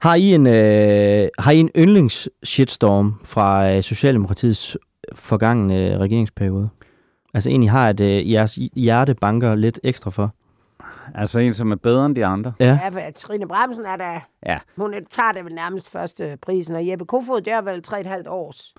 Har 0.00 0.14
I 0.14 0.34
en, 0.34 0.46
øh, 0.46 1.28
har 1.38 1.50
I 1.52 1.58
en 1.58 1.70
yndlings-shitstorm 1.78 3.20
fra 3.24 3.70
øh, 3.70 3.82
Socialdemokratiets 3.82 4.76
forgangne 5.14 5.98
regeringsperiode? 5.98 6.68
Altså 7.34 7.50
en, 7.50 7.62
I 7.62 7.66
har, 7.66 7.88
at 7.88 8.00
øh, 8.00 8.30
jeres 8.32 8.58
hjerte 8.76 9.14
banker 9.14 9.54
lidt 9.54 9.80
ekstra 9.84 10.10
for? 10.10 10.34
Altså 11.14 11.38
en, 11.40 11.54
som 11.54 11.72
er 11.72 11.76
bedre 11.76 12.06
end 12.06 12.16
de 12.16 12.26
andre? 12.26 12.52
Ja. 12.60 12.78
Ja, 12.82 12.88
for 12.88 13.00
Trine 13.14 13.48
Bremsen 13.48 13.84
er 13.86 13.96
da... 13.96 14.20
Ja. 14.46 14.58
Hun 14.76 14.94
tager 15.10 15.32
det 15.32 15.44
vel 15.44 15.54
nærmest 15.54 15.90
første 15.90 16.38
prisen, 16.42 16.74
og 16.74 16.88
Jeppe 16.88 17.04
Kofod, 17.04 17.40
det 17.40 17.52
er 17.52 17.62
vel 17.62 17.82
tre 17.82 18.00
et 18.00 18.06
halvt 18.06 18.28
års. 18.28 18.74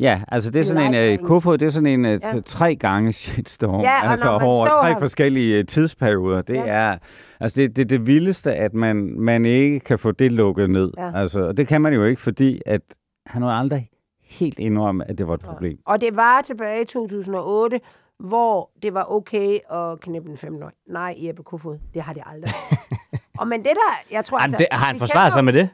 Ja, 0.00 0.20
altså 0.28 0.50
det 0.50 0.60
er 0.60 0.64
sådan 0.64 0.94
en, 0.94 1.20
uh. 1.20 1.26
Kofod, 1.26 1.58
det 1.58 1.66
er 1.66 1.70
sådan 1.70 1.86
en 1.86 2.04
uh, 2.04 2.10
Ja. 2.10 2.18
tre 2.46 2.76
gange 2.76 3.12
shitstorm. 3.12 3.80
Ja, 3.80 4.10
altså 4.10 4.28
over 4.30 4.66
så 4.66 4.70
tre 4.82 4.92
ham- 4.92 5.00
forskellige 5.00 5.58
uh, 5.58 5.64
tidsperioder. 5.64 6.42
Det 6.42 6.54
Ja. 6.54 6.64
er 6.66 6.96
altså 7.40 7.56
det, 7.60 7.76
det, 7.76 7.90
det 7.90 8.06
vildeste, 8.06 8.54
at 8.54 8.74
man, 8.74 8.96
man 9.20 9.44
ikke 9.44 9.80
kan 9.80 9.98
få 9.98 10.12
det 10.12 10.32
lukket 10.32 10.70
ned. 10.70 10.90
Ja. 10.98 11.20
Altså, 11.20 11.40
og 11.40 11.56
det 11.56 11.68
kan 11.68 11.80
man 11.80 11.92
jo 11.92 12.04
ikke, 12.04 12.20
fordi 12.20 12.60
at 12.66 12.80
han 13.26 13.42
har 13.42 13.50
aldrig 13.50 13.88
helt 14.30 14.58
indrømme, 14.58 15.10
at 15.10 15.18
det 15.18 15.28
var 15.28 15.34
et 15.34 15.40
problem. 15.40 15.78
Og 15.86 16.00
det 16.00 16.16
var 16.16 16.42
tilbage 16.42 16.82
i 16.82 16.84
2008, 16.84 17.80
hvor 18.18 18.70
det 18.82 18.94
var 18.94 19.04
okay 19.12 19.58
at 19.72 20.00
knippe 20.00 20.30
en 20.30 20.36
15 20.36 20.62
år. 20.62 20.70
Nej, 20.88 21.14
Jeppe 21.18 21.42
Kofod, 21.42 21.78
det 21.94 22.02
har 22.02 22.12
det 22.12 22.22
aldrig. 22.26 22.52
og 23.40 23.48
men 23.48 23.58
det 23.64 23.72
der, 23.74 23.92
jeg 24.10 24.24
tror... 24.24 24.38
Jamen, 24.38 24.44
altså, 24.44 24.58
det, 24.58 24.66
har 24.78 24.86
han 24.86 24.98
forsvaret 24.98 25.32
sig 25.32 25.44
med 25.44 25.52
det? 25.52 25.68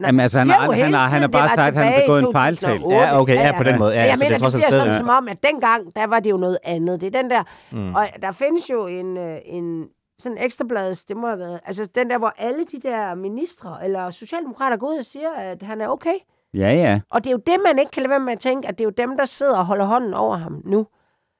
Nå, 0.00 0.06
Jamen, 0.06 0.20
altså, 0.20 0.38
han 0.38 0.50
han 0.50 0.74
hele 0.74 0.96
har- 0.96 1.08
han 1.08 1.20
har 1.20 1.28
bare 1.28 1.48
sagt, 1.48 1.60
at 1.60 1.74
han 1.74 1.92
har 1.92 2.00
begået 2.00 2.22
en 2.22 2.32
fejltagelse. 2.32 2.82
2008. 2.82 3.08
Ja, 3.08 3.20
okay, 3.20 3.34
ja, 3.34 3.52
på 3.56 3.62
den 3.64 3.78
måde. 3.78 3.92
Ja, 3.94 4.02
jeg 4.02 4.16
så 4.16 4.24
det 4.24 4.26
er 4.26 4.38
mener, 4.38 4.50
det 4.50 4.58
bliver 4.58 4.70
sådan, 4.70 4.92
ja. 4.92 4.98
som 4.98 5.08
om, 5.08 5.28
at 5.28 5.42
dengang, 5.42 5.96
der 5.96 6.06
var 6.06 6.20
det 6.20 6.30
jo 6.30 6.36
noget 6.36 6.58
andet. 6.64 7.00
Det 7.00 7.14
er 7.14 7.22
den 7.22 7.30
der... 7.30 7.42
Mm. 7.72 7.94
Og 7.94 8.08
der 8.22 8.32
findes 8.32 8.70
jo 8.70 8.86
en, 8.86 9.16
øh, 9.16 9.38
en 9.44 9.88
sådan 10.18 10.38
ekstrabladet, 10.38 11.04
det 11.08 11.16
må 11.16 11.26
have 11.26 11.38
været, 11.38 11.60
altså 11.64 11.86
den 11.94 12.10
der, 12.10 12.18
hvor 12.18 12.32
alle 12.38 12.64
de 12.64 12.80
der 12.88 13.14
ministre 13.14 13.84
eller 13.84 14.10
socialdemokrater 14.10 14.76
går 14.76 14.86
ud 14.92 14.98
og 14.98 15.04
siger, 15.04 15.30
at 15.38 15.62
han 15.62 15.80
er 15.80 15.88
okay. 15.88 16.14
Ja, 16.56 16.72
ja. 16.74 17.00
Og 17.10 17.24
det 17.24 17.30
er 17.30 17.32
jo 17.32 17.40
det, 17.46 17.56
man 17.66 17.78
ikke 17.78 17.90
kan 17.90 18.02
lade 18.02 18.10
være 18.10 18.20
med 18.20 18.32
at 18.32 18.38
tænke, 18.38 18.68
at 18.68 18.78
det 18.78 18.84
er 18.84 18.88
jo 18.88 19.08
dem, 19.08 19.16
der 19.16 19.24
sidder 19.24 19.56
og 19.58 19.66
holder 19.66 19.84
hånden 19.84 20.14
over 20.14 20.36
ham 20.36 20.62
nu. 20.64 20.86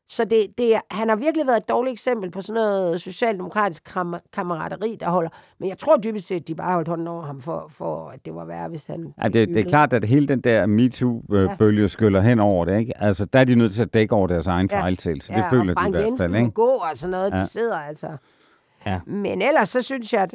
Så 0.09 0.25
det, 0.25 0.47
det, 0.59 0.81
han 0.91 1.09
har 1.09 1.17
virkelig 1.17 1.47
været 1.47 1.57
et 1.57 1.69
dårligt 1.69 1.93
eksempel 1.93 2.31
på 2.31 2.41
sådan 2.41 2.63
noget 2.63 3.01
socialdemokratisk 3.01 3.85
kram, 3.85 4.15
kammerateri, 4.33 4.97
der 5.01 5.11
holder. 5.11 5.31
Men 5.61 5.69
jeg 5.69 5.79
tror 5.79 5.97
dybest 5.97 6.27
set, 6.27 6.49
de 6.49 6.55
bare 6.55 6.73
holdt 6.73 6.89
hånden 6.89 7.07
over 7.07 7.23
ham, 7.23 7.41
for, 7.41 7.67
for 7.71 8.09
at 8.09 8.27
det 8.27 8.35
var 8.35 8.45
værre, 8.45 8.69
hvis 8.69 8.87
han... 8.87 9.15
Ja, 9.23 9.29
det, 9.29 9.49
det 9.49 9.57
er 9.57 9.69
klart, 9.69 9.93
at 9.93 10.05
hele 10.05 10.29
den 10.29 10.41
der 10.41 10.67
MeToo-bølge 10.67 11.89
skyller 11.89 12.21
hen 12.21 12.41
over 12.41 12.65
det, 12.65 12.79
ikke? 12.79 13.03
Altså, 13.03 13.25
der 13.25 13.39
er 13.41 13.45
de 13.45 13.55
nødt 13.55 13.75
til 13.75 13.83
at 13.83 13.95
dække 13.95 14.15
over 14.15 14.27
deres 14.27 14.47
egen 14.47 14.69
ja. 14.73 14.81
fejltagelse. 14.81 15.33
Det 15.33 15.39
ja, 15.39 15.51
føler 15.51 15.61
og 15.61 15.67
de 15.67 15.73
i 15.73 15.75
Frank 15.75 15.95
hvert 15.95 16.19
fald, 16.19 16.35
ikke? 16.35 16.51
gå 16.51 16.67
og 16.67 16.91
sådan 16.95 17.11
noget, 17.11 17.33
Ja. 17.33 17.41
de 17.41 17.47
sidder 17.47 17.77
altså. 17.77 18.07
Ja. 18.87 19.01
Men 19.07 19.43
ellers 19.43 19.69
så 19.69 19.83
synes 19.83 20.13
jeg, 20.13 20.23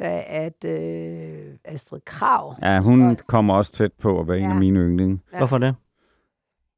at 0.60 0.64
øh, 0.64 1.54
Astrid 1.64 2.00
Krav... 2.00 2.54
Ja, 2.62 2.80
hun 2.80 3.02
også- 3.02 3.24
kommer 3.24 3.54
også 3.54 3.72
tæt 3.72 3.92
på 3.92 4.20
at 4.20 4.28
være 4.28 4.38
en 4.38 4.44
af 4.50 4.54
Ja. 4.54 4.58
mine 4.58 4.78
yndlinge. 4.80 5.20
Ja. 5.32 5.38
Hvorfor 5.38 5.58
det? 5.58 5.74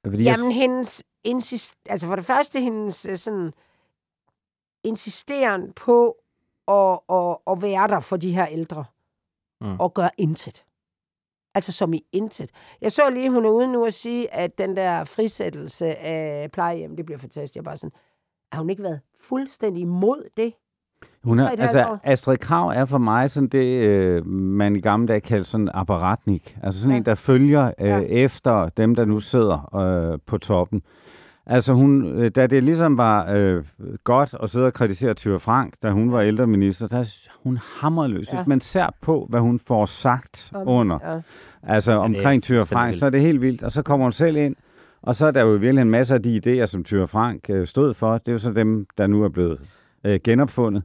Fordi 0.07 0.25
jeg, 0.25 0.37
Jamen, 0.39 0.53
hendes 0.53 1.05
insist... 1.25 1.75
Altså, 1.89 2.07
for 2.07 2.17
det 2.17 2.25
første, 2.25 2.61
hendes 2.61 3.07
øh, 3.07 3.17
sådan 3.19 3.53
insisteren 4.85 5.73
på 5.73 6.17
at, 6.69 6.99
at, 7.09 7.37
at 7.47 7.63
være 7.63 7.89
der 7.89 8.01
for 8.01 8.17
de 8.17 8.33
her 8.35 8.47
ældre. 8.47 8.85
Mm. 9.61 9.81
Og 9.81 9.95
gøre 9.95 10.11
intet. 10.19 10.65
Altså, 11.55 11.73
som 11.73 11.95
i 11.95 12.07
intet. 12.13 12.51
Jeg 12.81 12.93
så 12.93 13.11
lige, 13.11 13.31
hun 13.31 13.45
er 13.45 13.51
ude 13.51 13.73
nu 13.73 13.85
at 13.85 13.95
sige, 13.95 14.35
at 14.35 14.59
den 14.59 14.77
der 14.77 15.05
frisættelse 15.05 15.97
af 15.97 16.51
plejehjem, 16.53 16.97
det 16.97 17.07
bliver 17.07 17.19
fantastisk. 17.19 17.55
Jeg 17.55 17.61
er 17.61 17.65
bare 17.65 17.77
sådan, 17.77 17.93
har 18.53 18.61
hun 18.61 18.71
ikke 18.71 18.83
været 18.83 19.01
fuldstændig 19.21 19.81
imod 19.81 20.29
det? 20.37 20.55
Hun 21.25 21.39
er, 21.39 21.49
altså, 21.49 21.85
år. 21.87 22.01
Astrid 22.05 22.37
Krav 22.37 22.69
er 22.69 22.85
for 22.85 22.99
mig 22.99 23.31
sådan 23.31 23.49
det, 23.49 23.85
øh, 23.85 24.27
man 24.27 24.77
i 24.77 24.81
gamle 24.81 25.09
dage 25.09 25.21
kaldte 25.21 25.51
sådan 25.51 25.71
apparatnik. 25.75 26.57
Altså 26.63 26.81
sådan 26.81 26.91
Ja. 26.91 26.95
ja. 26.95 26.99
en, 27.01 27.07
der 27.07 27.15
følger 27.15 27.67
øh, 27.81 27.87
Ja. 27.89 28.01
efter 28.01 28.69
dem, 28.69 28.95
der 28.95 29.05
nu 29.05 29.21
sidder 29.21 29.77
øh, 30.13 30.19
på 30.27 30.39
toppen. 30.39 30.83
Altså 31.47 31.73
hun, 31.73 32.07
øh, 32.07 32.31
da 32.31 32.47
det 32.47 32.63
ligesom 32.65 32.99
var 32.99 33.33
øh, 33.33 33.65
godt 34.05 34.35
at 34.43 34.51
sidde 34.51 34.67
og 34.67 34.73
kritisere 34.73 35.15
Thyre 35.15 35.41
Frank, 35.41 35.75
da 35.83 35.91
hun 35.91 36.13
var 36.13 36.21
ældreminister, 36.21 36.87
der 36.89 36.99
er 36.99 37.29
hun 37.43 37.59
hammerløs. 37.81 38.33
Ja. 38.33 38.37
Hvis 38.37 38.47
man 38.47 38.61
ser 38.61 38.87
på, 39.01 39.27
hvad 39.31 39.41
hun 39.41 39.59
får 39.67 39.87
sagt 39.87 40.51
Om- 40.55 40.69
under, 40.69 40.99
Ja. 41.13 41.21
Altså 41.63 41.93
er 41.93 41.97
omkring 41.97 42.43
Thyre 42.43 42.67
Frank, 42.67 42.95
så 42.99 43.07
er 43.07 43.11
det 43.11 43.21
helt 43.21 43.41
vildt. 43.41 43.63
Og 43.63 43.73
så 43.73 43.83
kommer 43.83 44.05
hun 44.07 44.13
selv 44.13 44.37
ind, 44.37 44.57
og 45.03 45.17
så 45.17 45.27
er 45.27 45.31
der 45.31 45.43
jo 45.43 45.49
virkelig 45.51 45.83
en 45.83 45.91
masse 45.91 46.15
af 46.15 46.23
de 46.23 46.41
idéer, 46.63 46.67
som 46.67 46.85
Thyre 46.85 47.09
Frank 47.09 47.45
øh, 47.49 47.67
stod 47.67 47.95
for. 47.95 48.19
Det 48.19 48.29
er 48.29 48.33
jo 48.33 48.39
så 48.39 48.53
dem, 48.53 48.87
der 48.99 49.07
nu 49.07 49.25
er 49.25 49.29
blevet 49.29 49.59
øh, 50.05 50.21
genopfundet. 50.25 50.83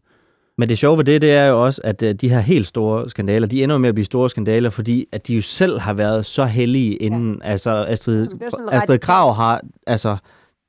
Men 0.58 0.69
det 0.69 0.77
sjove 0.77 0.97
ved 0.97 1.05
det, 1.05 1.21
det 1.21 1.32
er 1.32 1.45
jo 1.45 1.65
også, 1.65 1.82
at 1.84 2.01
øh, 2.03 2.15
de 2.15 2.29
her 2.29 2.39
helt 2.39 2.67
store 2.67 3.10
skandaler, 3.10 3.47
de 3.47 3.63
ender 3.63 3.73
jo 3.73 3.79
med 3.79 3.89
at 3.89 3.95
blive 3.95 4.05
store 4.05 4.29
skandaler, 4.29 4.69
fordi 4.69 5.05
at 5.12 5.27
de 5.27 5.36
jo 5.36 5.41
selv 5.41 5.79
har 5.79 5.93
været 5.93 6.25
så 6.25 6.45
heldige 6.45 6.95
inden. 6.95 7.41
Ja. 7.43 7.49
Altså 7.49 7.86
Astrid, 7.88 8.27
Astrid 8.71 8.99
Krav 8.99 9.34
har 9.34 9.62
altså 9.88 10.17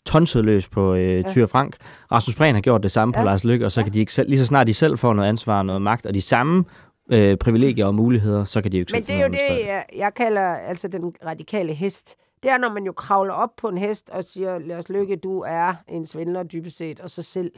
tonset 0.07 0.45
løs 0.45 0.69
på 0.69 0.95
øh, 0.95 1.17
Ja. 1.19 1.23
Thyre 1.23 1.49
Frank. 1.49 1.77
Rasmus 2.13 2.35
Prehn 2.37 2.55
har 2.55 2.63
gjort 2.63 2.83
det 2.83 2.91
samme 2.91 3.13
ja. 3.17 3.21
på 3.21 3.27
Ja. 3.27 3.31
Lars 3.31 3.45
Lykke, 3.45 3.65
og 3.65 3.71
så 3.73 3.83
kan 3.83 3.93
de 3.93 4.01
ikke 4.01 4.13
selv, 4.13 4.29
lige 4.29 4.39
så 4.39 4.47
snart 4.47 4.67
de 4.67 4.75
selv 4.75 4.99
får 4.99 5.13
noget 5.13 5.29
ansvar 5.29 5.59
og 5.59 5.67
noget 5.67 5.83
magt, 5.83 6.07
og 6.07 6.15
de 6.15 6.21
samme 6.21 6.65
øh, 7.13 7.37
privilegier 7.37 7.87
og 7.87 7.95
muligheder, 7.95 8.45
så 8.45 8.63
kan 8.63 8.73
de 8.73 8.77
jo 8.77 8.81
ikke 8.81 8.93
Men 8.93 9.05
selv 9.05 9.17
det 9.17 9.23
er 9.23 9.27
jo 9.27 9.33
det, 9.33 9.67
jeg, 9.67 9.85
jeg 9.97 10.15
kalder 10.17 10.47
altså 10.55 10.89
den 10.89 11.15
radikale 11.27 11.75
hest. 11.75 12.17
Det 12.43 12.51
er, 12.51 12.59
når 12.59 12.73
man 12.73 12.85
jo 12.85 12.93
kravler 12.93 13.33
op 13.35 13.51
på 13.57 13.69
en 13.69 13.79
hest 13.79 14.11
og 14.11 14.25
siger, 14.25 14.59
lad 14.59 14.77
os 14.77 14.89
lykke, 14.89 15.17
du 15.17 15.41
er 15.41 15.75
en 15.89 16.07
svindler 16.07 16.43
dybest 16.43 16.77
set, 16.77 17.01
og 17.01 17.11
så 17.11 17.23
selv 17.23 17.53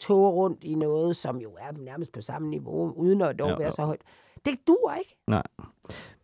toger 0.00 0.30
rundt 0.30 0.64
i 0.64 0.74
noget, 0.74 1.16
som 1.16 1.36
jo 1.36 1.48
er 1.48 1.84
nærmest 1.84 2.12
på 2.12 2.20
samme 2.20 2.48
niveau, 2.48 2.92
uden 2.96 3.22
at 3.22 3.38
dog 3.38 3.50
Jo, 3.50 3.56
være 3.58 3.72
så 3.72 3.82
højt. 3.82 4.00
Det 4.44 4.54
duer 4.66 4.94
ikke. 4.98 5.16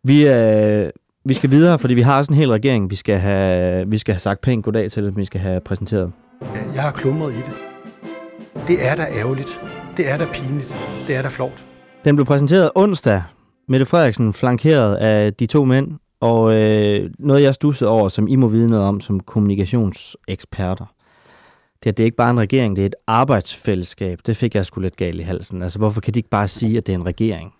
Vi, 0.03 0.27
øh, 0.27 0.89
vi 1.25 1.33
skal 1.33 1.51
videre, 1.51 1.79
fordi 1.79 1.93
vi 1.93 2.01
har 2.01 2.17
også 2.17 2.31
en 2.31 2.37
hel 2.37 2.49
regering, 2.49 2.89
vi 2.89 2.95
skal 2.95 3.19
have, 3.19 3.89
vi 3.89 3.97
skal 3.97 4.13
have 4.13 4.19
sagt 4.19 4.41
pænt 4.41 4.65
goddag 4.65 4.91
til, 4.91 5.17
vi 5.17 5.25
skal 5.25 5.41
have 5.41 5.59
præsenteret. 5.59 6.11
Jeg 6.73 6.81
har 6.81 6.91
klumret 6.91 7.33
i 7.33 7.37
det. 7.37 7.53
Det 8.67 8.87
er 8.87 8.95
da 8.95 9.05
ærgerligt. 9.11 9.61
Det 9.97 10.09
er 10.09 10.17
da 10.17 10.25
pinligt. 10.33 11.03
Det 11.07 11.15
er 11.15 11.21
da 11.21 11.27
flovt. 11.27 11.65
Den 12.05 12.15
blev 12.15 12.25
præsenteret 12.25 12.71
onsdag. 12.75 13.23
Mette 13.67 13.85
Frederiksen 13.85 14.33
flankeret 14.33 14.95
af 14.95 15.33
de 15.33 15.45
to 15.45 15.65
mænd, 15.65 15.91
og 16.19 16.53
øh, 16.53 17.11
noget 17.19 17.43
jeg 17.43 17.53
stussede 17.53 17.89
over, 17.89 18.07
som 18.07 18.27
I 18.27 18.35
må 18.35 18.47
vide 18.47 18.67
noget 18.67 18.85
om 18.85 18.99
som 18.99 19.19
kommunikationseksperter. 19.19 20.85
Det 21.83 21.87
er, 21.87 21.91
at 21.91 21.97
det 21.97 22.03
er 22.03 22.05
ikke 22.05 22.17
bare 22.17 22.31
en 22.31 22.39
regering, 22.39 22.75
det 22.75 22.81
er 22.81 22.85
et 22.85 22.95
arbejdsfællesskab. 23.07 24.19
Det 24.25 24.37
fik 24.37 24.55
jeg 24.55 24.65
sgu 24.65 24.81
lidt 24.81 24.97
galt 24.97 25.19
i 25.19 25.23
halsen. 25.23 25.61
Altså, 25.61 25.79
hvorfor 25.79 26.01
kan 26.01 26.13
de 26.13 26.19
ikke 26.19 26.29
bare 26.29 26.47
sige, 26.47 26.77
at 26.77 26.87
det 26.87 26.93
er 26.93 26.97
en 26.97 27.05
regering? 27.05 27.53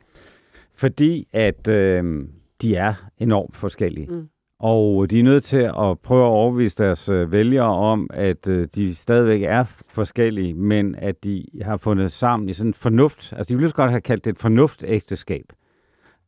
Fordi 0.75 1.27
at 1.33 1.69
øh, 1.69 2.27
de 2.61 2.75
er 2.75 2.93
enormt 3.17 3.57
forskellige. 3.57 4.07
Mm. 4.07 4.27
Og 4.59 5.09
de 5.09 5.19
er 5.19 5.23
nødt 5.23 5.43
til 5.43 5.57
at 5.57 5.99
prøve 6.03 6.25
at 6.25 6.29
overbevise 6.29 6.75
deres 6.77 7.09
øh, 7.09 7.31
vælgere 7.31 7.75
om, 7.75 8.09
at 8.13 8.47
øh, 8.47 8.67
de 8.75 8.95
stadigvæk 8.95 9.41
er 9.41 9.63
forskellige, 9.87 10.53
men 10.53 10.95
at 10.95 11.23
de 11.23 11.45
har 11.61 11.77
fundet 11.77 12.11
sammen 12.11 12.49
i 12.49 12.53
sådan 12.53 12.69
en 12.69 12.73
fornuft. 12.73 13.33
Altså, 13.37 13.53
de 13.53 13.57
ville 13.57 13.69
så 13.69 13.75
godt 13.75 13.91
have 13.91 14.01
kaldt 14.01 14.25
det 14.25 14.31
et 14.31 14.39
fornuftægteskab. 14.39 15.45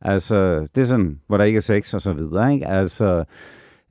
Altså, 0.00 0.66
det 0.74 0.80
er 0.80 0.84
sådan, 0.84 1.20
hvor 1.26 1.36
der 1.36 1.44
ikke 1.44 1.56
er 1.56 1.60
sex 1.60 1.94
og 1.94 2.00
så 2.00 2.12
videre, 2.12 2.54
ikke? 2.54 2.66
Altså, 2.66 3.24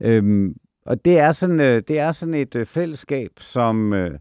øhm, 0.00 0.56
og 0.86 1.04
det 1.04 1.18
er 1.18 1.32
sådan, 1.32 1.60
øh, 1.60 1.82
det 1.88 1.98
er 1.98 2.12
sådan 2.12 2.34
et 2.34 2.56
øh, 2.56 2.66
fællesskab, 2.66 3.30
som, 3.38 3.92
øh, 3.92 4.18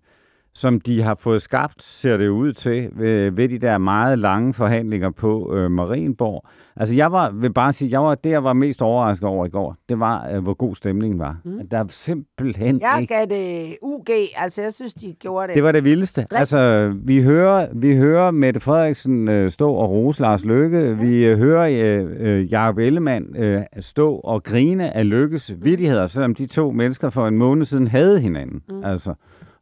som 0.53 0.81
de 0.81 1.01
har 1.01 1.15
fået 1.15 1.41
skabt, 1.41 1.83
ser 1.83 2.17
det 2.17 2.27
ud 2.27 2.53
til, 2.53 2.89
ved, 2.91 3.31
ved 3.31 3.49
de 3.49 3.59
der 3.59 3.77
meget 3.77 4.19
lange 4.19 4.53
forhandlinger 4.53 5.09
på 5.09 5.55
øh, 5.55 5.71
Marienborg. 5.71 6.45
Altså, 6.77 6.95
jeg 6.95 7.11
var, 7.11 7.29
vil 7.31 7.53
bare 7.53 7.73
sige, 7.73 7.91
jeg 7.91 8.03
var, 8.03 8.15
det, 8.15 8.29
jeg 8.29 8.43
var 8.43 8.53
mest 8.53 8.81
overrasket 8.81 9.29
over 9.29 9.45
i 9.45 9.49
går, 9.49 9.75
det 9.89 9.99
var, 9.99 10.29
øh, 10.29 10.43
hvor 10.43 10.53
god 10.53 10.75
stemningen 10.75 11.19
var. 11.19 11.37
Mm. 11.45 11.51
Mm. 11.51 11.67
Der 11.69 11.77
er 11.77 11.85
simpelthen 11.89 12.81
Jeg 12.81 12.97
ikke 13.01 13.13
gav 13.13 13.25
det 13.25 13.77
UG, 13.81 14.09
altså 14.35 14.61
jeg 14.61 14.73
synes, 14.73 14.93
de 14.93 15.13
gjorde 15.19 15.47
det. 15.47 15.55
det 15.55 15.63
var 15.63 15.71
det 15.71 15.83
vildeste. 15.83 16.21
Rigtig. 16.21 16.37
Altså, 16.39 16.93
vi 17.03 17.21
hører, 17.21 17.67
vi 17.73 17.95
hører 17.95 18.31
Mette 18.31 18.59
Frederiksen 18.59 19.27
øh, 19.27 19.51
stå 19.51 19.73
og 19.73 19.89
rose 19.89 20.21
Lars 20.21 20.45
Løkke. 20.45 20.79
Ja. 20.79 20.91
Vi 20.93 21.25
øh, 21.25 21.37
hører 21.37 21.99
øh, 22.01 22.07
øh, 22.19 22.51
Jacob 22.51 22.77
Ellemann 22.77 23.35
øh, 23.37 23.61
stå 23.79 24.15
og 24.15 24.43
grine 24.43 24.95
af 24.95 25.09
Lykkes 25.09 25.53
vittigheder, 25.61 26.07
selvom 26.07 26.35
de 26.35 26.45
to 26.45 26.71
mennesker 26.71 27.09
for 27.09 27.27
en 27.27 27.37
måned 27.37 27.65
siden 27.65 27.87
havde 27.87 28.19
hinanden. 28.19 28.61
Mm. 28.69 28.83
Altså, 28.83 29.13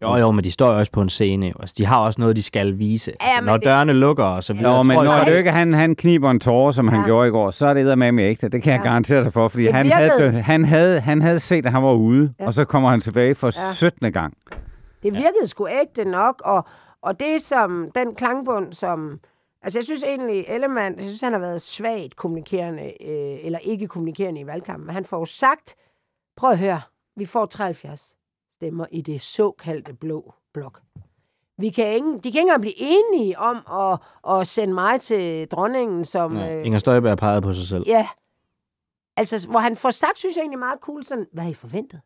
Jo, 0.02 0.16
jo, 0.16 0.32
men 0.32 0.44
de 0.44 0.52
står 0.52 0.72
jo 0.74 0.78
også 0.80 0.92
på 0.92 1.02
en 1.02 1.10
scene. 1.10 1.48
jo. 1.48 1.54
Altså, 1.60 1.76
de 1.78 1.86
har 1.86 2.00
også 2.00 2.22
noget, 2.22 2.36
de 2.36 2.44
skal 2.44 2.80
vise. 2.80 3.12
Ja, 3.22 3.26
Altså, 3.28 3.46
når 3.46 3.58
det- 3.58 3.66
dørene 3.66 3.94
lukker 3.94 4.24
og 4.24 4.44
så 4.44 4.54
videre. 4.54 4.78
Nå, 4.78 4.84
men 4.84 4.96
tror 4.98 5.04
jeg- 5.04 5.26
når 5.26 5.38
Lykke 5.38 5.52
han, 5.52 5.74
han 5.74 5.96
kniber 5.96 6.32
en 6.32 6.40
tårer, 6.40 6.72
som 6.72 6.86
ja. 6.86 6.92
han 6.92 7.00
Ja. 7.00 7.06
gjorde 7.06 7.28
i 7.28 7.32
går, 7.32 7.52
så 7.52 7.66
er 7.68 7.74
det 7.74 7.98
med 7.98 8.20
ægte. 8.24 8.50
Det 8.50 8.62
kan 8.64 8.74
jeg 8.74 8.80
Ja. 8.80 8.88
garantere 8.88 9.24
dig 9.24 9.34
for, 9.34 9.48
fordi 9.48 9.64
Det 9.64 9.74
han 9.74 9.86
virkede. 9.86 10.02
havde, 10.32 10.42
han, 10.42 10.66
havde, 10.66 11.00
han 11.00 11.22
havde 11.22 11.40
set, 11.40 11.66
at 11.66 11.72
han 11.72 11.84
var 11.84 11.94
ude, 11.94 12.34
Ja. 12.40 12.46
og 12.46 12.54
så 12.54 12.66
kommer 12.66 12.90
han 12.90 13.02
tilbage 13.02 13.36
for 13.36 13.52
Ja. 13.62 13.68
ja. 13.68 13.74
17. 13.74 14.12
gang. 14.12 14.34
Det 15.04 15.14
virkede 15.14 15.48
sgu 15.48 15.68
ægte 15.68 16.06
nok, 16.06 16.42
og, 16.46 16.66
og 17.04 17.20
det 17.20 17.42
som, 17.42 17.88
den 17.96 18.16
klangbund, 18.16 18.74
som, 18.74 19.20
altså 19.64 19.80
jeg 19.80 19.84
synes 19.86 20.04
egentlig, 20.04 20.46
Ellemann, 20.48 20.96
jeg 20.96 21.04
synes, 21.04 21.22
han 21.22 21.34
har 21.34 21.40
været 21.40 21.62
svagt 21.62 22.16
kommunikerende, 22.16 22.84
øh, 22.84 23.38
eller 23.44 23.60
ikke 23.60 23.88
kommunikerende 23.88 24.42
i 24.42 24.48
valgkampen, 24.48 24.86
men 24.88 24.94
han 24.96 25.06
får 25.06 25.20
jo 25.20 25.26
sagt, 25.26 25.76
prøv 26.38 26.52
at 26.52 26.60
høre, 26.60 26.82
vi 27.18 27.26
får 27.26 27.46
73 27.46 28.16
stemmer 28.62 28.86
i 28.92 29.02
det 29.02 29.22
såkaldte 29.22 29.94
blå 29.94 30.34
blok. 30.54 30.82
Vi 31.58 31.70
kan 31.70 31.88
ikke, 31.88 32.08
de 32.08 32.22
kan 32.22 32.26
ikke 32.26 32.40
engang 32.40 32.62
blive 32.62 32.74
enige 32.78 33.40
om 33.40 33.58
at, 33.72 34.00
at 34.32 34.48
sende 34.48 34.74
mig 34.74 35.02
til 35.02 35.48
dronningen, 35.48 36.06
som... 36.06 36.38
Ja, 36.38 36.56
øh, 36.56 36.66
Inger 36.66 36.80
Støjberg 36.80 37.18
pegede 37.18 37.42
på 37.42 37.54
sig 37.54 37.68
selv. 37.68 37.84
ja, 37.88 38.08
altså, 39.18 39.48
hvor 39.50 39.60
han 39.60 39.76
får 39.76 39.92
sagt, 39.92 40.20
synes 40.20 40.36
jeg 40.36 40.42
egentlig 40.42 40.60
meget 40.60 40.80
cool, 40.80 41.04
sådan, 41.04 41.28
hvad 41.34 41.44
har 41.44 41.52
I 41.52 41.54
forventet? 41.54 42.02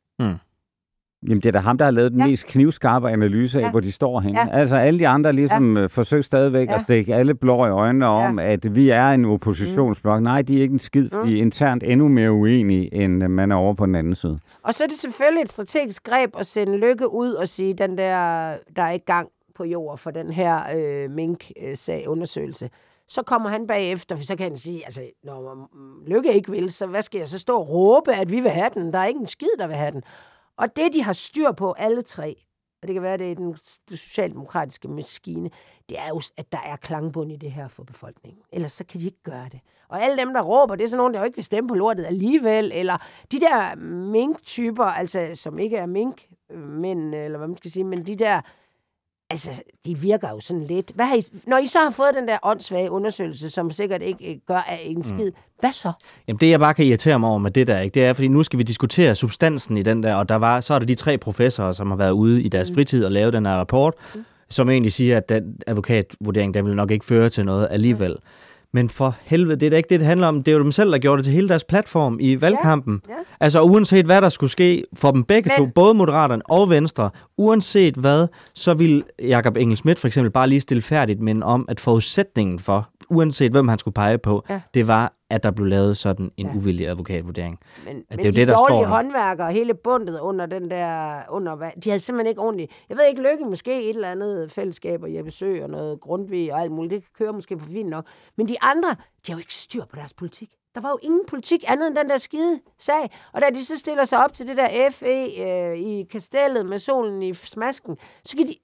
Jamen, 1.27 1.37
det 1.41 1.45
er 1.45 1.51
da 1.51 1.59
ham, 1.59 1.77
der 1.77 1.85
har 1.85 1.91
lavet 1.91 2.11
den 2.11 2.19
Ja. 2.19 2.25
ja. 2.25 2.29
mest 2.29 2.45
knivskarpe 2.47 3.09
analyse 3.09 3.57
af, 3.57 3.61
Ja. 3.61 3.65
ja. 3.67 3.71
hvor 3.71 3.79
de 3.79 3.91
står 3.91 4.19
henne. 4.19 4.39
Ja. 4.39 4.45
Ja. 4.47 4.59
Altså, 4.59 4.75
alle 4.75 4.99
de 4.99 5.07
andre 5.07 5.33
ligesom 5.33 5.77
ja. 5.77 5.85
forsøger 5.85 6.23
stadigvæk 6.23 6.67
Ja. 6.67 6.71
ja. 6.71 6.75
at 6.75 6.81
stikke 6.81 7.15
alle 7.15 7.35
blå 7.35 7.65
i 7.65 7.69
øjnene 7.69 8.05
om, 8.05 8.39
at 8.39 8.75
vi 8.75 8.89
er 8.89 9.09
en 9.09 9.25
oppositionsblok. 9.25 10.17
Mm. 10.19 10.23
Nej, 10.23 10.41
de 10.41 10.57
er 10.57 10.61
ikke 10.61 10.73
en 10.73 10.79
skid, 10.79 11.09
for 11.09 11.21
de 11.21 11.37
er 11.37 11.41
internt 11.41 11.83
endnu 11.83 12.07
mere 12.07 12.31
uenige, 12.31 12.93
end 12.93 13.23
øh, 13.23 13.29
man 13.29 13.51
er 13.51 13.55
over 13.55 13.73
på 13.73 13.85
den 13.85 13.95
anden 13.95 14.15
side. 14.15 14.39
Og 14.63 14.73
så 14.73 14.83
er 14.83 14.87
det 14.87 14.97
selvfølgelig 14.97 15.41
et 15.41 15.51
strategisk 15.51 16.03
greb 16.03 16.35
at 16.39 16.45
sende 16.45 16.77
Lykke 16.77 17.13
ud 17.13 17.33
og 17.33 17.47
sige, 17.47 17.73
den 17.73 17.97
der, 17.97 18.53
der 18.75 18.83
er 18.83 18.91
ikke 18.91 19.05
gang 19.05 19.27
på 19.55 19.63
jord 19.63 19.97
for 19.97 20.11
den 20.11 20.31
her 20.31 20.59
øh, 20.77 21.11
mink-sag 21.11 22.07
undersøgelse. 22.09 22.69
Så 23.07 23.21
kommer 23.23 23.49
han 23.49 23.67
bagefter, 23.67 24.15
for 24.15 24.23
så 24.23 24.35
kan 24.35 24.47
han 24.47 24.57
sige, 24.57 24.85
altså, 24.85 25.01
når 25.23 25.69
mm, 25.73 26.05
Lykke 26.13 26.33
ikke 26.33 26.51
vil, 26.51 26.71
så 26.71 26.85
hvad 26.87 27.01
skal 27.01 27.17
jeg 27.19 27.27
så 27.27 27.39
stå 27.39 27.57
og 27.57 27.69
råbe, 27.69 28.13
at 28.13 28.31
vi 28.31 28.39
vil 28.39 28.51
have 28.51 28.69
den? 28.73 28.93
Der 28.93 28.99
er 28.99 29.05
ikke 29.05 29.19
en 29.19 29.27
skid, 29.27 29.47
der 29.59 29.67
vil 29.67 29.75
have 29.75 29.91
den. 29.91 30.03
Og 30.57 30.75
det, 30.75 30.93
de 30.93 31.03
har 31.03 31.13
styr 31.13 31.51
på, 31.51 31.71
alle 31.71 32.01
tre, 32.01 32.35
og 32.81 32.87
det 32.87 32.93
kan 32.93 33.03
være, 33.03 33.17
det 33.17 33.31
er 33.31 33.35
den, 33.35 33.57
den 33.89 33.97
socialdemokratiske 33.97 34.87
maskine, 34.87 35.49
det 35.89 35.99
er 35.99 36.07
jo, 36.07 36.21
at 36.37 36.51
der 36.51 36.61
er 36.65 36.75
klangbund 36.75 37.31
i 37.31 37.35
det 37.35 37.51
her 37.51 37.67
for 37.67 37.83
befolkningen. 37.83 38.41
Ellers 38.51 38.71
så 38.71 38.85
kan 38.85 38.99
de 38.99 39.05
ikke 39.05 39.23
gøre 39.23 39.49
det. 39.51 39.59
Og 39.87 40.03
alle 40.03 40.17
dem, 40.17 40.33
der 40.33 40.41
råber, 40.41 40.75
det 40.75 40.83
er 40.83 40.87
sådan 40.87 40.97
nogen, 40.97 41.13
der 41.13 41.19
jo 41.19 41.25
ikke 41.25 41.37
vil 41.37 41.43
stemme 41.43 41.67
på 41.67 41.75
lortet 41.75 42.05
alligevel, 42.05 42.71
eller 42.71 42.97
de 43.31 43.39
der 43.39 43.75
mink-typer, 44.11 44.83
altså 44.83 45.31
som 45.33 45.59
ikke 45.59 45.77
er 45.77 45.85
mink, 45.85 46.27
men, 46.49 47.13
eller 47.13 47.37
hvad 47.37 47.47
man 47.47 47.57
skal 47.57 47.71
sige, 47.71 47.83
men 47.83 48.05
de 48.05 48.15
der 48.15 48.41
altså, 49.29 49.49
de 49.85 49.97
virker 49.97 50.29
jo 50.29 50.39
sådan 50.39 50.63
lidt. 50.63 50.91
Hvad 50.95 51.05
har 51.05 51.15
I, 51.15 51.25
når 51.47 51.57
I 51.57 51.67
så 51.67 51.79
har 51.79 51.89
fået 51.89 52.09
den 52.13 52.27
der 52.27 52.37
åndssvage 52.43 52.91
undersøgelse, 52.91 53.49
som 53.49 53.71
sikkert 53.71 54.01
ikke 54.01 54.31
øh, 54.31 54.37
gør 54.47 54.57
af 54.57 54.81
en 54.83 55.03
skid, 55.03 55.25
mm. 55.25 55.37
hvad 55.59 55.71
så? 55.71 55.91
Jamen 56.27 56.39
det, 56.39 56.49
jeg 56.49 56.59
bare 56.59 56.73
kan 56.73 56.85
irritere 56.85 57.19
mig 57.19 57.29
over 57.29 57.39
med 57.39 57.51
det 57.51 57.67
der, 57.67 57.79
ikke, 57.79 57.93
det 57.93 58.05
er, 58.05 58.13
fordi 58.13 58.27
nu 58.27 58.43
skal 58.43 58.59
vi 58.59 58.63
diskutere 58.63 59.15
substansen 59.15 59.77
i 59.77 59.83
den 59.83 60.03
der, 60.03 60.15
og 60.15 60.29
der 60.29 60.35
var, 60.35 60.61
så 60.61 60.73
er 60.73 60.79
der 60.79 60.85
de 60.85 60.95
tre 60.95 61.17
professorer, 61.17 61.71
som 61.71 61.89
har 61.89 61.97
været 61.97 62.11
ude 62.11 62.41
i 62.41 62.49
deres 62.49 62.71
fritid 62.75 63.05
og 63.05 63.11
lavet 63.11 63.33
den 63.33 63.45
her 63.45 63.53
rapport, 63.53 63.93
mm. 64.15 64.25
som 64.49 64.69
egentlig 64.69 64.93
siger, 64.93 65.17
at 65.17 65.29
den 65.29 65.57
advokatvurdering, 65.67 66.53
den 66.53 66.65
vil 66.65 66.75
nok 66.75 66.91
ikke 66.91 67.05
føre 67.05 67.29
til 67.29 67.45
noget 67.45 67.67
alligevel. 67.71 68.11
Mm. 68.11 68.44
Men 68.75 68.89
for 68.89 69.15
helvede, 69.23 69.55
det 69.59 69.65
er 69.65 69.69
da 69.69 69.77
ikke 69.77 69.89
det, 69.89 69.99
det 69.99 70.07
handler 70.07 70.27
om. 70.27 70.43
Det 70.43 70.51
er 70.51 70.57
jo 70.57 70.63
dem 70.63 70.71
selv, 70.71 70.91
der 70.91 70.97
gjorde 70.97 71.17
det 71.17 71.25
til 71.25 71.33
hele 71.33 71.49
deres 71.49 71.63
platform 71.63 72.17
i 72.21 72.41
valgkampen. 72.41 73.01
Ja, 73.07 73.13
ja. 73.13 73.17
Altså 73.39 73.61
uanset 73.61 74.05
hvad 74.05 74.21
der 74.21 74.29
skulle 74.29 74.49
ske 74.51 74.83
for 74.93 75.11
dem 75.11 75.23
begge 75.23 75.51
Men- 75.57 75.67
to, 75.67 75.71
både 75.75 75.93
Moderaterne 75.93 76.41
og 76.49 76.69
Venstre, 76.69 77.09
uanset 77.37 77.95
hvad, 77.95 78.27
så 78.53 78.73
vil 78.73 79.03
Jakob 79.21 79.57
Engel 79.57 79.77
Schmidt 79.77 79.99
for 79.99 80.07
eksempel 80.07 80.31
bare 80.31 80.49
lige 80.49 80.61
stille 80.61 80.81
færdigt 80.81 81.19
men 81.21 81.43
om, 81.43 81.65
at 81.67 81.79
forudsætningen 81.79 82.59
for, 82.59 82.89
uanset 83.09 83.51
hvem 83.51 83.67
han 83.67 83.79
skulle 83.79 83.93
pege 83.93 84.17
på, 84.17 84.43
Ja. 84.49 84.61
det 84.73 84.87
var, 84.87 85.13
at 85.29 85.43
der 85.43 85.51
blev 85.51 85.67
lavet 85.67 85.97
sådan 85.97 86.31
en 86.37 86.45
Ja. 86.47 86.53
uvildig 86.55 86.87
advokatvurdering. 86.87 87.59
Men, 87.85 87.95
det 87.95 88.03
er 88.09 88.15
men 88.15 88.25
jo 88.25 88.31
de 88.31 88.35
det, 88.37 88.47
der 88.47 88.55
dårlige 88.55 88.85
står 88.85 88.85
håndværkere, 88.95 89.51
hele 89.53 89.73
bundet 89.73 90.19
under 90.19 90.45
den 90.45 90.71
der, 90.71 91.21
under, 91.29 91.55
de 91.83 91.89
havde 91.89 91.99
simpelthen 91.99 92.29
ikke 92.29 92.41
ordentligt, 92.41 92.71
jeg 92.89 92.97
ved 92.97 93.05
ikke, 93.05 93.21
Lykke 93.21 93.45
måske 93.45 93.83
et 93.83 93.95
eller 93.95 94.11
andet 94.11 94.51
fællesskab, 94.51 95.03
og 95.03 95.13
Jeppe 95.15 95.31
Sø 95.31 95.63
og 95.63 95.69
noget 95.69 96.01
Grundtvig 96.01 96.53
og 96.53 96.61
alt 96.61 96.71
muligt, 96.71 96.93
det 97.03 97.13
kører 97.13 97.31
måske 97.31 97.59
for 97.59 97.69
fint 97.69 97.89
nok, 97.89 98.05
men 98.35 98.47
de 98.47 98.55
andre, 98.61 98.89
de 98.89 99.31
har 99.31 99.33
jo 99.33 99.39
ikke 99.39 99.53
styr 99.53 99.85
på 99.85 99.95
deres 99.95 100.13
politik. 100.13 100.49
Der 100.75 100.81
var 100.81 100.89
jo 100.89 100.99
ingen 101.01 101.21
politik 101.27 101.63
andet 101.67 101.87
end 101.87 101.95
den 101.95 102.09
der 102.09 102.17
skide 102.17 102.59
sag. 102.79 103.09
Og 103.33 103.41
da 103.41 103.45
de 103.55 103.65
så 103.65 103.77
stiller 103.77 104.05
sig 104.05 104.23
op 104.23 104.33
til 104.33 104.47
det 104.47 104.57
der 104.57 104.89
FE 104.91 105.41
øh, 105.43 105.77
i 105.77 106.03
kastellet 106.11 106.65
med 106.65 106.79
solen 106.79 107.21
i 107.23 107.33
smasken, 107.33 107.97
så 108.25 108.37
kan 108.37 108.47
de... 108.47 108.55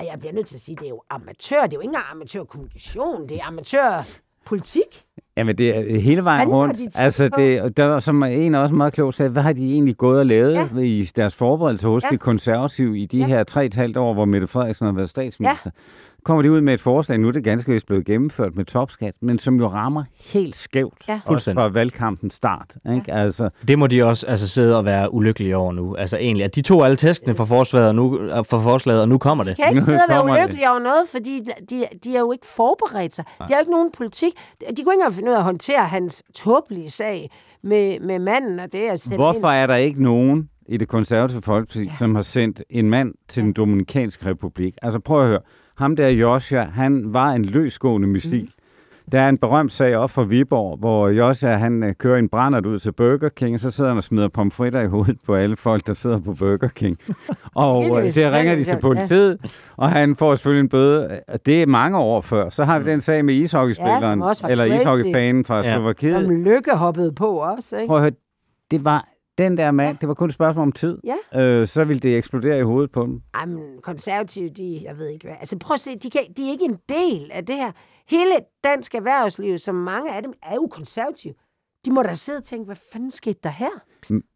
Am, 0.00 0.06
jeg 0.06 0.18
bliver 0.18 0.32
nødt 0.32 0.46
til 0.46 0.54
at 0.54 0.60
sige, 0.60 0.76
det 0.76 0.84
er 0.84 0.88
jo 0.88 1.02
amatør. 1.10 1.62
Det 1.62 1.72
er 1.72 1.76
jo 1.76 1.80
ikke 1.80 1.88
engang 1.88 2.04
amatørkommunikation. 2.12 3.28
Det 3.28 3.36
er 3.36 3.44
amatørpolitik. 3.44 5.04
Jamen, 5.36 5.58
det 5.58 5.76
er 5.76 6.00
hele 6.00 6.24
vejen 6.24 6.48
har 6.48 6.56
rundt. 6.56 6.78
de 6.78 6.88
Altså, 6.98 7.28
det, 7.28 7.76
der 7.76 7.84
var 7.84 8.00
som 8.00 8.22
en 8.22 8.54
også 8.54 8.74
meget 8.74 8.92
klog 8.92 9.14
sagde, 9.14 9.30
hvad 9.30 9.42
har 9.42 9.52
de 9.52 9.72
egentlig 9.72 9.96
gået 9.96 10.18
og 10.18 10.26
lavet 10.26 10.54
Ja. 10.54 10.66
i 10.80 11.10
deres 11.16 11.34
forberedelse 11.34 11.88
hos 11.88 12.04
Ja. 12.04 12.08
de 12.08 12.18
konservative 12.18 12.98
i 12.98 13.06
de 13.06 13.18
ja. 13.18 13.26
her 13.26 13.44
tre 13.44 13.64
et 13.66 13.74
halvt 13.74 13.96
år, 13.96 14.14
hvor 14.14 14.24
Mette 14.24 14.46
Frederiksen 14.46 14.86
har 14.86 14.92
været 14.92 15.08
statsminister? 15.08 15.56
Ja. 15.64 15.70
Kommer 16.24 16.42
de 16.42 16.52
ud 16.52 16.60
med 16.60 16.74
et 16.74 16.80
forslag, 16.80 17.18
nu 17.18 17.28
er 17.28 17.32
det 17.32 17.44
ganske 17.44 17.72
vist 17.72 17.86
blevet 17.86 18.04
gennemført 18.04 18.56
med 18.56 18.64
topskat, 18.64 19.14
men 19.20 19.38
som 19.38 19.56
jo 19.60 19.66
rammer 19.66 20.04
helt 20.32 20.56
skævt, 20.56 20.94
Ja. 21.08 21.14
også 21.14 21.26
Fuldstændig. 21.26 21.60
fra 21.62 21.68
valgkampens 21.68 22.34
start. 22.34 22.74
Ikke? 22.94 23.04
Ja. 23.08 23.16
Altså, 23.22 23.50
Det 23.68 23.78
må 23.78 23.86
de 23.86 24.02
også 24.04 24.26
altså, 24.26 24.48
sidde 24.48 24.76
og 24.78 24.84
være 24.84 25.14
ulykkelige 25.14 25.56
over 25.56 25.72
nu. 25.72 25.94
Altså 25.96 26.16
egentlig, 26.16 26.44
at 26.44 26.54
de 26.54 26.62
tog 26.62 26.84
alle 26.84 26.96
tæskene 26.96 27.34
for 27.34 27.44
forslaget, 27.44 27.88
og 27.88 27.94
nu, 27.94 28.18
for 28.42 28.60
forslaget, 28.60 29.00
og 29.02 29.08
nu 29.08 29.18
kommer 29.18 29.44
det. 29.44 29.56
kan 29.56 29.68
ikke 29.68 29.80
sidde 29.80 29.96
og 29.98 30.04
være 30.08 30.18
kommer 30.18 30.34
det. 30.36 30.42
ulykkelige 30.42 30.70
over 30.70 30.78
noget, 30.78 31.08
fordi 31.12 31.40
de, 31.70 31.84
de 32.04 32.12
har 32.12 32.18
jo 32.20 32.32
ikke 32.32 32.46
forberedt 32.46 33.14
sig. 33.14 33.24
De 33.38 33.44
har 33.44 33.54
jo 33.54 33.60
ikke 33.60 33.70
nogen 33.72 33.90
politik. 33.92 34.32
De 34.60 34.64
kunne 34.66 34.78
ikke 34.78 34.92
engang 34.92 35.14
finde 35.14 35.28
ud 35.30 35.34
af 35.34 35.38
at 35.38 35.44
håndtere 35.44 35.84
hans 35.86 36.22
tåbelige 36.34 36.90
sag 36.90 37.30
med, 37.62 38.00
med 38.00 38.18
manden 38.18 38.58
og 38.60 38.72
det 38.72 38.78
at 38.78 39.00
sætte 39.00 39.16
hvorfor 39.16 39.50
ind. 39.50 39.62
er 39.62 39.66
der 39.66 39.76
ikke 39.76 40.02
nogen 40.02 40.48
i 40.68 40.76
det 40.76 40.88
konservative 40.88 41.42
folkeparti, 41.42 41.84
ja. 41.84 41.92
som 41.98 42.14
har 42.14 42.22
sendt 42.22 42.62
en 42.70 42.90
mand 42.90 43.14
til 43.28 43.42
den 43.42 43.52
Dominikanske 43.52 44.26
Republik? 44.30 44.74
Altså 44.82 44.98
prøv 45.00 45.22
at 45.22 45.26
høre. 45.28 45.40
Ham 45.80 45.96
der 45.96 46.08
Joshua, 46.08 46.64
han 46.64 47.12
var 47.12 47.30
en 47.32 47.44
løsgående 47.44 48.08
missil. 48.08 48.42
Mm. 48.42 48.48
Der 49.12 49.20
er 49.20 49.28
en 49.28 49.38
berømt 49.38 49.72
sag 49.72 49.96
op 49.96 50.10
fra 50.10 50.22
Viborg, 50.24 50.78
hvor 50.78 51.08
Joshua 51.08 51.56
han 51.56 51.82
øh, 51.82 51.94
kører 51.94 52.18
en 52.18 52.28
brændert 52.28 52.66
ud 52.66 52.78
til 52.78 52.92
Burger 52.92 53.28
King, 53.28 53.54
og 53.54 53.60
så 53.60 53.70
sidder 53.70 53.90
han 53.90 53.96
og 53.96 54.04
smider 54.04 54.28
pomfritter 54.28 54.80
i 54.80 54.86
hovedet 54.86 55.16
på 55.26 55.34
alle 55.34 55.56
folk, 55.56 55.86
der 55.86 55.94
sidder 55.94 56.18
på 56.18 56.34
Burger 56.34 56.68
King. 56.68 56.98
og 57.54 58.04
øh, 58.04 58.10
så 58.12 58.20
ringer 58.20 58.54
de 58.54 58.64
til 58.64 58.72
ja. 58.72 58.78
politiet, 58.78 59.38
og 59.76 59.90
han 59.90 60.16
får 60.16 60.34
selvfølgelig 60.34 60.60
en 60.62 60.68
bøde. 60.68 61.20
Det 61.46 61.62
er 61.62 61.66
mange 61.66 61.98
år 61.98 62.20
før. 62.20 62.50
Så 62.50 62.64
har 62.64 62.78
vi 62.78 62.90
den 62.90 63.00
sag 63.00 63.24
med 63.24 63.34
Ja, 63.34 63.42
ishockeyspilleren, 63.42 64.20
var 64.20 64.46
eller 64.48 64.64
ishockeyfanen 64.64 65.44
fra 65.44 65.56
Ja. 65.56 65.74
Slovakiet. 65.74 66.24
Som 66.24 66.44
Lykke 66.44 66.70
hoppede 66.70 67.12
på 67.12 67.26
også, 67.26 67.76
ikke? 67.76 67.86
Prøv 67.88 67.96
at 67.96 68.02
høre, 68.02 68.12
det 68.70 68.84
var 68.84 69.08
den 69.40 69.58
der 69.58 69.70
mand, 69.70 69.98
det 69.98 70.08
var 70.08 70.14
kun 70.14 70.28
et 70.28 70.34
spørgsmål 70.34 70.62
om 70.62 70.72
tid. 70.72 70.98
Ja. 71.04 71.40
Øh, 71.42 71.66
så 71.66 71.84
ville 71.84 72.00
det 72.00 72.16
eksplodere 72.16 72.58
i 72.58 72.62
hovedet 72.62 72.90
på 72.90 73.02
dem. 73.02 73.22
Ej, 73.34 73.46
men 73.46 73.78
konservative, 73.82 74.48
de, 74.48 74.80
jeg 74.84 74.98
ved 74.98 75.08
ikke 75.08 75.26
hvad. 75.26 75.36
Altså 75.40 75.58
prøv 75.58 75.74
at 75.74 75.80
se, 75.80 75.98
de, 75.98 76.10
kan, 76.10 76.20
de 76.36 76.46
er 76.46 76.50
ikke 76.50 76.64
en 76.64 76.78
del 76.88 77.30
af 77.32 77.46
det 77.46 77.56
her. 77.56 77.72
Hele 78.08 78.32
dansk 78.64 78.94
erhvervsliv, 78.94 79.58
som 79.58 79.74
mange 79.74 80.14
af 80.14 80.22
dem 80.22 80.32
er 80.42 80.54
jo 80.54 80.66
konservative. 80.70 81.34
De 81.84 81.90
må 81.90 82.02
da 82.02 82.14
sidde 82.14 82.36
og 82.36 82.44
tænke, 82.44 82.64
hvad 82.64 82.76
fanden 82.92 83.10
skete 83.10 83.38
der 83.42 83.50
her? 83.50 83.70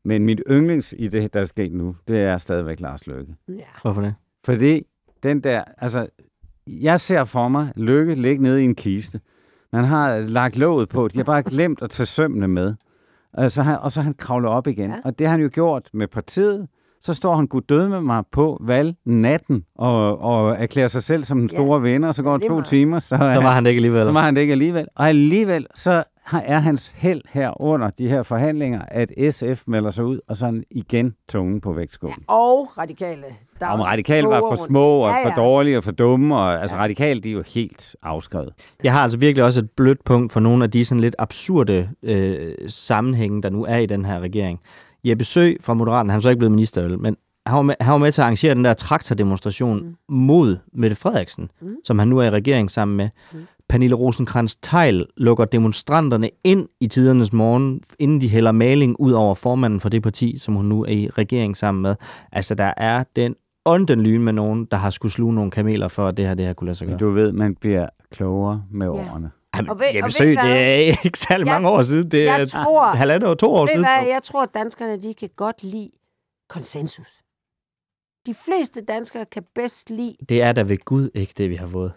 Men 0.04 0.24
mit 0.24 0.42
yndlings 0.50 0.94
i 0.98 1.08
det, 1.08 1.34
der 1.34 1.40
er 1.40 1.44
sket 1.44 1.72
nu, 1.72 1.96
det 2.08 2.18
er 2.18 2.38
stadigvæk 2.38 2.80
Lars 2.80 3.06
Løkke. 3.06 3.34
Ja. 3.48 3.54
Hvorfor 3.82 4.00
det? 4.00 4.14
Fordi 4.44 4.86
den 5.22 5.40
der, 5.40 5.64
altså, 5.78 6.06
jeg 6.66 7.00
ser 7.00 7.24
for 7.24 7.48
mig 7.48 7.72
Lykke 7.76 8.14
ligge 8.14 8.42
nede 8.42 8.60
i 8.62 8.64
en 8.64 8.74
kiste. 8.74 9.20
Man 9.72 9.84
har 9.84 10.18
lagt 10.18 10.56
låget 10.56 10.88
på, 10.88 11.08
de 11.08 11.16
har 11.16 11.24
bare 11.24 11.42
glemt 11.42 11.82
at 11.82 11.90
tage 11.90 12.06
sømmene 12.06 12.48
med. 12.48 12.74
Og 13.34 13.50
så 13.50 13.62
han, 13.62 13.78
og 13.80 13.92
så 13.92 14.00
han 14.00 14.14
kravler 14.14 14.48
op 14.48 14.66
igen. 14.66 14.90
Ja. 14.90 14.96
Ja. 14.96 15.00
Og 15.04 15.18
det 15.18 15.26
har 15.26 15.32
han 15.32 15.40
jo 15.42 15.50
gjort 15.52 15.88
med 15.92 16.08
partiet. 16.08 16.66
Så 17.02 17.14
står 17.14 17.36
han 17.36 17.46
gud 17.46 17.60
døde 17.60 17.88
med 17.88 18.00
mig 18.00 18.22
på 18.32 18.58
valgnatten 18.62 19.64
og, 19.78 20.20
og 20.22 20.56
erklærer 20.58 20.88
sig 20.88 21.02
selv 21.02 21.24
som 21.24 21.38
den 21.38 21.48
Ja. 21.52 21.56
store 21.56 21.82
vinder, 21.82 22.08
og 22.08 22.14
så 22.14 22.22
går 22.22 22.30
Ja, 22.32 22.38
det 22.38 22.46
to 22.46 22.52
meget. 22.54 22.66
timer, 22.66 22.98
så, 22.98 23.08
Så 23.08 23.16
var 23.16 23.52
han 23.52 23.64
det 23.64 23.70
ikke 23.70 23.78
alligevel. 23.78 24.06
så 24.06 24.12
var 24.12 24.20
han 24.20 24.34
det 24.34 24.40
ikke 24.40 24.52
alligevel. 24.52 24.86
Og 24.96 25.08
alligevel, 25.08 25.66
så 25.74 26.04
er 26.32 26.58
hans 26.58 26.92
held 26.96 27.20
her 27.28 27.60
under 27.60 27.90
de 27.90 28.08
her 28.08 28.22
forhandlinger, 28.22 28.82
at 28.88 29.10
SF 29.30 29.62
melder 29.66 29.90
sig 29.90 30.04
ud, 30.04 30.20
og 30.28 30.36
så 30.36 30.44
han 30.44 30.64
igen 30.70 31.14
tungen 31.28 31.60
på 31.60 31.72
vægtskålen. 31.72 32.24
Og 32.26 32.78
radikale. 32.78 33.24
Der 33.60 33.66
er 33.66 33.70
Om 33.70 33.80
radikale 33.80 34.28
var 34.28 34.40
for 34.40 34.66
små 34.66 34.98
og 34.98 35.10
Ja, 35.10 35.24
for 35.24 35.28
ja. 35.28 35.46
dårlige 35.46 35.76
og 35.76 35.84
for 35.84 35.92
dumme, 35.92 36.36
og 36.36 36.60
altså 36.60 36.76
radikale, 36.76 37.20
de 37.20 37.28
er 37.28 37.32
jo 37.32 37.42
helt 37.46 37.96
afskrevet. 38.02 38.52
Jeg 38.84 38.92
har 38.92 39.00
altså 39.00 39.18
virkelig 39.18 39.44
også 39.44 39.60
et 39.60 39.70
blødt 39.70 40.04
punkt 40.04 40.32
for 40.32 40.40
nogle 40.40 40.64
af 40.64 40.70
de 40.70 40.84
sådan 40.84 41.00
lidt 41.00 41.16
absurde 41.18 41.88
øh, 42.02 42.54
sammenhænge, 42.68 43.42
der 43.42 43.50
nu 43.50 43.64
er 43.64 43.76
i 43.76 43.86
den 43.86 44.04
her 44.04 44.20
regering. 44.20 44.60
Jeppe 45.04 45.24
Sø 45.24 45.52
fra 45.60 45.74
Moderaten, 45.74 46.10
han 46.10 46.16
er 46.16 46.20
så 46.20 46.28
ikke 46.30 46.38
blevet 46.38 46.52
minister, 46.52 46.82
vel, 46.82 46.98
men 46.98 47.16
han 47.46 47.56
var, 47.56 47.62
med, 47.62 47.74
han 47.80 47.92
var 47.92 47.98
med 47.98 48.12
til 48.12 48.20
at 48.20 48.24
arrangere 48.24 48.54
den 48.54 48.64
der 48.64 48.74
traktordemonstration 48.74 49.84
mm. 49.84 50.14
mod 50.14 50.56
Mette 50.72 50.96
Frederiksen, 50.96 51.50
mm. 51.60 51.76
som 51.84 51.98
han 51.98 52.08
nu 52.08 52.18
er 52.18 52.24
i 52.24 52.30
regering 52.30 52.70
sammen 52.70 52.96
med. 52.96 53.08
Mm. 53.32 53.38
Pernille 53.74 53.96
rosenkrantz 53.96 54.56
teil 54.62 55.06
lukker 55.16 55.44
demonstranterne 55.44 56.30
ind 56.44 56.68
i 56.80 56.86
tidernes 56.88 57.32
morgen, 57.32 57.80
inden 57.98 58.20
de 58.20 58.28
hælder 58.28 58.52
maling 58.52 59.00
ud 59.00 59.12
over 59.12 59.34
formanden 59.34 59.80
for 59.80 59.88
det 59.88 60.02
parti, 60.02 60.38
som 60.38 60.54
hun 60.54 60.64
nu 60.64 60.82
er 60.84 60.88
i 60.88 61.08
regering 61.08 61.56
sammen 61.56 61.82
med. 61.82 61.94
Altså, 62.32 62.54
der 62.54 62.72
er 62.76 63.04
den 63.16 63.34
ånden 63.64 64.00
lyn 64.00 64.20
med 64.22 64.32
nogen, 64.32 64.64
der 64.64 64.76
har 64.76 64.90
skulle 64.90 65.12
sluge 65.12 65.34
nogle 65.34 65.50
kameler 65.50 65.88
for, 65.88 66.08
at 66.08 66.16
det 66.16 66.26
her, 66.26 66.34
det 66.34 66.46
her 66.46 66.52
kunne 66.52 66.66
lade 66.66 66.74
sig 66.78 66.86
gøre. 66.88 66.96
du 66.96 67.10
ved, 67.10 67.32
man 67.32 67.54
bliver 67.54 67.88
klogere 68.10 68.62
med 68.70 68.88
årene. 68.88 69.30
Jamen, 69.56 69.70
Og 69.70 69.78
ved- 69.78 69.86
Jeppe 69.94 70.06
og 70.06 70.12
ved 70.20 70.28
det 70.36 70.38
er 70.38 71.04
ikke 71.04 71.18
særlig 71.18 71.46
Jeg- 71.46 71.54
mange 71.54 71.68
år 71.68 71.82
siden. 71.82 72.10
Det 72.10 72.28
er 72.28 72.36
jeg 72.38 72.48
tror- 72.48 72.84
halvandet 72.86 73.28
og 73.30 73.38
to 73.38 73.54
år 73.54 73.60
Ved 73.60 73.68
siden. 73.68 73.80
hvad, 73.84 74.06
jeg 74.08 74.20
tror, 74.24 74.42
at 74.42 74.48
danskerne 74.54 75.02
de 75.02 75.14
kan 75.14 75.28
godt 75.36 75.62
lide 75.64 75.90
konsensus. 76.48 77.08
De 78.26 78.34
fleste 78.34 78.80
danskere 78.84 79.24
kan 79.24 79.42
bedst 79.54 79.90
lide... 79.90 80.16
Det 80.28 80.42
er 80.42 80.52
da 80.52 80.62
ved 80.62 80.84
Gud 80.84 81.10
ikke 81.14 81.32
det, 81.38 81.50
vi 81.50 81.54
har 81.54 81.68
fået. 81.68 81.92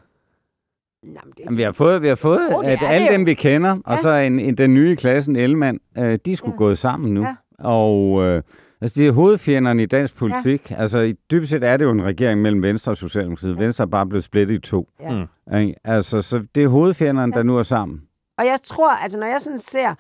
Jamen, 1.04 1.18
det, 1.38 1.40
Jamen, 1.46 1.58
vi 1.58 1.62
har 1.64 1.72
fået, 1.72 2.02
vi 2.02 2.08
har 2.08 2.16
fået 2.16 2.42
det 2.50 2.70
at 2.70 2.82
er 2.82 2.88
alle 2.88 3.08
dem, 3.14 3.26
vi 3.26 3.34
kender, 3.34 3.70
ja. 3.70 3.76
og 3.86 3.98
så 3.98 4.10
en, 4.10 4.40
en, 4.40 4.58
den 4.58 4.74
nye 4.74 4.96
klassen, 4.96 5.36
Ellemann, 5.36 5.80
øh, 5.98 6.20
de 6.26 6.36
skulle 6.36 6.54
Ja. 6.54 6.58
gået 6.58 6.78
sammen 6.78 7.14
nu. 7.14 7.22
Ja. 7.22 7.36
Og 7.60 8.24
øh, 8.24 8.42
altså, 8.82 9.02
de 9.02 9.08
er 9.08 9.12
hovedfjenderne 9.12 9.84
i 9.84 9.86
dansk 9.86 10.16
politik. 10.16 10.72
Ja. 10.72 10.76
Altså, 10.76 11.00
i, 11.00 11.14
dybest 11.32 11.50
set 11.52 11.64
er 11.64 11.78
det 11.78 11.86
jo 11.86 11.92
en 11.92 12.04
regering 12.04 12.42
mellem 12.42 12.62
Venstre 12.64 12.92
og 12.92 12.98
Socialdemokratiet. 12.98 13.56
Ja. 13.56 13.64
Venstre 13.64 13.82
er 13.84 13.88
bare 13.88 14.06
blevet 14.06 14.24
splittet 14.24 14.56
i 14.56 14.60
to. 14.60 14.90
Ja. 15.00 15.26
Mm. 15.50 15.58
Ikke? 15.58 15.76
Altså, 15.84 16.22
så 16.22 16.44
det 16.56 16.64
er 16.64 16.68
hovedfjenderne, 16.68 17.34
ja. 17.36 17.38
der 17.40 17.44
nu 17.44 17.58
er 17.58 17.64
sammen. 17.64 18.02
Og 18.38 18.46
jeg 18.46 18.60
tror, 18.64 18.92
altså 18.92 19.20
når 19.20 19.28
jeg 19.28 19.42
sådan 19.42 19.60
ser, 19.60 19.94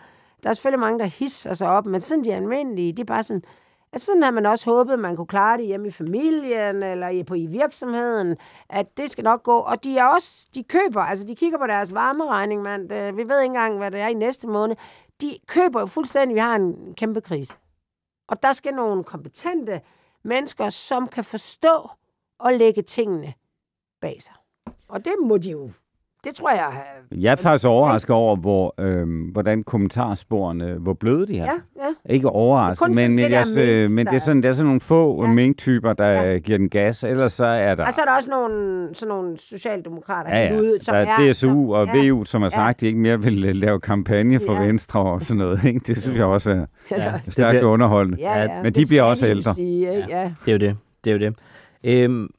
der 0.43 0.49
er 0.49 0.53
selvfølgelig 0.53 0.79
mange, 0.79 0.99
der 0.99 1.05
hisser 1.05 1.53
sig 1.53 1.67
op, 1.69 1.85
men 1.85 2.01
sådan 2.01 2.23
de 2.23 2.33
almindelige, 2.33 2.91
det 2.91 2.99
er 2.99 3.03
bare 3.05 3.23
sådan, 3.23 3.43
at 3.93 4.01
sådan 4.01 4.21
havde 4.23 4.35
man 4.35 4.45
også 4.45 4.65
håbet, 4.65 4.93
at 4.93 4.99
man 4.99 5.15
kunne 5.15 5.27
klare 5.27 5.57
det 5.57 5.65
hjemme 5.65 5.87
i 5.87 5.91
familien, 5.91 6.83
eller 6.83 7.07
i- 7.07 7.23
på 7.23 7.33
i 7.33 7.45
virksomheden, 7.45 8.37
at 8.69 8.97
det 8.97 9.11
skal 9.11 9.23
nok 9.23 9.43
gå. 9.43 9.57
Og 9.57 9.83
de 9.83 9.97
er 9.97 10.05
også, 10.05 10.47
de 10.55 10.63
køber, 10.63 11.01
altså 11.01 11.25
de 11.27 11.35
kigger 11.35 11.57
på 11.57 11.67
deres 11.67 11.93
varmeregning, 11.93 12.61
mand. 12.61 12.87
Vi 13.15 13.29
ved 13.29 13.39
ikke 13.41 13.45
engang, 13.45 13.77
hvad 13.77 13.91
det 13.91 13.99
er 13.99 14.07
i 14.07 14.13
næste 14.13 14.47
måned. 14.47 14.75
De 15.21 15.37
køber 15.47 15.79
jo 15.79 15.85
fuldstændig, 15.85 16.35
vi 16.35 16.39
har 16.39 16.55
en 16.55 16.93
kæmpe 16.93 17.21
krise. 17.21 17.53
Og 18.27 18.43
der 18.43 18.53
skal 18.53 18.73
nogle 18.73 19.03
kompetente 19.03 19.81
mennesker, 20.23 20.69
som 20.69 21.07
kan 21.07 21.23
forstå 21.23 21.89
og 22.39 22.53
lægge 22.53 22.81
tingene 22.81 23.33
bag 24.01 24.21
sig. 24.21 24.33
Og 24.87 25.05
det 25.05 25.13
må 25.21 25.37
de 25.37 25.51
jo. 25.51 25.71
Det 26.27 26.35
tror 26.35 26.49
jeg. 26.49 26.67
øh, 27.11 27.23
Jeg 27.23 27.31
er 27.31 27.35
faktisk 27.35 27.65
overrasket 27.67 28.15
over, 28.15 28.35
hvor, 28.35 28.75
øh, 28.79 29.31
hvordan 29.31 29.63
kommentarsporene, 29.63 30.73
hvor 30.73 30.93
bløde 30.93 31.27
de 31.27 31.39
er. 31.39 31.43
Ja, 31.45 31.51
ja. 32.07 32.13
Ikke 32.13 32.29
overrasket, 32.29 32.89
men, 32.95 33.17
det 33.17 33.31
jeg, 33.31 33.45
der 33.55 33.81
mink, 33.81 33.91
men 33.91 34.05
der 34.05 34.11
det 34.11 34.17
er 34.19 34.21
sådan, 34.25 34.41
det 34.41 34.49
er 34.49 34.51
sådan 34.53 34.65
nogle 34.65 34.81
få 34.81 35.21
Ja. 35.23 35.27
ja. 35.27 35.33
mink-typer, 35.33 35.93
der 35.93 36.07
Ja. 36.07 36.31
ja. 36.31 36.37
giver 36.37 36.57
den 36.57 36.69
gas. 36.69 37.03
Ellers 37.03 37.33
så 37.33 37.45
er 37.45 37.75
der... 37.75 37.85
Og 37.85 37.93
så 37.93 38.01
er 38.01 38.05
der 38.05 38.15
også 38.15 38.29
nogle, 38.29 38.89
sådan 38.95 39.07
nogle 39.09 39.37
socialdemokrater 39.37 40.29
Ja, 40.37 40.53
ja. 40.53 40.59
ude, 40.59 40.77
som 40.81 40.93
der 40.95 41.01
er... 41.01 41.05
er 41.27 41.33
DSU 41.33 41.47
som, 41.47 41.69
og 41.69 41.87
ja, 41.95 42.09
VU, 42.09 42.23
som 42.25 42.41
har 42.41 42.49
sagt, 42.49 42.69
at 42.75 42.81
de 42.81 42.87
ikke 42.87 42.99
mere 42.99 43.21
vil 43.21 43.45
øh, 43.45 43.55
lave 43.55 43.79
kampagne 43.79 44.39
for 44.45 44.53
Ja. 44.53 44.63
Venstre 44.65 44.99
og 44.99 45.21
sådan 45.23 45.37
noget. 45.37 45.63
Ikke? 45.65 45.79
Det 45.87 45.97
synes 45.97 46.17
jeg 46.17 46.25
også 46.25 46.51
er 46.51 46.65
Ja, 46.97 47.19
stærkt 47.29 47.63
underholdende. 47.63 48.17
ja, 48.21 48.41
ja, 48.41 48.63
Men 48.63 48.73
de 48.73 48.79
det 48.79 48.87
bliver 48.87 49.03
også 49.03 49.27
ældre. 49.27 49.53
Sige, 49.53 49.95
ikke? 49.95 50.07
Ja. 50.09 50.31
Det 50.45 50.47
er 50.47 50.51
jo 50.51 50.57
det. 50.59 50.77
Det 51.03 51.09
er 51.11 51.13
jo 51.13 51.19
det. 51.19 51.35
Øhm, 51.83 52.29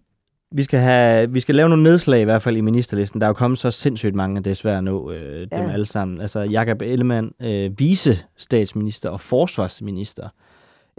Vi 0.51 0.63
skal, 0.63 0.81
have, 0.81 1.31
vi 1.33 1.41
skal 1.41 1.55
lave 1.55 1.69
nogle 1.69 1.83
nedslag 1.83 2.21
i 2.21 2.25
hvert 2.25 2.43
fald 2.43 2.57
i 2.57 2.61
ministerlisten. 2.61 3.21
Der 3.21 3.27
er 3.27 3.29
jo 3.29 3.35
kommet 3.35 3.59
så 3.59 3.71
sindssygt 3.71 4.15
mange, 4.15 4.39
at 4.39 4.45
det 4.45 4.51
er 4.51 4.55
svært 4.55 4.79
at 4.79 4.85
nå 4.85 5.11
øh, 5.13 5.41
dem 5.41 5.49
Ja. 5.53 5.73
alle 5.73 5.87
sammen. 5.87 6.21
Altså 6.21 6.41
Jakob 6.41 6.83
Ellemann, 6.83 7.33
øh, 7.43 7.79
vice-statsminister 7.79 9.11
og 9.11 9.21
forsvarsminister. 9.21 10.23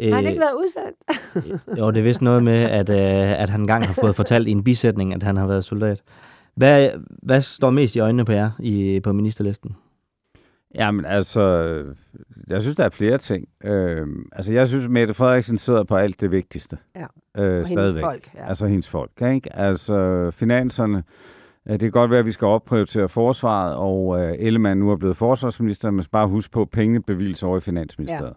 Har 0.02 0.16
han 0.16 0.26
Øh, 0.26 0.30
ikke 0.30 0.41
været 0.41 0.54
udsat? 0.54 0.93
Jo, 1.80 1.91
det 1.91 1.97
er 1.97 2.04
vist 2.04 2.22
noget 2.22 2.43
med, 2.43 2.58
at, 2.60 2.89
øh, 2.89 3.41
at 3.41 3.50
han 3.50 3.62
engang 3.62 3.86
har 3.86 3.93
fået 3.93 4.16
fortalt 4.16 4.47
i 4.47 4.52
en 4.52 4.64
bisætning, 4.64 5.14
at 5.14 5.24
han 5.24 5.38
har 5.38 5.47
været 5.47 5.64
soldat. 5.66 6.02
Hvad, 6.56 6.89
hvad 7.24 7.41
står 7.41 7.70
mest 7.70 7.95
i 7.95 8.00
øjnene 8.00 8.26
på 8.26 8.32
jer 8.32 8.52
i, 8.60 9.00
på 9.00 9.14
ministerlisten? 9.14 9.76
Jamen, 10.76 11.05
altså, 11.05 11.41
jeg 12.47 12.61
synes, 12.61 12.76
der 12.76 12.84
er 12.84 12.89
flere 12.89 13.17
ting. 13.17 13.47
Øh, 13.63 14.07
altså, 14.32 14.53
jeg 14.53 14.67
synes, 14.67 14.88
Mette 14.88 15.13
Frederiksen 15.13 15.57
sidder 15.57 15.84
på 15.84 15.95
alt 15.95 16.22
det 16.22 16.32
vigtigste. 16.32 16.78
Ja. 16.95 17.01
Øh, 17.01 17.07
Og 17.36 17.51
hendes 17.53 17.67
stadigvæk. 17.70 18.03
folk, 18.03 18.30
ja. 18.36 18.47
Altså, 18.47 18.67
hendes 18.67 18.89
folk, 18.89 19.11
ikke? 19.34 19.55
Altså, 19.55 20.30
finanserne, 20.34 21.03
øh, 21.65 21.72
det 21.72 21.80
kan 21.80 21.91
godt 21.91 22.11
være, 22.11 22.20
at 22.20 22.26
vi 22.26 22.32
skal 22.32 22.45
opprioritere 22.45 23.09
forsvaret, 23.09 23.76
og 23.76 24.20
øh, 24.22 24.36
Ellemann 24.39 24.80
nu 24.80 24.91
er 24.91 24.95
blevet 24.95 25.17
forsvarsminister, 25.17 25.91
men 25.91 26.03
bare 26.11 26.28
huske 26.28 26.51
på, 26.51 26.61
at 26.61 26.70
pengene 26.70 27.01
bevilges 27.03 27.43
over 27.43 27.57
i 27.57 27.61
Finansministeriet. 27.61 28.34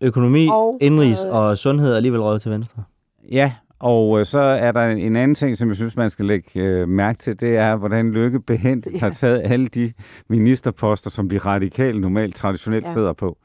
Økonomi, 0.00 0.48
Og, 0.52 0.78
indrigs 0.80 1.24
øh, 1.24 1.30
og 1.34 1.58
sundhed 1.58 1.92
er 1.92 1.96
alligevel 1.96 2.20
røget 2.20 2.42
til 2.42 2.50
venstre. 2.50 2.82
Ja, 3.32 3.52
og 3.80 4.20
øh, 4.20 4.26
så 4.26 4.38
er 4.38 4.72
der 4.72 4.80
en, 4.80 4.98
en 4.98 5.16
anden 5.16 5.34
ting, 5.34 5.58
som 5.58 5.68
jeg 5.68 5.76
synes, 5.76 5.96
man 5.96 6.10
skal 6.10 6.24
lægge 6.24 6.60
øh, 6.60 6.88
mærke 6.88 7.18
til, 7.18 7.40
det 7.40 7.56
er, 7.56 7.76
hvordan 7.76 8.10
Lykke 8.12 8.40
behent 8.40 8.88
ja. 8.92 8.98
har 8.98 9.08
taget 9.10 9.42
alle 9.44 9.68
de 9.68 9.92
ministerposter, 10.28 11.10
som 11.10 11.28
de 11.28 11.38
radikale 11.38 12.00
normalt 12.00 12.36
traditionelt 12.36 12.86
Ja. 12.86 12.92
sidder 12.92 13.12
på. 13.12 13.38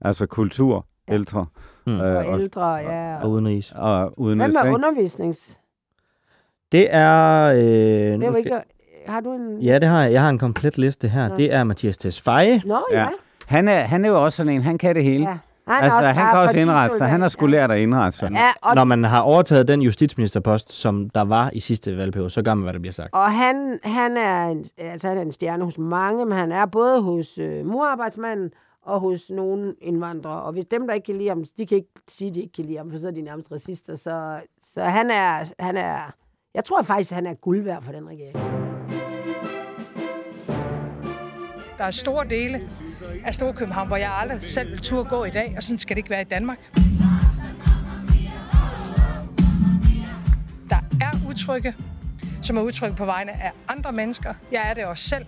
Altså 0.00 0.26
kultur, 0.26 0.86
Ja. 1.08 1.14
ældre 1.14 1.46
Hmm. 1.86 1.94
øh, 2.00 2.16
Og 2.16 2.26
og, 2.26 2.40
ældre, 2.40 2.74
ja. 2.74 3.16
Og 3.22 3.30
udenrigs. 3.30 3.72
og 3.76 4.14
uden 4.20 4.38
Hvem 4.38 4.52
er 4.56 4.70
undervisnings? 4.74 5.58
Det 6.72 6.86
er... 6.94 7.42
Øh, 7.52 7.56
Det 7.58 8.12
er 8.12 8.16
nu 8.16 8.26
jo 8.26 8.32
skal, 8.32 8.44
ikke... 8.44 8.56
Har 9.06 9.20
du 9.20 9.32
en... 9.32 9.60
Ja, 9.62 9.78
det 9.78 9.88
har 9.88 10.02
jeg. 10.02 10.12
Jeg 10.12 10.22
har 10.22 10.30
en 10.30 10.38
komplet 10.38 10.78
liste 10.78 11.08
her. 11.08 11.28
Nå. 11.28 11.36
Det 11.36 11.52
er 11.54 11.64
Mathias 11.64 11.98
Tesfaye. 11.98 12.62
Nå, 12.66 12.78
ja. 12.92 13.00
Ja. 13.00 13.08
Han 13.46 13.68
er, 13.68 13.80
han 13.80 14.04
er 14.04 14.08
jo 14.08 14.24
også 14.24 14.36
sådan 14.36 14.52
en, 14.52 14.62
han 14.62 14.78
kan 14.78 14.94
det 14.94 15.04
hele. 15.04 15.28
ja. 15.28 15.38
Han, 15.66 15.76
er 15.76 15.82
Altså, 15.82 15.96
også 15.96 16.08
han 16.08 16.30
kan 16.30 16.38
også 16.38 16.56
indrette 16.58 16.96
sig. 16.96 17.08
Han 17.08 17.20
har 17.20 17.28
sgu 17.28 17.46
lært 17.46 17.70
at 17.70 17.78
indrette 17.78 18.18
sig. 18.18 18.30
Ja, 18.32 18.52
og, 18.62 18.74
Når 18.74 18.84
man 18.84 19.04
har 19.04 19.20
overtaget 19.20 19.68
den 19.68 19.82
justitsministerpost, 19.82 20.72
som 20.72 21.10
der 21.10 21.20
var 21.20 21.50
i 21.52 21.60
sidste 21.60 21.96
valgperiode, 21.96 22.30
så 22.30 22.42
gør 22.42 22.54
man, 22.54 22.62
hvad 22.62 22.72
der 22.72 22.78
bliver 22.78 22.92
sagt. 22.92 23.08
og 23.12 23.32
han, 23.32 23.78
han, 23.84 24.16
er 24.16 24.46
en, 24.46 24.64
altså, 24.78 25.08
han 25.08 25.18
er 25.18 25.22
en 25.22 25.32
stjerne 25.32 25.64
hos 25.64 25.78
mange, 25.78 26.26
men 26.26 26.38
han 26.38 26.52
er 26.52 26.66
både 26.66 27.02
hos 27.02 27.38
øh, 27.38 27.66
murarbejdsmanden 27.66 28.50
og 28.82 29.00
hos 29.00 29.30
nogle 29.30 29.74
indvandrere. 29.80 30.42
Og 30.42 30.52
hvis 30.52 30.64
dem, 30.64 30.86
der 30.86 30.94
ikke 30.94 31.04
kan 31.06 31.16
lide 31.16 31.28
ham, 31.28 31.44
de 31.58 31.66
kan 31.66 31.76
ikke 31.76 31.90
sige, 32.08 32.28
at 32.28 32.34
de 32.34 32.40
ikke 32.40 32.52
kan 32.52 32.64
lide 32.64 32.76
ham, 32.76 32.90
for 32.90 32.98
så 32.98 33.06
er 33.06 33.10
de 33.10 33.22
nærmest 33.22 33.52
racister. 33.52 33.96
Så, 33.96 34.40
så 34.74 34.82
han, 34.84 35.10
er, 35.10 35.52
han 35.58 35.76
er... 35.76 35.98
Jeg 36.54 36.64
tror 36.64 36.82
faktisk, 36.82 37.12
han 37.12 37.26
er 37.26 37.34
guld 37.34 37.62
værd 37.62 37.82
for 37.82 37.92
den 37.92 38.08
regering. 38.08 38.65
Der 41.78 41.84
er 41.84 41.90
store 41.90 42.24
dele 42.30 42.60
af 43.24 43.34
Storkøbenhavn, 43.34 43.88
hvor 43.88 43.96
jeg 43.96 44.12
aldrig 44.20 44.42
selv 44.42 44.70
vil 44.70 44.78
turde 44.80 45.08
gå 45.08 45.24
i 45.24 45.30
dag, 45.30 45.54
og 45.56 45.62
sådan 45.62 45.78
skal 45.78 45.96
det 45.96 45.98
ikke 45.98 46.10
være 46.10 46.20
i 46.20 46.24
Danmark. 46.24 46.58
Der 50.70 50.76
er 51.00 51.28
udtrykke, 51.28 51.74
som 52.42 52.56
er 52.56 52.62
udtryk 52.62 52.96
på 52.96 53.04
vegne 53.04 53.32
af 53.32 53.52
andre 53.68 53.92
mennesker. 53.92 54.34
Jeg 54.52 54.70
er 54.70 54.74
det 54.74 54.84
også 54.84 55.08
selv. 55.08 55.26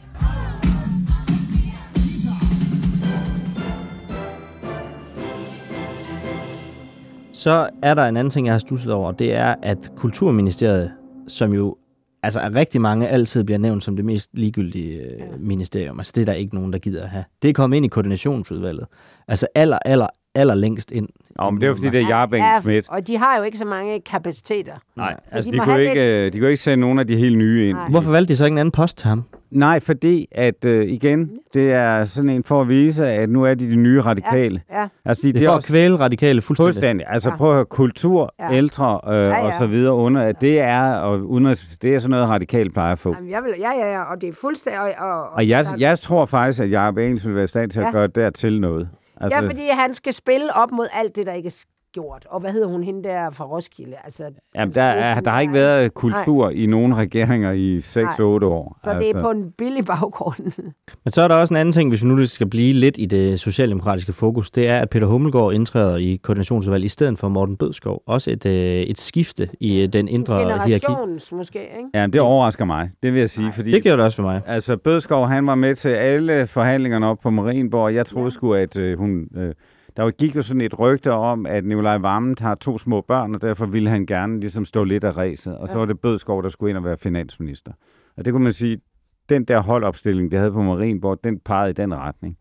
Så 7.33 7.69
er 7.83 7.95
der 7.95 8.05
en 8.05 8.17
anden 8.17 8.31
ting, 8.31 8.47
jeg 8.47 8.55
har 8.55 8.59
stusset 8.59 8.93
over, 8.93 9.13
det 9.13 9.35
er, 9.35 9.55
at 9.63 9.91
Kulturministeriet, 9.97 10.93
som 11.29 11.53
jo 11.53 11.77
altså 12.23 12.41
af 12.41 12.55
rigtig 12.55 12.81
mange 12.81 13.09
altid 13.09 13.45
bliver 13.45 13.59
nævnt 13.59 13.85
som 13.85 13.97
det 13.97 14.05
mest 14.05 14.31
ligegyldige 14.33 15.01
øh, 15.01 15.41
ministerium, 15.41 16.01
altså 16.01 16.13
det 16.17 16.21
er 16.21 16.27
der 16.27 16.33
ikke 16.33 16.55
nogen, 16.55 16.73
der 16.73 16.79
gider 16.79 17.03
at 17.03 17.09
have. 17.09 17.25
Det 17.43 17.49
er 17.49 17.53
kommet 17.53 17.77
ind 17.77 17.87
i 17.87 17.89
koordinationsudvalget. 17.89 18.87
Altså 19.29 19.47
aller, 19.55 19.79
aller, 19.85 20.07
aller 20.39 20.55
længst 20.55 20.91
ind. 20.93 21.09
Nå, 21.37 21.51
men 21.51 21.61
det 21.61 21.67
er 21.67 21.71
jo 21.71 21.77
fordi, 21.77 21.91
det 21.91 22.01
er 22.03 22.09
Jarben 22.09 22.39
Ja, 22.41 22.61
Schmidt. 22.61 22.89
og 22.91 23.07
de 23.07 23.19
har 23.19 23.37
jo 23.39 23.43
ikke 23.43 23.59
så 23.59 23.65
mange 23.65 24.01
kapaciteter. 24.01 24.73
Nej, 24.97 25.15
Så 25.29 25.35
altså 25.37 25.51
de 25.51 25.57
de, 25.57 25.63
kunne 25.63 25.81
ikke, 25.83 26.27
øh, 26.27 26.33
de 26.33 26.39
kunne 26.39 26.51
ikke 26.51 26.63
sende 26.63 26.81
nogen 26.81 26.99
af 26.99 27.07
de 27.07 27.17
helt 27.17 27.39
nye 27.39 27.69
ind. 27.69 27.77
Nej. 27.77 27.89
Hvorfor 27.89 28.11
valgte 28.11 28.33
de 28.33 28.37
så 28.37 28.45
ikke 28.45 28.55
en 28.55 28.59
anden 28.59 28.73
post 28.73 28.99
til 28.99 29.09
ham? 29.09 29.25
Nej, 29.51 29.81
fordi 29.81 30.29
at 30.33 30.65
øh, 30.65 30.87
igen, 30.89 31.31
det 31.55 31.73
er 31.73 32.05
sådan 32.05 32.29
en 32.31 32.45
for 32.45 32.61
at 32.61 32.69
vise, 32.69 33.07
at 33.07 33.29
nu 33.31 33.45
er 33.45 33.55
de 33.55 33.71
de 33.71 33.77
nye 33.77 34.01
radikale. 34.01 34.61
Ja, 34.73 34.87
Altså, 35.05 35.27
de, 35.29 35.33
Det 35.33 35.43
er 35.43 35.49
for 35.49 35.57
at 35.57 35.65
kvæle 35.65 35.97
radikale 35.99 36.43
fuldstændig. 36.43 36.75
Fuldstændig. 36.75 37.07
Altså 37.11 37.31
Ja. 37.31 37.37
prøv 37.37 37.51
at 37.51 37.55
høre, 37.55 37.65
kultur, 37.65 38.35
Ja. 38.39 38.45
ja. 38.51 38.57
ældre 38.57 39.01
øh, 39.09 39.15
ja, 39.15 39.21
ja. 39.21 39.29
ja. 39.37 39.47
og 39.47 39.53
så 39.59 39.67
videre 39.67 39.95
under, 39.95 40.23
at 40.23 40.41
det 40.41 40.61
er, 40.61 40.93
og 40.95 41.21
udenrigs, 41.29 41.77
det 41.83 41.95
er 41.95 41.99
sådan 41.99 42.11
noget 42.11 42.29
radikalt 42.29 42.73
plejer 42.73 42.93
at 42.93 42.99
få. 42.99 43.15
Jamen, 43.15 43.31
jeg 43.31 43.43
vil, 43.45 43.53
ja, 43.59 43.71
ja, 43.87 43.93
ja, 43.93 44.03
og 44.03 44.21
det 44.21 44.29
er 44.29 44.33
fuldstændig... 44.41 44.81
Og, 44.81 45.09
og, 45.11 45.29
Og 45.33 45.49
jeg, 45.49 45.65
der- 45.65 45.71
jeg 45.79 45.99
tror 45.99 46.27
faktisk, 46.27 46.61
at 46.63 46.71
Jacob 46.71 46.99
Engels 46.99 47.27
vil 47.27 47.35
være 47.35 47.45
i 47.45 47.47
stand 47.47 47.71
til 47.71 47.81
at 47.81 47.87
Ja. 47.87 47.91
gøre 47.93 48.07
dertil 48.07 48.61
noget. 48.61 48.89
Altså, 49.21 49.39
Ja, 49.39 49.47
fordi 49.49 49.69
han 49.69 49.95
skal 49.95 50.13
spille 50.13 50.55
op 50.55 50.71
mod 50.71 50.89
alt 50.93 51.17
det, 51.17 51.27
der 51.27 51.33
ikke 51.33 51.51
gjort. 51.93 52.27
Og 52.31 52.41
hvad 52.41 52.53
hedder 52.53 52.67
hun, 52.69 52.83
hende 52.83 53.09
der 53.09 53.31
fra 53.31 53.45
Roskilde? 53.45 53.97
Altså, 54.05 54.25
jamen, 54.55 54.75
der, 54.75 54.83
er, 54.83 55.21
der 55.21 55.31
har 55.31 55.41
ikke 55.41 55.53
været 55.53 55.95
kultur 55.95 56.51
i 56.51 56.67
nogen 56.67 56.97
regeringer 56.97 57.53
i 57.53 57.79
6-8 57.79 58.23
år. 58.45 58.79
Så 58.85 58.99
det 58.99 59.11
er 59.11 59.23
på 59.23 59.31
en 59.31 59.51
billig 59.59 59.85
baggrund. 59.85 60.53
Men 61.05 61.13
så 61.13 61.23
er 61.23 61.29
der 61.29 61.35
også 61.35 61.55
en 61.55 61.59
anden 61.59 61.73
ting, 61.73 61.89
hvis 61.91 62.03
vi 62.03 62.09
nu 62.09 62.27
skal 62.27 62.47
blive 62.47 62.73
lidt 62.73 62.99
i 62.99 63.05
det 63.07 63.41
socialdemokratiske 63.41 64.13
fokus, 64.13 64.51
det 64.51 64.69
er, 64.69 64.79
at 64.81 64.91
Peter 64.91 65.07
Hummelgaard 65.07 65.53
indtræder 65.55 65.97
i 65.97 66.17
koordinationsudvalget 66.23 66.85
i 66.85 66.89
stedet 66.89 67.19
for 67.19 67.29
Morten 67.29 67.57
Bødskov. 67.57 68.03
Også 68.07 68.31
et, 68.31 68.47
øh, 68.47 68.81
et 68.83 68.99
skifte 68.99 69.49
i 69.61 69.81
øh, 69.83 69.89
den 69.89 70.09
indre 70.09 70.39
hierarki. 70.67 70.87
Måske, 71.33 71.59
ikke? 71.59 71.89
Ja, 71.95 72.07
det 72.07 72.21
overrasker 72.21 72.65
mig, 72.65 72.91
det 73.03 73.13
vil 73.13 73.19
jeg 73.21 73.31
sige. 73.31 73.53
Fordi, 73.53 73.73
Det 73.73 73.83
gjorde 73.83 73.97
det 73.97 74.05
også 74.05 74.17
for 74.17 74.23
mig. 74.23 74.41
Altså, 74.47 74.77
Bødskov, 74.77 75.27
han 75.27 75.47
var 75.47 75.55
med 75.55 75.75
til 75.75 75.89
alle 75.89 76.47
forhandlingerne 76.47 77.07
op 77.07 77.19
på 77.23 77.31
Marienborg. 77.31 77.95
Jeg 77.95 78.07
troede 78.07 78.27
Ja. 78.27 78.31
sgu, 78.31 78.55
at 78.55 78.79
øh, 78.79 78.99
hun... 78.99 79.29
Øh, 79.37 79.55
der 79.99 80.05
var- 80.05 80.11
gik 80.11 80.37
jo 80.37 80.43
sådan 80.43 80.61
et 80.61 80.79
rygte 80.79 81.13
om, 81.13 81.47
at 81.47 81.65
Nikolaj 81.65 81.99
Vammen 81.99 82.37
har 82.41 82.55
to 82.55 82.79
små 82.79 83.01
børn, 83.01 83.35
og 83.35 83.43
derfor 83.43 83.67
ville 83.67 83.91
han 83.91 84.07
gerne 84.07 84.41
ligesom 84.41 84.65
stå 84.65 84.85
lidt 84.85 85.05
af 85.05 85.17
ræset. 85.17 85.59
Og 85.59 85.69
så 85.69 85.75
Ja. 85.75 85.79
var 85.79 85.87
det 85.87 86.01
Bødskov, 86.01 86.43
der 86.43 86.49
skulle 86.49 86.71
ind 86.71 86.79
og 86.79 86.85
være 86.85 86.97
finansminister. 86.99 87.73
Og 88.17 88.25
det 88.25 88.33
kunne 88.33 88.45
man 88.45 88.53
sige, 88.53 88.81
den 89.29 89.45
der 89.45 89.63
holdopstilling, 89.63 90.31
de 90.31 90.37
havde 90.37 90.53
på 90.53 90.63
Marienborg, 90.63 91.25
den 91.25 91.41
pegede 91.41 91.71
i 91.71 91.73
den 91.73 91.95
retning. 91.95 92.37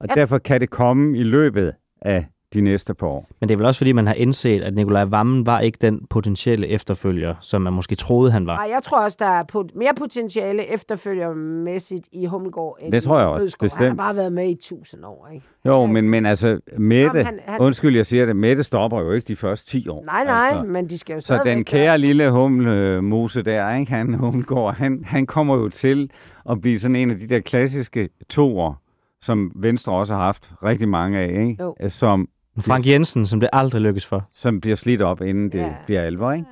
Og 0.00 0.06
Ja. 0.08 0.20
derfor 0.20 0.38
kan 0.38 0.60
det 0.60 0.70
komme 0.70 1.18
i 1.18 1.22
løbet 1.22 1.72
af 2.02 2.26
de 2.54 2.60
næste 2.60 2.94
par 2.94 3.06
år. 3.06 3.28
Men 3.40 3.48
det 3.48 3.54
er 3.54 3.56
vel 3.58 3.66
også, 3.66 3.78
fordi 3.78 3.92
man 3.92 4.06
har 4.06 4.14
indset, 4.14 4.62
at 4.62 4.74
Nikolaj 4.74 5.04
Vammen 5.04 5.46
var 5.46 5.60
ikke 5.60 5.78
den 5.80 6.06
potentielle 6.10 6.66
efterfølger, 6.68 7.34
som 7.40 7.62
man 7.62 7.72
måske 7.72 7.94
troede, 7.94 8.30
han 8.32 8.46
var. 8.46 8.56
Nej, 8.56 8.70
jeg 8.74 8.82
tror 8.82 8.98
også, 9.04 9.16
der 9.20 9.26
er 9.26 9.42
pot- 9.52 9.78
mere 9.78 9.94
potentiale 9.98 10.72
efterfølgermæssigt 10.72 12.08
i 12.12 12.26
Hummelgaard. 12.26 12.76
end 12.80 12.92
Det 12.92 13.02
tror 13.02 13.18
jeg 13.18 13.26
også, 13.28 13.42
Bødskov. 13.44 13.64
Han 13.64 13.66
bestemt. 13.66 13.88
har 13.88 13.94
bare 13.94 14.16
været 14.16 14.32
med 14.32 14.48
i 14.50 14.58
tusind 14.62 15.04
år, 15.04 15.28
ikke? 15.34 15.46
Jo, 15.66 15.72
Altså- 15.72 15.86
men, 15.92 16.08
men 16.10 16.26
altså, 16.26 16.60
Mette, 16.78 17.18
Jamen, 17.18 17.24
han- 17.24 17.40
han- 17.46 17.60
undskyld, 17.60 17.96
jeg 17.96 18.06
siger 18.06 18.26
det, 18.26 18.36
Mette 18.36 18.62
stopper 18.62 19.00
jo 19.00 19.12
ikke 19.12 19.26
de 19.28 19.36
første 19.36 19.66
10 19.70 19.88
år. 19.88 20.04
Nej, 20.04 20.24
nej, 20.24 20.48
Altså. 20.52 20.62
men 20.72 20.90
de 20.90 20.98
skal 20.98 21.14
jo 21.14 21.20
Så 21.20 21.40
den 21.44 21.64
kære 21.64 21.98
lille 21.98 22.30
humlemose 22.30 23.42
der, 23.42 23.74
ikke? 23.74 23.92
han 23.92 24.14
Hummelgaard, 24.14 24.74
han, 24.74 25.04
han 25.04 25.26
kommer 25.26 25.56
jo 25.56 25.68
til 25.68 26.10
at 26.50 26.60
blive 26.60 26.78
sådan 26.78 26.96
en 26.96 27.10
af 27.10 27.16
de 27.16 27.28
der 27.28 27.40
klassiske 27.40 28.08
toer, 28.28 28.74
som 29.20 29.52
Venstre 29.54 29.92
også 29.92 30.14
har 30.14 30.20
haft 30.22 30.50
rigtig 30.64 30.88
mange 30.88 31.18
af, 31.18 31.28
ikke? 31.48 31.56
Jo. 31.62 31.74
Som, 31.88 32.28
Frank 32.60 32.86
Jensen, 32.86 33.26
som 33.26 33.40
det 33.40 33.48
aldrig 33.52 33.80
lykkes 33.82 34.06
for. 34.06 34.24
som 34.34 34.60
bliver 34.60 34.76
slidt 34.76 35.02
op, 35.02 35.20
inden 35.22 35.52
det 35.52 35.58
Ja. 35.58 35.64
ja. 35.64 35.72
bliver 35.86 36.02
alvor. 36.02 36.32
Ikke? 36.32 36.44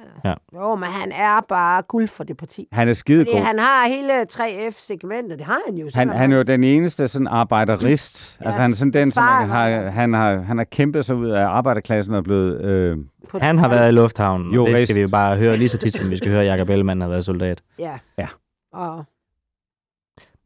Jo, 0.55 0.75
men 0.75 0.89
han 0.89 1.13
er 1.13 1.41
bare 1.49 1.83
guld 1.83 2.09
for 2.09 2.25
det 2.25 2.37
parti. 2.37 2.69
Han 2.73 2.89
er 2.89 2.93
skidegod. 2.95 3.33
Fordi 3.33 3.45
han 3.45 3.59
har 3.59 3.89
hele 3.89 4.27
3F-segmentet, 4.33 5.39
det 5.39 5.47
har 5.47 5.59
han 5.67 5.75
jo. 5.77 5.89
Han, 5.95 6.09
han 6.09 6.33
er 6.33 6.37
jo 6.37 6.43
den 6.43 6.65
eneste 6.65 7.09
sådan 7.09 7.27
arbejderist. 7.27 8.37
Ja, 8.41 8.47
Altså 8.47 8.61
han 8.61 8.71
er 8.71 8.75
sådan 8.75 8.93
den, 8.93 9.13
som 9.13 9.23
han 9.25 9.49
har, 9.49 9.69
han, 9.91 10.13
har, 10.13 10.37
han 10.39 10.59
har 10.59 10.65
kæmpet 10.65 11.05
sig 11.05 11.17
ud 11.17 11.29
af 11.29 11.47
arbejderklassen 11.47 12.15
og 12.15 12.19
er 12.19 12.23
blevet... 12.23 12.61
Øh, 12.65 12.97
Han 13.41 13.59
har 13.59 13.69
været 13.69 13.89
i 13.89 13.93
lufthavnen, 13.93 14.59
og 14.59 14.67
det 14.67 14.81
skal 14.89 14.97
vi 14.97 15.01
jo 15.01 15.09
bare 15.13 15.37
høre 15.37 15.57
lige 15.57 15.69
så 15.69 15.79
tit, 15.79 15.95
som 15.95 16.11
vi 16.11 16.17
skal 16.17 16.31
høre, 16.31 16.41
at 16.45 16.47
Jacob 16.47 16.71
Ellemann 16.71 17.01
har 17.01 17.09
været 17.09 17.25
soldat. 17.25 17.63
Ja. 17.79 17.99
Ja. 18.19 18.27
Og 18.73 19.05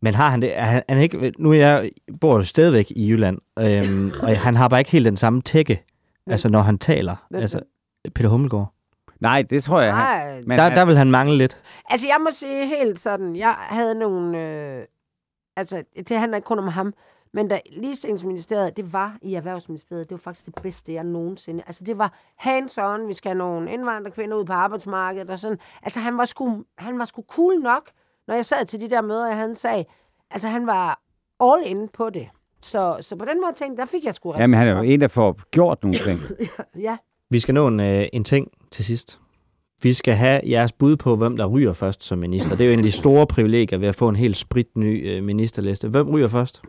Men 0.03 0.15
har 0.15 0.31
han 0.31 0.43
det? 0.43 0.59
Er 0.59 0.63
han, 0.63 0.83
er 0.89 0.95
han 0.95 1.03
ikke, 1.03 1.33
nu 1.39 1.51
er 1.53 1.57
jeg 1.57 1.91
bor 2.21 2.37
jo 2.37 2.43
stadigvæk 2.43 2.91
i 2.91 3.11
Jylland, 3.11 3.39
øhm, 3.59 4.13
og 4.23 4.39
han 4.39 4.57
har 4.57 4.69
bare 4.69 4.81
ikke 4.81 4.91
helt 4.91 5.05
den 5.07 5.17
samme 5.17 5.43
tække, 5.43 5.85
Hvem? 6.25 6.33
altså 6.33 6.49
når 6.49 6.61
han 6.61 6.79
taler. 6.79 7.27
Hvem 7.31 7.41
Altså, 7.41 7.61
Peter 8.15 8.29
Hummelgaard. 8.29 8.73
nej, 9.21 9.43
det 9.43 9.65
tror 9.65 9.81
jeg. 9.81 9.95
Han, 9.95 10.05
nej, 10.05 10.41
men 10.47 10.59
Der, 10.59 10.65
han, 10.65 10.77
der 10.77 10.85
vil 10.85 10.97
han 10.97 11.11
mangle 11.11 11.39
lidt. 11.39 11.63
Altså, 11.91 12.07
jeg 12.07 12.17
må 12.21 12.31
sige 12.31 12.67
helt 12.67 13.01
sådan, 13.01 13.37
jeg 13.37 13.55
havde 13.59 13.95
nogle... 13.95 14.39
Øh, 14.39 14.85
altså, 15.57 15.83
det 16.09 16.19
handler 16.19 16.37
ikke 16.37 16.47
kun 16.47 16.59
om 16.59 16.69
ham, 16.69 16.95
men 17.33 17.49
da 17.49 17.61
ligestillingsministeriet, 17.73 18.77
det 18.77 18.93
var 18.93 19.17
i 19.23 19.35
Erhvervsministeriet, 19.35 20.05
det 20.09 20.11
var 20.11 20.19
faktisk 20.19 20.47
det 20.47 20.55
bedste, 20.63 20.93
jeg 20.95 21.05
nogensinde... 21.05 21.63
Altså, 21.67 21.85
det 21.85 21.99
var 21.99 22.13
hands-on, 22.47 23.07
vi 23.07 23.15
skal 23.15 23.29
have 23.29 23.39
nogle 23.39 23.73
indvandrerkvinder 23.73 24.37
ud 24.37 24.45
på 24.45 24.53
arbejdsmarkedet 24.53 25.31
og 25.31 25.39
sådan. 25.39 25.59
Altså, 25.83 26.01
han 26.01 26.19
var 26.19 26.25
sgu, 26.25 26.65
han 26.79 26.99
var 26.99 27.05
sgu 27.05 27.25
cool 27.29 27.61
nok, 27.61 27.91
når 28.29 28.35
jeg 28.35 28.45
sad 28.45 28.67
til 28.67 28.81
de 28.81 28.91
der 28.91 29.01
møder, 29.03 29.27
jeg 29.27 29.37
havde 29.37 29.49
en 29.49 29.55
sag. 29.55 29.87
Altså, 30.31 30.49
han 30.49 30.67
var 30.67 31.01
all 31.41 31.67
in 31.67 31.89
på 31.89 32.11
det. 32.11 32.29
Så, 32.63 32.97
så 33.01 33.17
på 33.17 33.25
den 33.25 33.41
måde 33.41 33.53
tænkte, 33.57 33.81
der 33.81 33.87
fik 33.87 34.05
jeg 34.05 34.15
sgu 34.15 34.35
jamen, 34.39 34.59
han 34.59 34.69
er 34.69 34.77
jo 34.77 34.83
en, 34.83 35.01
der 35.01 35.09
får 35.09 35.41
gjort 35.51 35.83
nogle 35.83 35.99
ting. 35.99 36.21
Ja, 36.87 36.97
Vi 37.31 37.39
skal 37.39 37.55
nå 37.55 37.67
en, 37.69 37.81
øh, 37.81 38.07
en 38.13 38.25
ting 38.25 38.49
til 38.71 38.85
sidst. 38.85 39.21
Vi 39.83 39.93
skal 39.93 40.15
have 40.15 40.41
jeres 40.51 40.73
bud 40.73 40.97
på, 40.97 41.17
hvem 41.17 41.37
der 41.37 41.47
ryger 41.47 41.73
først 41.73 42.03
som 42.05 42.19
minister. 42.19 42.51
Det 42.51 42.61
er 42.61 42.67
jo 42.67 42.73
en 42.73 42.79
af 42.79 42.83
de 42.83 42.91
store 42.91 43.27
privilegier 43.27 43.79
ved 43.79 43.89
at 43.89 43.95
få 43.95 44.09
en 44.09 44.17
helt 44.17 44.37
sprit 44.37 44.77
ny 44.77 45.11
øh, 45.11 45.23
ministerliste. 45.25 45.89
Hvem 45.89 46.11
ryger 46.11 46.29
først? 46.29 46.63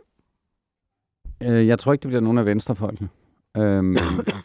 Øh, 1.42 1.66
jeg 1.66 1.78
tror 1.78 1.92
ikke, 1.92 2.02
det 2.02 2.08
bliver 2.08 2.20
nogen 2.20 2.38
af 2.38 2.46
venstrefolkene. 2.46 3.08
Øhm, 3.56 3.96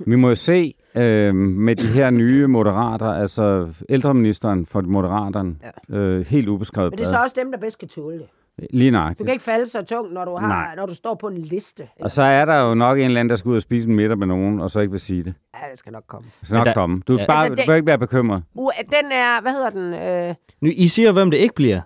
vi 0.07 0.15
må 0.15 0.29
jo 0.29 0.35
se 0.35 0.73
øhm, 0.95 1.35
med 1.37 1.75
de 1.75 1.87
her 1.87 2.09
nye 2.09 2.47
moderater, 2.47 3.05
altså 3.13 3.73
ældreministeren 3.89 4.65
for 4.65 4.81
moderaterne, 4.81 5.55
ja. 5.91 5.97
øh, 5.97 6.25
helt 6.25 6.47
ubeskrevet 6.47 6.91
Men 6.91 6.97
det 6.97 7.05
er 7.05 7.09
så 7.09 7.21
også 7.23 7.35
dem, 7.39 7.51
der 7.51 7.57
bedst 7.59 7.77
kan 7.79 7.87
tåle 7.87 8.17
det. 8.17 8.27
Lige 8.69 8.91
Du 8.91 8.97
nøjagtigt. 8.97 9.27
kan 9.27 9.33
ikke 9.33 9.43
falde 9.43 9.65
så 9.69 9.81
tungt, 9.85 10.13
når 10.13 10.25
du, 10.25 10.35
har, 10.35 10.47
Nej. 10.47 10.75
når 10.75 10.85
du 10.85 10.95
står 10.95 11.15
på 11.15 11.27
en 11.27 11.37
liste. 11.37 11.87
Og 12.01 12.11
så 12.11 12.21
er 12.23 12.45
der 12.45 12.67
jo 12.69 12.73
nok 12.75 12.97
en 12.97 13.03
eller 13.03 13.19
anden, 13.19 13.29
der 13.29 13.35
skal 13.35 13.49
ud 13.49 13.55
og 13.55 13.61
spise 13.61 13.87
en 13.89 13.95
middag 13.95 14.17
med 14.17 14.27
nogen, 14.27 14.59
og 14.61 14.71
så 14.71 14.79
ikke 14.79 14.91
vil 14.91 14.99
sige 14.99 15.23
det. 15.23 15.33
Ja, 15.55 15.71
det 15.71 15.79
skal 15.79 15.91
nok 15.93 16.03
komme. 16.07 16.27
Det 16.39 16.47
skal 16.47 16.57
nok 16.57 16.65
der- 16.65 16.73
komme. 16.73 17.01
Du, 17.07 17.17
ja. 17.17 17.25
bare, 17.25 17.37
Altså, 17.45 17.55
du 17.55 17.55
det- 17.55 17.67
bør 17.67 17.75
ikke 17.75 17.87
være 17.87 17.97
bekymret. 17.97 18.43
Uh, 18.55 18.71
den 18.89 19.11
er, 19.11 19.41
hvad 19.41 19.51
hedder 19.51 19.69
den? 19.69 19.93
Øh, 20.29 20.35
Nu, 20.61 20.69
I 20.75 20.87
siger, 20.87 21.11
hvem 21.11 21.31
det 21.31 21.37
ikke 21.37 21.55
bliver. 21.55 21.81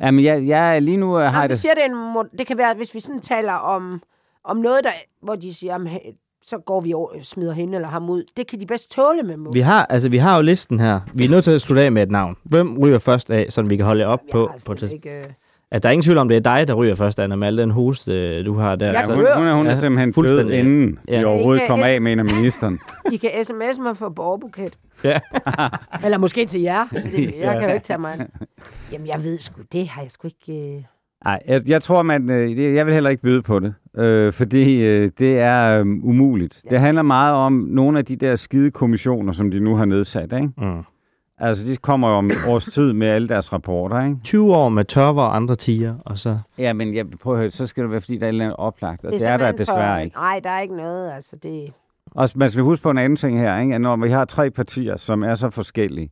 Jamen, 0.00 0.24
jeg, 0.24 0.46
jeg 0.46 0.82
lige 0.82 0.96
nu 0.96 1.18
øh, 1.18 1.24
har 1.32 1.46
du 1.46 1.50
det... 1.52 1.60
siger, 1.60 1.74
det, 1.74 1.84
en, 1.84 2.26
det 2.38 2.46
kan 2.46 2.58
være, 2.58 2.74
hvis 2.74 2.94
vi 2.94 3.00
sådan 3.00 3.20
taler 3.20 3.52
om, 3.52 4.02
om 4.44 4.56
noget, 4.56 4.84
der, 4.84 4.90
hvor 5.22 5.34
de 5.36 5.54
siger, 5.54 5.72
jamen, 5.72 5.86
hey, 5.86 5.98
så 6.46 6.58
går 6.58 6.80
vi 6.80 6.94
over, 6.94 7.08
smider 7.22 7.52
hende 7.52 7.74
eller 7.74 7.88
ham 7.88 8.10
ud. 8.10 8.24
Det 8.36 8.46
kan 8.46 8.60
de 8.60 8.66
bedst 8.66 8.90
tåle 8.90 9.22
med 9.22 9.36
mod. 9.36 9.52
Vi 9.52 9.60
har, 9.60 9.86
altså, 9.86 10.08
vi 10.08 10.16
har 10.18 10.36
jo 10.36 10.42
listen 10.42 10.80
her. 10.80 11.00
Vi 11.14 11.24
er 11.24 11.28
nødt 11.28 11.44
til 11.44 11.50
at 11.50 11.60
slutte 11.60 11.82
af 11.82 11.92
med 11.92 12.02
et 12.02 12.10
navn. 12.10 12.36
Hvem 12.42 12.78
ryger 12.78 12.98
først 12.98 13.30
af, 13.30 13.46
så 13.50 13.62
vi 13.62 13.76
kan 13.76 13.86
holde 13.86 14.04
op 14.06 14.20
Jeg 14.26 14.32
på, 14.32 14.50
på 14.66 14.74
det. 14.74 14.92
ikke, 14.92 15.10
øh, 15.18 15.24
At 15.70 15.82
der 15.82 15.88
er 15.88 15.92
ingen 15.92 16.02
tvivl 16.04 16.18
om, 16.18 16.28
det 16.28 16.36
er 16.36 16.40
dig, 16.40 16.68
der 16.68 16.74
ryger 16.74 16.94
først, 16.94 17.20
Anna, 17.20 17.36
med 17.36 17.46
al 17.48 17.56
den 17.58 17.70
hoste, 17.70 18.12
øh, 18.12 18.46
du 18.46 18.54
har 18.54 18.76
der. 18.76 18.92
Jeg 18.92 19.04
Så- 19.04 19.14
Hun, 19.14 19.18
hun, 19.36 19.46
er, 19.46 19.54
hun 19.54 19.66
er 19.66 19.70
Ja, 19.70 19.76
simpelthen 19.80 20.12
død, 20.24 20.50
inden 20.50 20.98
Ja. 21.08 21.20
de 21.20 21.24
overhovedet 21.26 21.60
Ikke- 21.60 21.68
kom 21.70 21.82
af, 21.82 22.00
mener 22.02 22.22
ministeren. 22.22 22.78
I 23.12 23.16
kan 23.16 23.30
sms 23.44 23.78
mig 23.82 23.96
for 23.96 24.08
borgerbuket. 24.08 24.78
Ja. 25.04 25.20
Eller 26.04 26.18
måske 26.18 26.46
til 26.46 26.60
jer. 26.60 26.86
Det, 26.92 27.34
jeg 27.40 27.58
kan 27.60 27.68
jo 27.68 27.74
ikke 27.74 27.86
tage 27.86 27.98
mig. 27.98 28.26
Jamen, 28.92 29.06
jeg 29.06 29.24
ved 29.24 29.38
sgu, 29.38 29.62
det 29.72 29.88
har 29.88 30.02
jeg 30.02 30.10
sgu 30.10 30.28
ikke... 30.28 30.86
Nej, 31.24 31.42
jeg, 31.48 31.62
jeg 31.68 31.82
tror, 31.82 32.02
man, 32.02 32.30
øh, 32.30 32.56
det- 32.56 32.74
jeg 32.74 32.86
vil 32.86 32.94
heller 32.94 33.10
ikke 33.10 33.22
byde 33.22 33.42
på 33.42 33.58
det, 33.58 33.74
øh, 33.96 34.32
fordi 34.32 34.80
øh, 34.86 35.10
det 35.18 35.38
er 35.38 35.80
øh, 35.80 35.86
umuligt. 35.86 36.60
Ja. 36.64 36.70
Det 36.70 36.80
handler 36.80 37.02
meget 37.02 37.34
om 37.34 37.52
nogle 37.52 37.98
af 37.98 38.04
de 38.04 38.16
der 38.16 38.36
skide 38.36 38.70
kommissioner, 38.70 39.32
som 39.32 39.50
de 39.50 39.60
nu 39.60 39.76
har 39.76 39.84
nedsat. 39.84 40.32
Ikke? 40.32 40.48
Mm. 40.58 40.82
Altså, 41.38 41.66
de 41.66 41.76
kommer 41.76 42.08
jo 42.08 42.14
om 42.14 42.30
års 42.48 42.64
tid 42.64 42.92
med 42.92 43.06
alle 43.06 43.28
deres 43.28 43.52
rapporter. 43.52 44.04
Ikke? 44.04 44.16
20 44.24 44.54
år 44.56 44.68
med 44.68 44.84
tørver 44.84 45.22
og 45.22 45.36
andre 45.36 45.56
tiger, 45.56 45.94
og 46.06 46.18
så... 46.18 46.38
Ja, 46.58 46.72
men 46.72 46.94
jeg 46.94 47.06
prøver 47.22 47.36
at 47.36 47.40
høre, 47.40 47.50
så 47.50 47.66
skal 47.66 47.82
det 47.82 47.90
være, 47.90 48.00
fordi 48.00 48.16
der 48.18 48.22
er 48.24 48.28
et 48.28 48.32
eller 48.32 48.44
andet 48.44 48.56
oplagt, 48.56 49.04
og 49.04 49.12
det, 49.12 49.20
det 49.20 49.28
er 49.28 49.36
der 49.36 49.52
desværre 49.52 49.96
for... 49.98 50.04
ikke. 50.04 50.16
Nej, 50.16 50.40
der 50.44 50.50
er 50.50 50.60
ikke 50.60 50.76
noget. 50.76 51.12
Altså, 51.12 51.36
det... 51.42 51.72
Og 52.10 52.28
man 52.34 52.50
skal 52.50 52.62
huske 52.62 52.82
på 52.82 52.90
en 52.90 52.98
anden 52.98 53.16
ting 53.16 53.38
her, 53.40 53.58
ikke? 53.60 53.74
at 53.74 53.80
når 53.80 53.96
vi 53.96 54.10
har 54.10 54.24
tre 54.24 54.50
partier, 54.50 54.96
som 54.96 55.22
er 55.22 55.34
så 55.34 55.50
forskellige, 55.50 56.10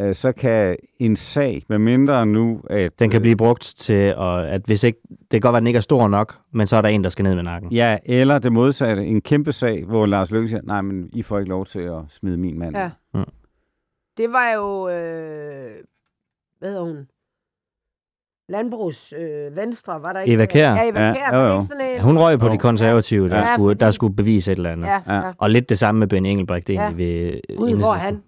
øh, 0.00 0.14
så 0.14 0.32
kan 0.32 0.76
en 0.98 1.16
sag, 1.16 1.62
med 1.68 1.78
mindre 1.78 2.26
nu, 2.26 2.60
at... 2.70 3.00
Den 3.00 3.10
kan 3.10 3.20
blive 3.20 3.36
brugt 3.36 3.62
til, 3.76 4.14
at, 4.18 4.44
at 4.44 4.62
hvis 4.66 4.84
ikke, 4.84 4.98
det 5.08 5.30
kan 5.30 5.40
godt 5.40 5.52
være, 5.52 5.56
at 5.58 5.60
den 5.60 5.66
ikke 5.66 5.76
er 5.76 5.80
stor 5.80 6.08
nok, 6.08 6.38
men 6.52 6.66
så 6.66 6.76
er 6.76 6.80
der 6.82 6.88
en, 6.88 7.04
der 7.04 7.10
skal 7.10 7.22
ned 7.22 7.34
med 7.34 7.42
nakken. 7.42 7.72
Ja, 7.72 7.98
eller 8.04 8.38
det 8.38 8.52
modsatte. 8.52 9.04
En 9.06 9.20
kæmpe 9.20 9.52
sag, 9.52 9.84
hvor 9.84 10.06
Lars 10.06 10.30
Løkke 10.30 10.48
siger, 10.48 10.60
nej, 10.64 10.80
men 10.80 11.10
I 11.12 11.22
får 11.22 11.38
ikke 11.38 11.48
lov 11.50 11.66
til 11.66 11.80
at 11.80 11.98
smide 12.08 12.36
min 12.36 12.58
mand. 12.58 12.76
Ja. 12.76 12.90
Mm. 13.14 13.24
Det 14.16 14.32
var 14.32 14.52
jo... 14.52 14.88
Øh... 14.88 15.70
Hvad 16.58 16.68
hedder 16.70 16.84
hun? 16.84 17.06
Landbrugs 18.48 19.12
øh, 19.18 19.56
Venstre, 19.56 20.02
var 20.02 20.12
der 20.12 20.20
ikke? 20.20 20.34
Eva 20.34 20.46
Kjær. 20.46 20.74
Ja, 20.74 20.88
Eva 20.88 21.06
Ja, 21.06 21.12
Kjær. 21.14 21.34
jo, 21.36 21.38
var 21.40 21.44
det 21.44 21.50
jo. 21.54 21.54
ikke 21.58 21.66
sådan 21.66 21.94
en... 21.94 22.00
Hun 22.00 22.18
røg 22.18 22.38
på 22.38 22.46
Jo. 22.46 22.52
de 22.52 22.58
konservative, 22.58 23.28
der, 23.28 23.38
Ja, 23.38 23.54
skulle, 23.54 23.74
der 23.74 23.90
skulle 23.90 24.16
bevise 24.16 24.52
et 24.52 24.56
eller 24.56 24.70
andet. 24.70 24.86
Ja, 24.86 25.00
Ja. 25.06 25.14
ja. 25.26 25.32
Og 25.38 25.50
lidt 25.50 25.68
det 25.68 25.78
samme 25.78 25.98
med 25.98 26.06
Ben 26.08 26.26
Engelbrecht 26.26 26.70
egentlig 26.70 26.98
Ja. 27.04 27.04
ved 27.04 27.40
Gud, 27.56 27.76
hvor 27.76 27.92
er 27.94 27.98
han? 27.98 28.22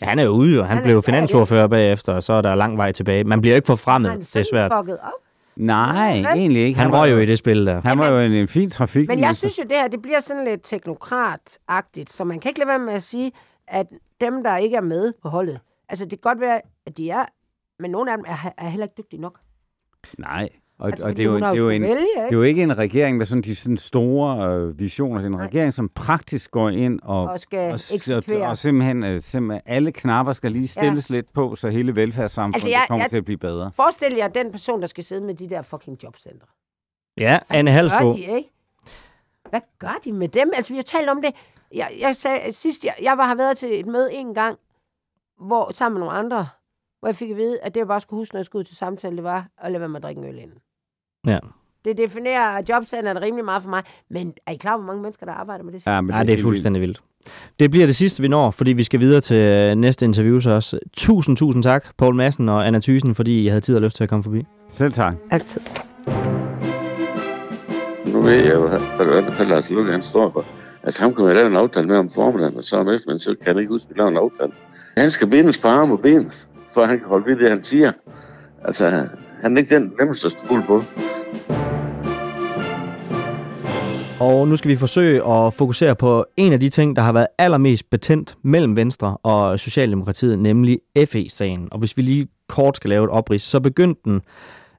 Ja, 0.00 0.06
han 0.06 0.18
er 0.18 0.22
jo 0.22 0.30
ude, 0.30 0.60
og 0.60 0.66
han, 0.66 0.76
Han 0.76 0.84
blev 0.84 1.02
finansordfører 1.02 1.66
bagefter, 1.66 2.12
og 2.12 2.22
så 2.22 2.32
er 2.32 2.42
der 2.42 2.54
lang 2.54 2.76
vej 2.76 2.92
tilbage. 2.92 3.24
Man 3.24 3.40
bliver 3.40 3.54
jo 3.54 3.56
ikke 3.56 3.66
forfremmet, 3.66 4.10
han 4.10 4.20
det 4.20 4.36
er 4.36 4.42
svært. 4.42 4.72
fucket 4.78 4.98
op? 4.98 5.10
Nej, 5.56 6.16
Vel? 6.16 6.26
egentlig 6.26 6.62
ikke. 6.62 6.80
Han 6.80 6.92
var 6.92 7.00
røg 7.02 7.10
jo 7.10 7.18
i 7.18 7.26
det 7.26 7.38
spil 7.38 7.66
der. 7.66 7.80
Han 7.80 7.98
var 7.98 8.08
jo 8.08 8.18
en, 8.18 8.32
en 8.32 8.48
fin 8.48 8.70
trafik. 8.70 9.08
Men 9.08 9.20
jeg 9.20 9.36
synes 9.36 9.58
jo, 9.58 9.62
det 9.62 9.72
her 9.72 9.88
det 9.88 10.02
bliver 10.02 10.20
sådan 10.20 10.44
lidt 10.44 10.62
teknokrat-agtigt, 10.72 12.12
så 12.12 12.24
man 12.24 12.40
kan 12.40 12.48
ikke 12.48 12.58
lade 12.60 12.68
være 12.68 12.78
med 12.78 12.92
at 12.92 13.02
sige, 13.02 13.32
at 13.68 13.86
dem, 14.20 14.42
der 14.42 14.56
ikke 14.56 14.76
er 14.76 14.80
med 14.80 15.12
på 15.22 15.28
holdet, 15.28 15.60
altså 15.88 16.04
det 16.04 16.10
kan 16.10 16.30
godt 16.30 16.40
være, 16.40 16.60
at 16.86 16.96
de 16.96 17.10
er, 17.10 17.24
men 17.78 17.90
nogle 17.90 18.12
af 18.12 18.18
dem 18.18 18.24
er, 18.28 18.52
er 18.58 18.68
heller 18.68 18.86
ikke 18.86 18.94
dygtige 18.98 19.20
nok. 19.20 19.38
Nej, 20.18 20.48
og, 20.80 20.86
Altså, 20.88 21.04
og 21.04 21.10
det, 21.16 21.22
er 21.22 21.24
jo, 21.26 21.36
det, 21.36 21.42
er 21.42 21.54
jo 21.54 21.68
en, 21.70 21.82
vælge, 21.82 21.94
det 21.94 22.06
er 22.16 22.24
ikke? 22.24 22.34
jo 22.34 22.42
ikke 22.42 22.62
en 22.62 22.78
regering 22.78 23.16
med 23.16 23.26
sådan 23.26 23.42
de 23.42 23.54
sådan 23.54 23.76
store 23.76 24.48
øh, 24.56 24.78
visioner. 24.78 25.18
Det 25.18 25.24
er 25.24 25.26
en 25.30 25.32
Nej. 25.36 25.46
regering, 25.46 25.72
som 25.72 25.88
praktisk 25.88 26.50
går 26.50 26.68
ind 26.70 27.00
og, 27.02 27.22
Og 27.22 27.40
skal 27.40 27.72
og, 27.72 27.74
eksekvere. 27.94 28.48
og 28.48 28.56
simpelthen, 28.56 29.04
øh, 29.04 29.20
simpelthen 29.20 29.62
alle 29.66 29.92
knapper 29.92 30.32
skal 30.32 30.52
lige 30.52 30.68
stilles 30.68 31.10
ja. 31.10 31.14
lidt 31.14 31.32
på, 31.32 31.54
så 31.54 31.68
hele 31.68 31.94
velfærdssamfundet 31.94 32.54
Altså, 32.56 32.68
altså, 32.68 32.78
jeg- 32.80 32.84
kommer 32.88 33.04
jeg- 33.04 33.10
til 33.10 33.16
at 33.16 33.24
blive 33.24 33.38
bedre. 33.38 33.70
Forestil 33.74 34.14
jer 34.14 34.28
den 34.28 34.50
person, 34.52 34.80
der 34.80 34.86
skal 34.86 35.04
sidde 35.04 35.20
med 35.26 35.34
de 35.34 35.48
der 35.50 35.62
fucking 35.62 36.02
jobcentre. 36.02 36.46
Ja, 37.16 37.38
Anne 37.50 37.70
Hvad 37.70 37.76
Halsbo. 37.80 38.08
gør 38.08 38.12
de, 38.12 38.20
ikke? 38.36 38.50
Hvad 39.50 39.60
gør 39.78 39.98
de 40.04 40.12
med 40.12 40.28
dem? 40.28 40.50
Altså, 40.56 40.72
vi 40.72 40.76
har 40.76 40.82
talt 40.82 41.08
om 41.08 41.22
det. 41.22 41.34
Jeg, 41.74 41.90
jeg 42.00 42.16
sagde 42.16 42.52
sidst, 42.52 42.84
jeg, 42.84 42.94
jeg 43.02 43.18
var, 43.18 43.26
har 43.26 43.34
været 43.34 43.56
til 43.56 43.80
et 43.80 43.86
møde 43.86 44.12
en 44.12 44.34
gang, 44.34 44.58
hvor, 45.40 45.70
sammen 45.72 45.98
med 46.00 46.06
nogle 46.06 46.18
andre, 46.18 46.48
hvor 47.00 47.08
jeg 47.08 47.16
fik 47.16 47.30
at 47.30 47.36
vide, 47.36 47.60
at 47.62 47.74
det, 47.74 47.80
jeg 47.80 47.86
bare 47.88 48.00
skulle 48.00 48.20
huske, 48.20 48.34
når 48.34 48.38
jeg 48.38 48.46
skulle 48.46 48.60
ud 48.60 48.64
til 48.64 48.76
samtale, 48.76 49.16
det 49.16 49.24
var 49.24 49.46
at 49.58 49.70
lade 49.72 49.80
være 49.80 49.88
med 49.88 49.96
at 49.96 50.02
drikke 50.02 50.18
en 50.18 50.26
øl 50.28 50.38
inden. 50.38 50.58
Ja. 51.26 51.38
Det 51.84 51.96
definerer 51.98 52.62
jobcenteret 52.68 53.22
rimelig 53.22 53.44
meget 53.44 53.62
for 53.62 53.70
mig. 53.70 53.82
Men 54.10 54.34
er 54.46 54.52
I 54.52 54.56
klar, 54.56 54.76
hvor 54.76 54.86
mange 54.86 55.02
mennesker, 55.02 55.26
der 55.26 55.32
arbejder 55.32 55.64
med 55.64 55.72
det? 55.72 55.86
Ja, 55.86 56.00
men 56.00 56.14
Ja, 56.14 56.20
det 56.20 56.28
er 56.28 56.32
helt 56.32 56.42
fuldstændig 56.42 56.82
vildt. 56.82 57.02
Det 57.60 57.70
bliver 57.70 57.86
det 57.86 57.96
sidste, 57.96 58.22
vi 58.22 58.28
når, 58.28 58.50
fordi 58.50 58.72
vi 58.72 58.82
skal 58.82 59.00
videre 59.00 59.20
til 59.20 59.36
øh, 59.36 59.74
næste 59.74 60.04
interview 60.04 60.38
så 60.38 60.50
også. 60.50 60.78
Tusind, 60.92 61.36
tusind 61.36 61.62
tak, 61.62 61.84
Poul 61.98 62.14
Madsen 62.14 62.48
og 62.48 62.66
Anna 62.66 62.78
Thysen, 62.78 63.14
fordi 63.14 63.44
I 63.44 63.48
havde 63.48 63.60
tid 63.60 63.76
og 63.76 63.82
lyst 63.82 63.96
til 63.96 64.02
at 64.02 64.08
komme 64.10 64.22
forbi. 64.22 64.46
Selv 64.70 64.92
tak. 64.92 65.14
Altid. 65.30 65.60
Nu 68.06 68.20
ved 68.22 68.32
jeg 68.32 68.54
jo, 68.54 68.68
hvad 68.68 68.78
det 69.22 69.40
er, 69.40 69.44
Lars 69.44 69.70
Løkke 69.70 69.92
han 69.92 70.02
står 70.02 70.30
for. 70.30 70.44
Altså 70.82 71.02
ham 71.02 71.14
kan 71.14 71.24
man 71.24 71.34
lave 71.34 71.46
en 71.46 71.56
aftale 71.56 71.86
med 71.86 71.96
om 71.96 72.10
formiddagen, 72.10 72.56
og 72.56 72.64
så 72.64 72.76
om 72.76 72.88
eftermiddagen, 72.88 73.20
så 73.20 73.34
kan 73.44 73.54
han 73.54 73.58
ikke 73.58 73.72
huske, 73.72 73.86
at 73.90 73.94
vi 73.94 73.98
laver 74.00 74.10
en 74.10 74.16
aftale. 74.16 74.52
Han 74.96 75.10
skal 75.10 75.28
bindes 75.28 75.58
på 75.58 75.68
arm 75.68 75.90
og 75.92 76.00
ben, 76.00 76.32
for 76.74 76.82
at 76.82 76.88
han 76.88 76.98
kan 76.98 77.08
holde 77.08 77.26
ved 77.26 77.36
det, 77.36 77.50
han 77.50 77.64
siger. 77.64 77.92
Altså, 78.64 79.08
han 79.42 79.56
er 79.56 79.60
ikke 79.60 79.74
den 79.74 79.92
nemmeste 79.98 80.26
at 80.26 80.32
stole 80.32 80.62
på. 80.66 80.82
Og 84.20 84.48
nu 84.48 84.56
skal 84.56 84.70
vi 84.70 84.76
forsøge 84.76 85.26
at 85.26 85.54
fokusere 85.54 85.96
på 85.96 86.24
en 86.36 86.52
af 86.52 86.60
de 86.60 86.68
ting, 86.68 86.96
der 86.96 87.02
har 87.02 87.12
været 87.12 87.26
allermest 87.38 87.90
betændt 87.90 88.36
mellem 88.42 88.76
Venstre 88.76 89.16
og 89.22 89.60
Socialdemokratiet, 89.60 90.38
nemlig 90.38 90.78
FE-sagen. 91.06 91.68
Og 91.70 91.78
hvis 91.78 91.96
vi 91.96 92.02
lige 92.02 92.28
kort 92.48 92.76
skal 92.76 92.90
lave 92.90 93.04
et 93.04 93.10
oprids, 93.10 93.42
så 93.42 93.60
begyndte 93.60 94.00
den 94.04 94.20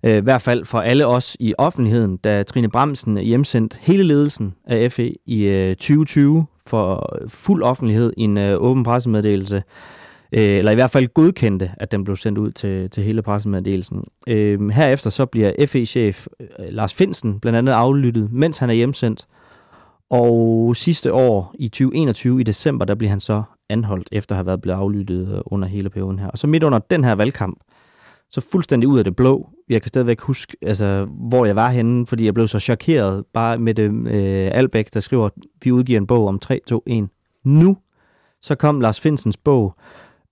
øh, 0.03 0.18
i 0.18 0.20
hvert 0.20 0.41
fald 0.41 0.66
for 0.66 0.80
alle 0.80 1.07
os 1.07 1.38
i 1.39 1.53
offentligheden, 1.57 2.18
da 2.18 2.43
Trine 2.43 2.70
Bremsen 2.70 3.18
hjemsendte 3.18 3.78
hele 3.82 4.03
ledelsen 4.03 4.53
af 4.68 4.91
FE 4.91 5.14
i 5.26 5.43
øh, 5.43 5.76
2020 5.76 6.45
for 6.68 7.18
fuld 7.28 7.64
offentlighed 7.64 8.14
i 8.18 8.22
en 8.24 8.38
øh, 8.38 8.62
åben 8.62 8.84
pressemeddelelse. 8.84 9.64
Øh, 10.32 10.58
eller 10.58 10.72
i 10.72 10.76
hvert 10.76 10.92
fald 10.92 11.08
godkendte, 11.08 11.72
at 11.78 11.92
den 11.92 12.04
blev 12.04 12.16
sendt 12.16 12.38
ud 12.38 12.52
til, 12.52 12.90
til 12.90 13.04
hele 13.04 13.22
pressemeddelelsen. 13.22 14.04
Øh, 14.28 14.70
herefter 14.70 15.10
så 15.10 15.26
bliver 15.26 15.66
FE-chef 15.68 16.28
øh, 16.40 16.48
Lars 16.70 16.94
Finsen 16.94 17.40
blandt 17.40 17.58
andet 17.58 17.74
aflyttet, 17.74 18.32
mens 18.32 18.58
han 18.58 18.70
er 18.70 18.74
hjemsendt. 18.74 19.28
Og 20.10 20.76
sidste 20.76 21.14
år, 21.14 21.56
i 21.60 21.68
2021, 21.68 22.40
i 22.40 22.44
december, 22.44 22.86
der 22.86 22.96
bliver 22.96 23.10
han 23.10 23.20
så 23.20 23.44
anholdt, 23.70 24.10
efter 24.12 24.36
at 24.36 24.38
have 24.38 24.46
været 24.46 24.62
blevet 24.62 24.78
aflyttet 24.78 25.36
øh, 25.36 25.42
under 25.46 25.68
hele 25.68 25.90
perioden 25.90 26.20
her. 26.20 26.28
Og 26.28 26.38
så 26.38 26.48
midt 26.48 26.64
under 26.64 26.80
den 26.80 27.04
her 27.04 27.16
valgkamp, 27.16 27.60
så 28.32 28.42
fuldstændig 28.52 28.90
ud 28.90 28.98
af 28.98 29.04
det 29.04 29.16
blå. 29.16 29.50
Jeg 29.70 29.82
kan 29.82 29.90
stadigvæk 29.90 30.22
huske, 30.22 30.58
altså, 30.62 31.08
hvor 31.30 31.46
jeg 31.46 31.56
var 31.56 31.70
henne, 31.70 32.08
fordi 32.08 32.26
jeg 32.26 32.34
blev 32.34 32.48
så 32.48 32.60
chokeret 32.60 33.24
bare 33.34 33.58
med 33.58 33.74
det 33.74 34.08
øh, 34.08 34.52
Albæk, 34.54 34.94
der 34.94 35.00
skriver, 35.00 35.30
vi 35.64 35.72
udgiver 35.72 36.00
en 36.00 36.08
bog 36.08 36.28
om 36.28 36.40
3, 36.40 36.62
2, 36.68 36.84
1. 36.88 37.08
Nu, 37.44 37.78
så 38.42 38.56
kom 38.56 38.82
Lars 38.82 39.00
Finsens 39.00 39.38
bog, 39.38 39.76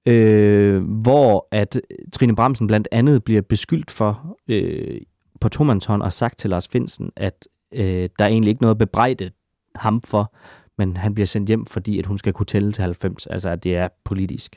øh, 0.05 0.83
hvor 0.83 1.47
at 1.51 1.81
Trine 2.13 2.35
Bremsen 2.35 2.67
blandt 2.67 2.87
andet 2.91 3.23
bliver 3.23 3.41
beskyldt 3.41 3.91
for 3.91 4.37
øh, 4.47 5.01
på 5.41 5.49
tomandshånd 5.49 6.01
og 6.01 6.13
sagt 6.13 6.39
til 6.39 6.49
Lars 6.49 6.67
Finsen, 6.67 7.11
at 7.15 7.47
øh, 7.73 8.09
der 8.19 8.25
er 8.25 8.27
egentlig 8.27 8.49
ikke 8.49 8.61
noget 8.61 8.75
at 8.75 8.77
bebrejde 8.77 9.31
ham 9.75 10.01
for, 10.01 10.33
men 10.77 10.97
han 10.97 11.13
bliver 11.13 11.27
sendt 11.27 11.47
hjem, 11.47 11.65
fordi 11.65 11.99
at 11.99 12.05
hun 12.05 12.17
skal 12.17 12.33
kunne 12.33 12.45
tælle 12.45 12.71
til 12.71 12.81
90, 12.81 13.27
altså 13.27 13.49
at 13.49 13.63
det 13.63 13.75
er 13.75 13.87
politisk. 14.03 14.55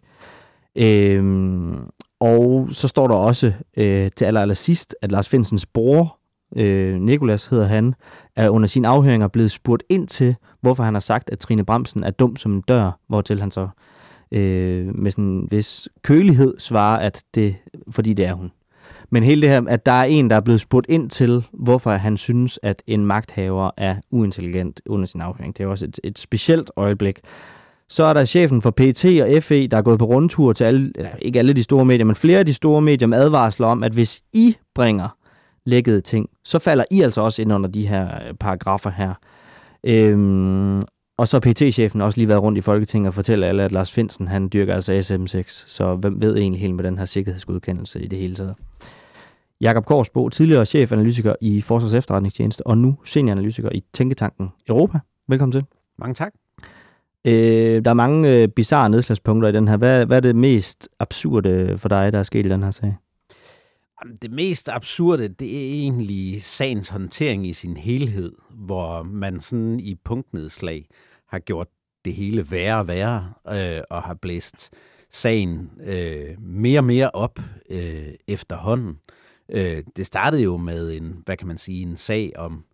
Øhm, 0.77 1.77
og 2.21 2.69
så 2.71 2.89
står 2.89 3.09
der 3.09 3.15
også 3.15 3.53
øh, 3.77 4.11
til 4.17 4.25
aller, 4.25 4.41
aller 4.41 4.55
sidst, 4.55 4.97
at 5.03 5.13
Lars 5.13 5.29
Finsens 5.29 5.67
bror, 5.67 6.19
øh, 6.57 7.01
Nikolas 7.01 7.47
hedder 7.47 7.67
han, 7.67 7.95
er 8.37 8.49
under 8.49 8.69
sin 8.69 8.85
afhøringer 8.85 9.29
blevet 9.29 9.51
spurgt 9.51 9.83
ind 9.89 10.09
til, 10.09 10.37
hvorfor 10.61 10.83
han 10.83 10.95
har 10.95 11.01
sagt, 11.01 11.31
at 11.31 11.39
Trine 11.39 11.65
Bremsen 11.65 12.05
er 12.05 12.11
dum 12.11 12.37
som 12.37 12.53
en 12.53 12.61
dør, 12.61 12.99
hvortil 13.09 13.41
han 13.41 13.51
så 13.51 13.69
øh, 14.33 14.99
med 14.99 15.11
sådan 15.11 15.25
en 15.25 15.49
vis 15.51 15.89
kølighed 16.03 16.55
svarer, 16.59 16.99
at 16.99 17.23
det 17.35 17.57
fordi 17.91 18.15
det 18.15 18.25
er 18.25 18.33
hun. 18.35 18.53
Men 19.11 19.23
hele 19.23 19.41
det 19.41 19.49
her, 19.49 19.63
at 19.69 19.87
der 19.87 19.93
er 19.93 20.05
en, 20.05 20.31
der 20.31 20.37
er 20.37 20.41
blevet 20.41 20.61
spurgt 20.61 20.87
ind 20.89 21.11
til, 21.11 21.45
hvorfor 21.53 21.91
han 21.91 22.17
synes, 22.17 22.59
at 22.63 22.83
en 22.87 23.07
magthaver 23.07 23.71
er 23.77 23.97
uintelligent 24.11 24.81
under 24.87 25.07
sin 25.07 25.21
afhøring. 25.21 25.59
Det 25.59 25.65
er 25.65 25.69
også 25.69 25.85
et, 25.85 26.01
et 26.05 26.19
specielt 26.19 26.71
øjeblik, 26.77 27.21
Så 27.89 28.05
er 28.05 28.13
der 28.13 28.25
chefen 28.25 28.63
for 28.63 28.71
PT 28.71 29.05
og 29.05 29.43
FE, 29.43 29.67
der 29.67 29.77
er 29.77 29.83
gået 29.83 29.99
på 29.99 30.05
rundtur 30.05 30.53
til 30.53 30.65
alle, 30.65 30.93
eller 30.95 31.11
ikke 31.19 31.39
alle 31.39 31.53
de 31.53 31.63
store 31.63 31.85
medier, 31.85 32.05
men 32.05 32.17
flere 32.17 32.39
af 32.39 32.47
de 32.47 32.55
store 32.55 32.83
medier 32.83 33.09
med 33.09 33.19
advarsler 33.19 33.67
om, 33.67 33.83
at 33.83 33.93
hvis 33.93 34.23
I 34.33 34.57
bringer 34.75 35.17
lækkede 35.65 36.01
ting, 36.01 36.31
så 36.45 36.59
falder 36.59 36.85
I 36.91 37.03
altså 37.03 37.21
også 37.21 37.43
ind 37.43 37.53
under 37.53 37.71
de 37.71 37.87
her 37.87 38.05
øh, 38.05 38.35
paragrafer 38.35 38.91
her. 38.91 39.15
Øhm, 39.85 40.83
og 41.17 41.29
så 41.29 41.41
PT-chefen 41.41 42.01
også 42.01 42.19
lige 42.19 42.29
været 42.29 42.43
rundt 42.43 42.59
i 42.59 42.61
Folketinget 42.61 43.09
og 43.09 43.15
fortæller 43.15 43.49
alle, 43.49 43.63
at 43.63 43.73
Lars 43.73 43.93
Finsen, 43.93 44.29
han 44.29 44.49
dyrker 44.53 44.75
altså 44.75 44.93
SM6, 44.93 45.65
så 45.67 45.95
hvem 45.95 46.21
ved 46.21 46.37
egentlig 46.37 46.61
helt 46.61 46.75
med 46.75 46.85
den 46.85 46.99
her 46.99 47.05
sikkerhedsgodkendelse 47.05 48.03
i 48.03 48.07
det 48.07 48.19
hele 48.19 48.35
taget. 48.35 48.55
Jakob 49.61 49.85
Korsbo, 49.85 50.29
tidligere 50.29 50.65
chefanalytiker 50.65 51.35
i 51.41 51.61
Forsvars 51.61 51.95
Efterretningstjeneste, 51.95 52.67
og 52.67 52.79
nu 52.79 52.97
senioranalytiker 53.05 53.69
i 53.73 53.85
Tænketanken 53.93 54.53
Europa. 54.69 54.99
Velkommen 55.29 55.53
til. 55.53 55.65
Mange 55.99 56.15
tak. 56.15 56.33
Øh, 57.25 57.85
der 57.85 57.91
er 57.91 57.95
mange 57.95 58.29
øh, 58.29 58.49
bizarre 58.49 58.91
nedslagspunkter 58.91 59.49
i 59.49 59.53
den 59.53 59.69
her. 59.69 59.77
Hvad, 59.77 60.07
hvad 60.07 60.17
er 60.17 60.21
det 60.21 60.37
mest 60.37 60.89
absurde 61.01 61.79
for 61.79 61.89
dig, 61.89 62.13
der 62.13 62.19
er 62.19 62.23
sket 62.23 62.47
i 62.47 62.49
den 62.49 62.63
her 62.63 62.71
sag? 62.71 62.97
Det 64.23 64.31
mest 64.31 64.69
absurde, 64.69 65.29
det 65.29 65.57
er 65.57 65.73
egentlig 65.83 66.43
sagens 66.43 66.89
håndtering 66.89 67.47
i 67.47 67.53
sin 67.53 67.77
helhed, 67.77 68.33
hvor 68.51 69.03
man 69.03 69.41
sådan 69.41 69.81
i 69.81 69.95
punktnedslag 69.95 70.87
har 71.29 71.39
gjort 71.39 71.69
det 72.05 72.15
hele 72.15 72.51
værre 72.51 72.79
og 72.79 72.89
værre, 72.89 73.33
øh, 73.49 73.83
og 73.91 74.03
har 74.03 74.15
blæst 74.15 74.71
sagen 75.11 75.71
øh, 75.85 76.41
mere 76.43 76.81
og 76.81 76.85
mere 76.85 77.11
op 77.11 77.39
øh, 77.71 78.15
efterhånden. 78.29 78.99
Øh, 79.49 79.83
det 79.97 80.07
startede 80.07 80.43
jo 80.43 80.57
med 80.57 80.93
en, 80.93 81.23
hvad 81.25 81.37
kan 81.37 81.49
man 81.49 81.59
sige, 81.59 81.83
en 81.83 81.97
sag 81.97 82.33
om 82.37 82.65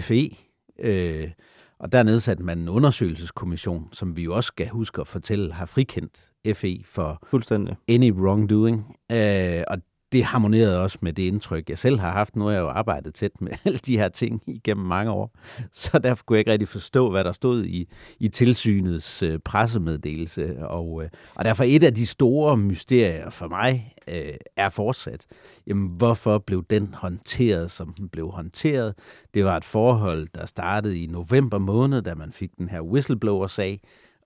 FE, 0.00 0.30
øh, 0.78 1.30
og 1.78 1.92
der 1.92 2.02
nedsatte 2.02 2.42
man 2.44 2.58
en 2.58 2.68
undersøgelseskommission, 2.68 3.88
som 3.92 4.16
vi 4.16 4.22
jo 4.22 4.34
også 4.36 4.48
skal 4.48 4.68
huske 4.68 5.00
at 5.00 5.08
fortælle, 5.08 5.52
har 5.52 5.66
frikendt 5.66 6.30
FE 6.54 6.80
for 6.84 7.22
Fuldstændig. 7.26 7.76
any 7.88 8.12
wrongdoing. 8.12 8.96
Øh, 9.12 9.62
og 9.68 9.78
det 10.12 10.24
harmonerede 10.24 10.82
også 10.82 10.98
med 11.00 11.12
det 11.12 11.22
indtryk, 11.22 11.68
jeg 11.68 11.78
selv 11.78 11.98
har 11.98 12.12
haft. 12.12 12.36
Nu 12.36 12.44
har 12.44 12.52
jeg 12.52 12.60
jo 12.60 12.68
arbejdet 12.68 13.14
tæt 13.14 13.40
med 13.40 13.52
alle 13.64 13.78
de 13.78 13.98
her 13.98 14.08
ting 14.08 14.42
igennem 14.46 14.86
mange 14.86 15.10
år, 15.10 15.36
så 15.72 15.98
derfor 15.98 16.24
kunne 16.24 16.36
jeg 16.36 16.40
ikke 16.40 16.52
rigtig 16.52 16.68
forstå, 16.68 17.10
hvad 17.10 17.24
der 17.24 17.32
stod 17.32 17.64
i, 17.64 17.88
i 18.20 18.28
tilsynets 18.28 19.22
øh, 19.22 19.38
pressemeddelelse. 19.38 20.68
Og, 20.68 21.02
øh, 21.04 21.10
og 21.34 21.44
derfor 21.44 21.64
et 21.64 21.84
af 21.84 21.94
de 21.94 22.06
store 22.06 22.56
mysterier 22.56 23.30
for 23.30 23.48
mig 23.48 23.94
øh, 24.08 24.34
er 24.56 24.68
fortsat, 24.68 25.26
jamen, 25.66 25.88
hvorfor 25.88 26.38
blev 26.38 26.64
den 26.70 26.94
håndteret, 26.94 27.70
som 27.70 27.92
den 27.92 28.08
blev 28.08 28.30
håndteret? 28.30 28.94
Det 29.34 29.44
var 29.44 29.56
et 29.56 29.64
forhold, 29.64 30.28
der 30.34 30.46
startede 30.46 31.02
i 31.02 31.06
november 31.06 31.58
måned, 31.58 32.02
da 32.02 32.14
man 32.14 32.32
fik 32.32 32.50
den 32.58 32.68
her 32.68 32.80
whistleblower-sag, 32.80 33.80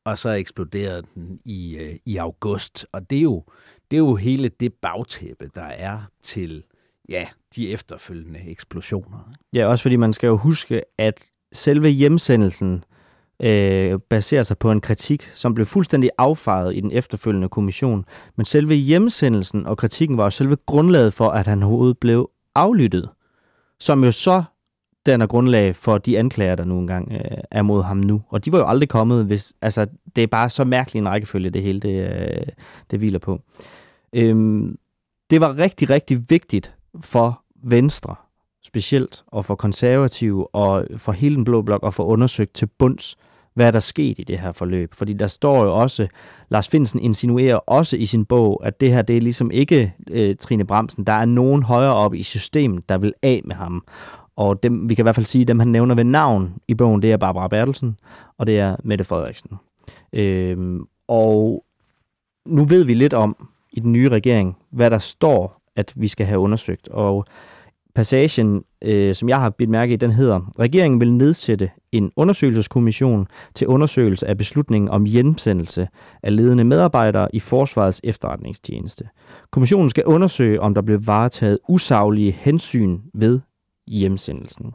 og 0.04 0.18
så 0.18 0.30
eksploderede 0.30 1.02
den 1.14 1.40
i, 1.44 1.76
øh, 1.76 1.96
i 2.06 2.16
august. 2.16 2.86
Og 2.92 3.10
det 3.10 3.18
er, 3.18 3.22
jo, 3.22 3.44
det 3.90 3.96
er 3.96 3.98
jo 3.98 4.14
hele 4.14 4.48
det 4.48 4.74
bagtæppe, 4.74 5.50
der 5.54 5.64
er 5.64 6.00
til 6.22 6.62
ja, 7.08 7.28
de 7.56 7.70
efterfølgende 7.70 8.40
eksplosioner. 8.40 9.32
Ja, 9.52 9.66
også 9.66 9.82
fordi 9.82 9.96
man 9.96 10.12
skal 10.12 10.26
jo 10.26 10.36
huske, 10.36 10.82
at 10.98 11.26
selve 11.52 11.88
hjemsendelsen 11.88 12.84
øh, 13.42 13.98
baserer 14.10 14.42
sig 14.42 14.58
på 14.58 14.70
en 14.70 14.80
kritik, 14.80 15.30
som 15.34 15.54
blev 15.54 15.66
fuldstændig 15.66 16.10
affejet 16.18 16.76
i 16.76 16.80
den 16.80 16.92
efterfølgende 16.92 17.48
kommission. 17.48 18.04
Men 18.36 18.46
selve 18.46 18.74
hjemsendelsen 18.74 19.66
og 19.66 19.78
kritikken 19.78 20.16
var 20.16 20.24
jo 20.24 20.30
selve 20.30 20.56
grundlaget 20.66 21.14
for, 21.14 21.28
at 21.28 21.46
han 21.46 21.62
overhovedet 21.62 21.98
blev 21.98 22.30
aflyttet. 22.54 23.08
Som 23.80 24.04
jo 24.04 24.10
så 24.10 24.42
danner 25.10 25.26
grundlag 25.26 25.76
for 25.76 25.98
de 25.98 26.18
anklager, 26.18 26.54
der 26.54 26.64
nu 26.64 26.78
engang 26.78 27.12
øh, 27.12 27.38
er 27.50 27.62
mod 27.62 27.82
ham 27.82 27.96
nu. 27.96 28.22
Og 28.28 28.44
de 28.44 28.52
var 28.52 28.58
jo 28.58 28.66
aldrig 28.66 28.88
kommet, 28.88 29.24
hvis... 29.24 29.52
Altså, 29.62 29.86
det 30.16 30.22
er 30.22 30.26
bare 30.26 30.48
så 30.48 30.64
mærkelig 30.64 31.00
en 31.00 31.08
rækkefølge, 31.08 31.50
det 31.50 31.62
hele 31.62 31.80
det, 31.80 32.10
øh, 32.10 32.46
det 32.90 32.98
hviler 32.98 33.18
på. 33.18 33.40
Øhm, 34.12 34.78
det 35.30 35.40
var 35.40 35.58
rigtig, 35.58 35.90
rigtig 35.90 36.30
vigtigt 36.30 36.74
for 37.00 37.42
Venstre, 37.62 38.14
specielt, 38.64 39.24
og 39.26 39.44
for 39.44 39.54
konservative, 39.54 40.54
og 40.54 40.86
for 40.96 41.12
hele 41.12 41.34
den 41.34 41.44
blå 41.44 41.62
blok, 41.62 41.86
at 41.86 41.94
få 41.94 42.04
undersøgt 42.04 42.54
til 42.54 42.66
bunds, 42.66 43.16
hvad 43.54 43.72
der 43.72 43.80
sket 43.80 44.18
i 44.18 44.24
det 44.24 44.38
her 44.38 44.52
forløb. 44.52 44.94
Fordi 44.94 45.12
der 45.12 45.26
står 45.26 45.64
jo 45.64 45.76
også, 45.76 46.08
Lars 46.48 46.68
Finsen 46.68 47.00
insinuerer 47.00 47.56
også 47.56 47.96
i 47.96 48.06
sin 48.06 48.24
bog, 48.24 48.60
at 48.64 48.80
det 48.80 48.90
her, 48.90 49.02
det 49.02 49.16
er 49.16 49.20
ligesom 49.20 49.50
ikke 49.50 49.94
øh, 50.10 50.36
Trine 50.36 50.64
Bremsen. 50.64 51.04
Der 51.04 51.12
er 51.12 51.24
nogen 51.24 51.62
højere 51.62 51.94
op 51.94 52.14
i 52.14 52.22
systemet, 52.22 52.88
der 52.88 52.98
vil 52.98 53.14
af 53.22 53.40
med 53.44 53.56
ham. 53.56 53.84
Og 54.40 54.62
dem, 54.62 54.88
vi 54.88 54.94
kan 54.94 55.02
i 55.02 55.04
hvert 55.04 55.14
fald 55.14 55.26
sige, 55.26 55.44
dem 55.44 55.58
han 55.58 55.68
nævner 55.68 55.94
ved 55.94 56.04
navn 56.04 56.54
i 56.68 56.74
bogen, 56.74 57.02
det 57.02 57.12
er 57.12 57.16
Barbara 57.16 57.48
Bertelsen, 57.48 57.96
og 58.38 58.46
det 58.46 58.58
er 58.58 58.76
Mette 58.84 59.04
Frederiksen. 59.04 59.50
Øhm, 60.12 60.86
og 61.08 61.64
nu 62.46 62.64
ved 62.64 62.84
vi 62.84 62.94
lidt 62.94 63.14
om 63.14 63.48
i 63.72 63.80
den 63.80 63.92
nye 63.92 64.08
regering, 64.08 64.56
hvad 64.70 64.90
der 64.90 64.98
står, 64.98 65.62
at 65.76 65.92
vi 65.96 66.08
skal 66.08 66.26
have 66.26 66.38
undersøgt. 66.38 66.88
Og 66.88 67.24
passagen, 67.94 68.64
øh, 68.82 69.14
som 69.14 69.28
jeg 69.28 69.40
har 69.40 69.50
bidt 69.50 69.70
mærke 69.70 69.92
i, 69.92 69.96
den 69.96 70.10
hedder, 70.10 70.52
regeringen 70.58 71.00
vil 71.00 71.12
nedsætte 71.12 71.70
en 71.92 72.12
undersøgelseskommission 72.16 73.26
til 73.54 73.66
undersøgelse 73.66 74.26
af 74.26 74.38
beslutningen 74.38 74.88
om 74.88 75.04
hjemsendelse 75.04 75.88
af 76.22 76.36
ledende 76.36 76.64
medarbejdere 76.64 77.28
i 77.34 77.40
Forsvarets 77.40 78.00
efterretningstjeneste. 78.04 79.08
Kommissionen 79.50 79.90
skal 79.90 80.04
undersøge, 80.04 80.60
om 80.60 80.74
der 80.74 80.82
blev 80.82 81.06
varetaget 81.06 81.58
usaglige 81.68 82.32
hensyn 82.32 82.98
ved 83.14 83.40
hjemsendelsen. 83.98 84.74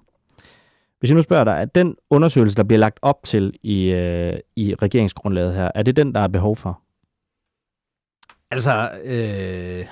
Hvis 0.99 1.09
jeg 1.09 1.15
nu 1.15 1.21
spørger 1.21 1.43
dig, 1.43 1.51
er 1.51 1.65
den 1.65 1.95
undersøgelse, 2.09 2.57
der 2.57 2.63
bliver 2.63 2.79
lagt 2.79 2.99
op 3.01 3.19
til 3.23 3.53
i, 3.63 3.85
øh, 3.85 4.39
i 4.55 4.75
regeringsgrundlaget 4.81 5.53
her, 5.53 5.71
er 5.75 5.83
det 5.83 5.95
den, 5.95 6.13
der 6.13 6.19
er 6.19 6.27
behov 6.27 6.55
for? 6.55 6.81
Altså, 8.51 8.91
øh, 9.03 9.85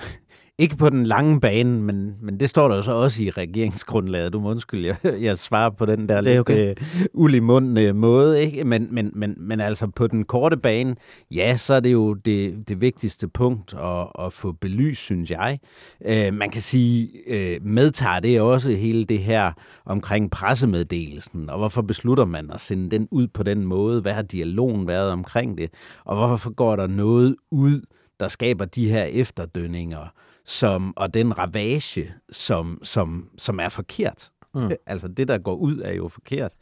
ikke 0.58 0.76
på 0.76 0.90
den 0.90 1.06
lange 1.06 1.40
bane, 1.40 1.82
men, 1.82 2.16
men 2.20 2.40
det 2.40 2.50
står 2.50 2.68
der 2.68 2.76
jo 2.76 2.82
så 2.82 2.92
også 2.92 3.22
i 3.22 3.30
regeringsgrundlaget. 3.30 4.32
Du 4.32 4.40
må 4.40 4.50
undskylde, 4.50 4.96
jeg, 5.02 5.22
jeg 5.22 5.38
svarer 5.38 5.70
på 5.70 5.86
den 5.86 6.08
der 6.08 6.20
lidt 6.20 6.38
okay. 6.38 6.68
øh, 6.68 6.76
ulimundne 7.12 7.92
måde. 7.92 8.42
Ikke? 8.42 8.64
Men, 8.64 8.88
men, 8.90 9.10
men, 9.14 9.34
men 9.38 9.60
altså 9.60 9.86
på 9.86 10.06
den 10.06 10.24
korte 10.24 10.56
bane, 10.56 10.96
ja, 11.30 11.56
så 11.56 11.74
er 11.74 11.80
det 11.80 11.92
jo 11.92 12.14
det, 12.14 12.68
det 12.68 12.80
vigtigste 12.80 13.28
punkt 13.28 13.74
at, 13.74 14.06
at 14.26 14.32
få 14.32 14.52
belyst, 14.52 15.02
synes 15.02 15.30
jeg. 15.30 15.58
Øh, 16.04 16.34
man 16.34 16.50
kan 16.50 16.62
sige, 16.62 17.10
øh, 17.26 17.66
medtager 17.66 18.20
det 18.20 18.40
også 18.40 18.70
hele 18.70 19.04
det 19.04 19.18
her 19.18 19.52
omkring 19.84 20.30
pressemeddelelsen, 20.30 21.50
og 21.50 21.58
hvorfor 21.58 21.82
beslutter 21.82 22.24
man 22.24 22.50
at 22.50 22.60
sende 22.60 22.90
den 22.90 23.08
ud 23.10 23.28
på 23.28 23.42
den 23.42 23.66
måde? 23.66 24.00
Hvad 24.00 24.12
har 24.12 24.22
dialogen 24.22 24.86
været 24.86 25.10
omkring 25.10 25.58
det? 25.58 25.70
Og 26.04 26.26
hvorfor 26.26 26.50
går 26.50 26.76
der 26.76 26.86
noget 26.86 27.36
ud, 27.50 27.80
der 28.20 28.28
skaber 28.28 28.64
de 28.64 28.90
her 28.90 29.04
efterdønninger, 29.04 30.12
som, 30.44 30.96
og 30.96 31.14
den 31.14 31.38
ravage, 31.38 32.12
som, 32.32 32.80
som, 32.82 33.30
som 33.38 33.60
er 33.60 33.68
forkert. 33.68 34.30
Mm. 34.54 34.70
Altså 34.86 35.08
det, 35.08 35.28
der 35.28 35.38
går 35.38 35.54
ud, 35.54 35.78
er 35.78 35.92
jo 35.92 36.08
forkert. 36.08 36.54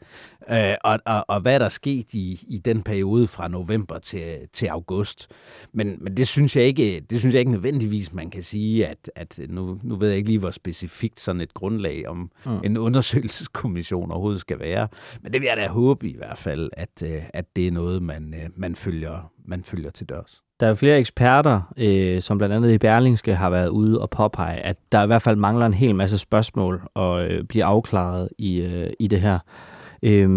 Øh, 0.49 0.75
og, 0.83 0.99
og, 1.05 1.25
og 1.27 1.41
hvad 1.41 1.53
er 1.53 1.59
der 1.59 1.69
sket 1.69 2.13
i, 2.13 2.45
i 2.47 2.57
den 2.57 2.83
periode 2.83 3.27
fra 3.27 3.47
november 3.47 3.99
til, 3.99 4.47
til 4.53 4.67
august? 4.67 5.27
Men, 5.71 5.97
men 6.01 6.17
det 6.17 6.27
synes 6.27 6.55
jeg 6.55 6.63
ikke, 6.63 6.99
det 6.99 7.19
synes 7.19 7.33
jeg 7.33 7.39
ikke 7.39 7.51
nødvendigvis, 7.51 8.13
man 8.13 8.29
kan 8.29 8.43
sige, 8.43 8.87
at, 8.87 9.11
at 9.15 9.39
nu, 9.49 9.79
nu 9.83 9.95
ved 9.95 10.07
jeg 10.07 10.17
ikke 10.17 10.29
lige, 10.29 10.39
hvor 10.39 10.51
specifikt 10.51 11.19
sådan 11.19 11.41
et 11.41 11.53
grundlag 11.53 12.07
om 12.07 12.31
mm. 12.45 12.59
en 12.63 12.77
undersøgelseskommission 12.77 14.11
overhovedet 14.11 14.41
skal 14.41 14.59
være. 14.59 14.87
Men 15.21 15.33
det 15.33 15.41
vil 15.41 15.47
jeg 15.47 15.57
da 15.57 15.67
håbe 15.67 16.09
i 16.09 16.17
hvert 16.17 16.37
fald, 16.37 16.69
at, 16.73 17.03
øh, 17.03 17.23
at 17.33 17.45
det 17.55 17.67
er 17.67 17.71
noget, 17.71 18.03
man, 18.03 18.33
øh, 18.33 18.49
man, 18.55 18.75
følger, 18.75 19.31
man 19.45 19.63
følger 19.63 19.91
til 19.91 20.09
dørs. 20.09 20.42
Der 20.63 20.69
er 20.69 20.75
flere 20.75 20.99
eksperter, 20.99 21.61
øh, 21.77 22.21
som 22.21 22.37
blandt 22.37 22.55
andet 22.55 22.71
i 22.71 22.77
Berlingske 22.77 23.35
har 23.35 23.49
været 23.49 23.67
ude 23.67 24.01
og 24.01 24.09
påpege, 24.09 24.59
at 24.59 24.77
der 24.91 25.03
i 25.03 25.07
hvert 25.07 25.21
fald 25.21 25.35
mangler 25.35 25.65
en 25.65 25.73
hel 25.73 25.95
masse 25.95 26.17
spørgsmål 26.17 26.81
og 26.93 27.25
øh, 27.25 27.43
bliver 27.43 27.65
afklaret 27.65 28.29
i, 28.37 28.61
øh, 28.61 28.89
i 28.99 29.07
det 29.07 29.21
her. 29.21 29.39
Øh, 30.03 30.29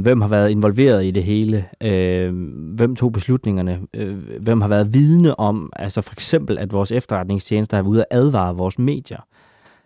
hvem 0.00 0.20
har 0.20 0.28
været 0.28 0.50
involveret 0.50 1.04
i 1.04 1.10
det 1.10 1.24
hele? 1.24 1.64
Øh, 1.80 2.34
hvem 2.74 2.96
tog 2.96 3.12
beslutningerne? 3.12 3.78
Øh, 3.94 4.18
hvem 4.40 4.60
har 4.60 4.68
været 4.68 4.94
vidne 4.94 5.40
om, 5.40 5.72
altså 5.76 6.00
for 6.00 6.12
eksempel, 6.12 6.58
at 6.58 6.72
vores 6.72 6.92
efterretningstjenester 6.92 7.76
har 7.76 7.82
været 7.82 7.90
ude 7.90 8.00
at 8.00 8.18
advare 8.18 8.56
vores 8.56 8.78
medier? 8.78 9.20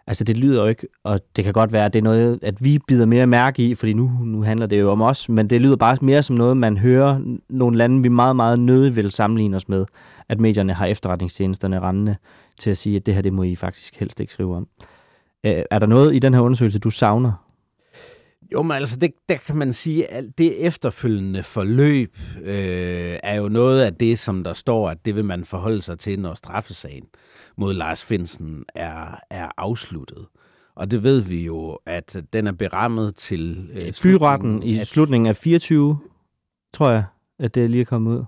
Altså 0.06 0.24
det 0.24 0.36
lyder 0.36 0.62
jo 0.62 0.68
ikke, 0.68 0.88
og 1.04 1.20
det 1.36 1.44
kan 1.44 1.52
godt 1.52 1.72
være, 1.72 1.84
at 1.84 1.92
det 1.92 1.98
er 1.98 2.02
noget, 2.02 2.38
at 2.42 2.64
vi 2.64 2.78
bider 2.78 3.06
mere 3.06 3.26
mærke 3.26 3.68
i, 3.68 3.74
fordi 3.74 3.92
nu, 3.92 4.10
nu 4.24 4.42
handler 4.42 4.66
det 4.66 4.80
jo 4.80 4.90
om 4.90 5.02
os, 5.02 5.28
men 5.28 5.50
det 5.50 5.60
lyder 5.60 5.76
bare 5.76 5.96
mere 6.00 6.22
som 6.22 6.36
noget, 6.36 6.56
man 6.56 6.76
hører 6.76 7.36
nogle 7.48 7.76
lande, 7.76 8.02
vi 8.02 8.08
meget, 8.08 8.36
meget 8.36 8.60
nødig 8.60 8.96
vil 8.96 9.10
sammenligne 9.10 9.56
os 9.56 9.68
med, 9.68 9.86
at 10.28 10.40
medierne 10.40 10.72
har 10.72 10.86
efterretningstjenesterne 10.86 11.80
rendende 11.80 12.16
til 12.58 12.70
at 12.70 12.76
sige, 12.76 12.96
at 12.96 13.06
det 13.06 13.14
her, 13.14 13.22
det 13.22 13.32
må 13.32 13.42
I 13.42 13.56
faktisk 13.56 13.96
helst 13.96 14.20
ikke 14.20 14.32
skrive 14.32 14.56
om. 14.56 14.68
Er 15.44 15.78
der 15.78 15.86
noget 15.86 16.14
i 16.14 16.18
den 16.18 16.34
her 16.34 16.40
undersøgelse, 16.40 16.78
du 16.78 16.90
savner? 16.90 17.32
Jo, 18.52 18.62
men 18.62 18.76
altså, 18.76 18.96
det, 18.96 19.12
der 19.28 19.36
kan 19.36 19.56
man 19.56 19.72
sige, 19.72 20.10
at 20.10 20.24
det 20.38 20.66
efterfølgende 20.66 21.42
forløb 21.42 22.16
øh, 22.42 23.18
er 23.22 23.34
jo 23.34 23.48
noget 23.48 23.82
af 23.82 23.94
det, 23.94 24.18
som 24.18 24.44
der 24.44 24.54
står, 24.54 24.90
at 24.90 25.04
det 25.04 25.14
vil 25.14 25.24
man 25.24 25.44
forholde 25.44 25.82
sig 25.82 25.98
til, 25.98 26.20
når 26.20 26.34
straffesagen 26.34 27.04
mod 27.56 27.74
Lars 27.74 28.04
Finsen 28.04 28.64
er, 28.74 29.20
er 29.30 29.48
afsluttet. 29.56 30.26
Og 30.74 30.90
det 30.90 31.02
ved 31.02 31.20
vi 31.20 31.44
jo, 31.44 31.78
at 31.86 32.22
den 32.32 32.46
er 32.46 32.52
berammet 32.52 33.14
til... 33.14 33.70
Øh, 33.72 33.92
Byretten 34.02 34.62
i 34.62 34.84
slutningen 34.84 35.26
af 35.26 35.36
24, 35.36 35.98
tror 36.72 36.90
jeg, 36.90 37.04
at 37.38 37.54
det 37.54 37.64
er 37.64 37.68
lige 37.68 37.84
kommet 37.84 38.18
ud. 38.18 38.24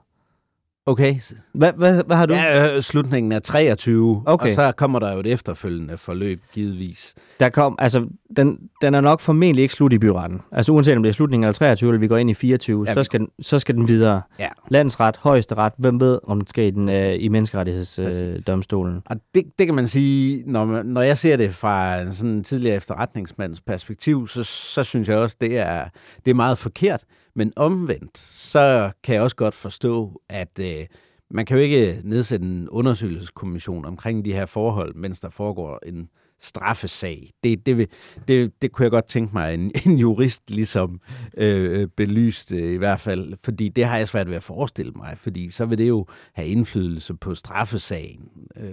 Okay. 0.88 1.14
Hvad, 1.52 1.72
hvad, 1.76 2.04
hvad 2.06 2.16
har 2.16 2.26
du? 2.26 2.34
Ja, 2.34 2.76
øh, 2.76 2.82
slutningen 2.82 3.32
er 3.32 3.38
23, 3.38 4.22
Okay. 4.26 4.48
og 4.48 4.54
så 4.54 4.72
kommer 4.76 4.98
der 4.98 5.12
jo 5.12 5.20
et 5.20 5.26
efterfølgende 5.26 5.96
forløb, 5.96 6.42
givetvis. 6.52 7.14
Der 7.40 7.48
kom, 7.48 7.76
altså, 7.78 8.06
den, 8.36 8.58
den 8.82 8.94
er 8.94 9.00
nok 9.00 9.20
formentlig 9.20 9.62
ikke 9.62 9.74
slut 9.74 9.92
i 9.92 9.98
byretten. 9.98 10.40
Altså 10.52 10.72
uanset 10.72 10.96
om 10.96 11.02
det 11.02 11.10
er 11.10 11.12
slutningen 11.14 11.44
eller 11.44 11.52
23, 11.52 11.90
eller 11.90 12.00
vi 12.00 12.08
går 12.08 12.16
ind 12.16 12.30
i 12.30 12.34
24, 12.34 12.84
Ja, 12.88 12.94
så, 12.94 13.02
skal 13.02 13.20
den, 13.20 13.28
så 13.40 13.58
skal 13.58 13.74
den 13.74 13.88
videre. 13.88 14.22
Ja. 14.38 14.48
Landsret, 14.68 15.16
højesteret, 15.16 15.72
hvem 15.78 16.00
ved, 16.00 16.18
om 16.24 16.40
den 16.40 16.46
skal 16.46 16.64
i, 16.64 16.70
den, 16.70 16.88
øh, 16.88 17.16
i 17.18 17.28
menneskerettighedsdomstolen. 17.28 18.96
Øh. 18.96 19.02
Og 19.06 19.16
det, 19.34 19.44
det 19.58 19.66
kan 19.66 19.74
man 19.74 19.88
sige, 19.88 20.42
når, 20.46 20.64
man, 20.64 20.86
når 20.86 21.02
jeg 21.02 21.18
ser 21.18 21.36
det 21.36 21.54
fra 21.54 22.00
en 22.00 22.14
sådan 22.14 22.44
tidligere 22.44 22.76
efterretningsmands 22.76 23.60
perspektiv, 23.60 24.28
så, 24.28 24.44
så 24.44 24.84
synes 24.84 25.08
jeg 25.08 25.18
også, 25.18 25.36
det 25.40 25.58
er, 25.58 25.84
det 26.24 26.30
er 26.30 26.34
meget 26.34 26.58
forkert. 26.58 27.04
Men 27.36 27.52
omvendt, 27.56 28.18
så 28.18 28.90
kan 29.02 29.14
jeg 29.14 29.22
også 29.22 29.36
godt 29.36 29.54
forstå, 29.54 30.22
at 30.28 30.58
øh, 30.60 30.86
man 31.30 31.46
kan 31.46 31.56
jo 31.56 31.62
ikke 31.62 32.00
nedsætte 32.04 32.46
en 32.46 32.68
undersøgelseskommission 32.68 33.84
omkring 33.84 34.24
de 34.24 34.32
her 34.32 34.46
forhold, 34.46 34.94
mens 34.94 35.20
der 35.20 35.30
foregår 35.30 35.80
en 35.86 36.08
straffesag. 36.40 37.30
Det, 37.44 37.66
det, 37.66 37.76
vil, 37.76 37.88
det, 38.28 38.62
det 38.62 38.72
kunne 38.72 38.82
jeg 38.82 38.90
godt 38.90 39.06
tænke 39.08 39.34
mig, 39.34 39.54
en, 39.54 39.72
en 39.86 39.98
jurist 39.98 40.50
ligesom 40.50 41.00
øh, 41.36 41.88
belyste 41.96 42.56
øh, 42.56 42.74
i 42.74 42.76
hvert 42.76 43.00
fald, 43.00 43.34
fordi 43.44 43.68
det 43.68 43.84
har 43.84 43.96
jeg 43.96 44.08
svært 44.08 44.28
ved 44.28 44.36
at 44.36 44.42
forestille 44.42 44.92
mig, 44.92 45.18
fordi 45.18 45.50
så 45.50 45.64
vil 45.66 45.78
det 45.78 45.88
jo 45.88 46.06
have 46.32 46.48
indflydelse 46.48 47.14
på 47.14 47.34
straffesagen. 47.34 48.28
Øh, 48.56 48.72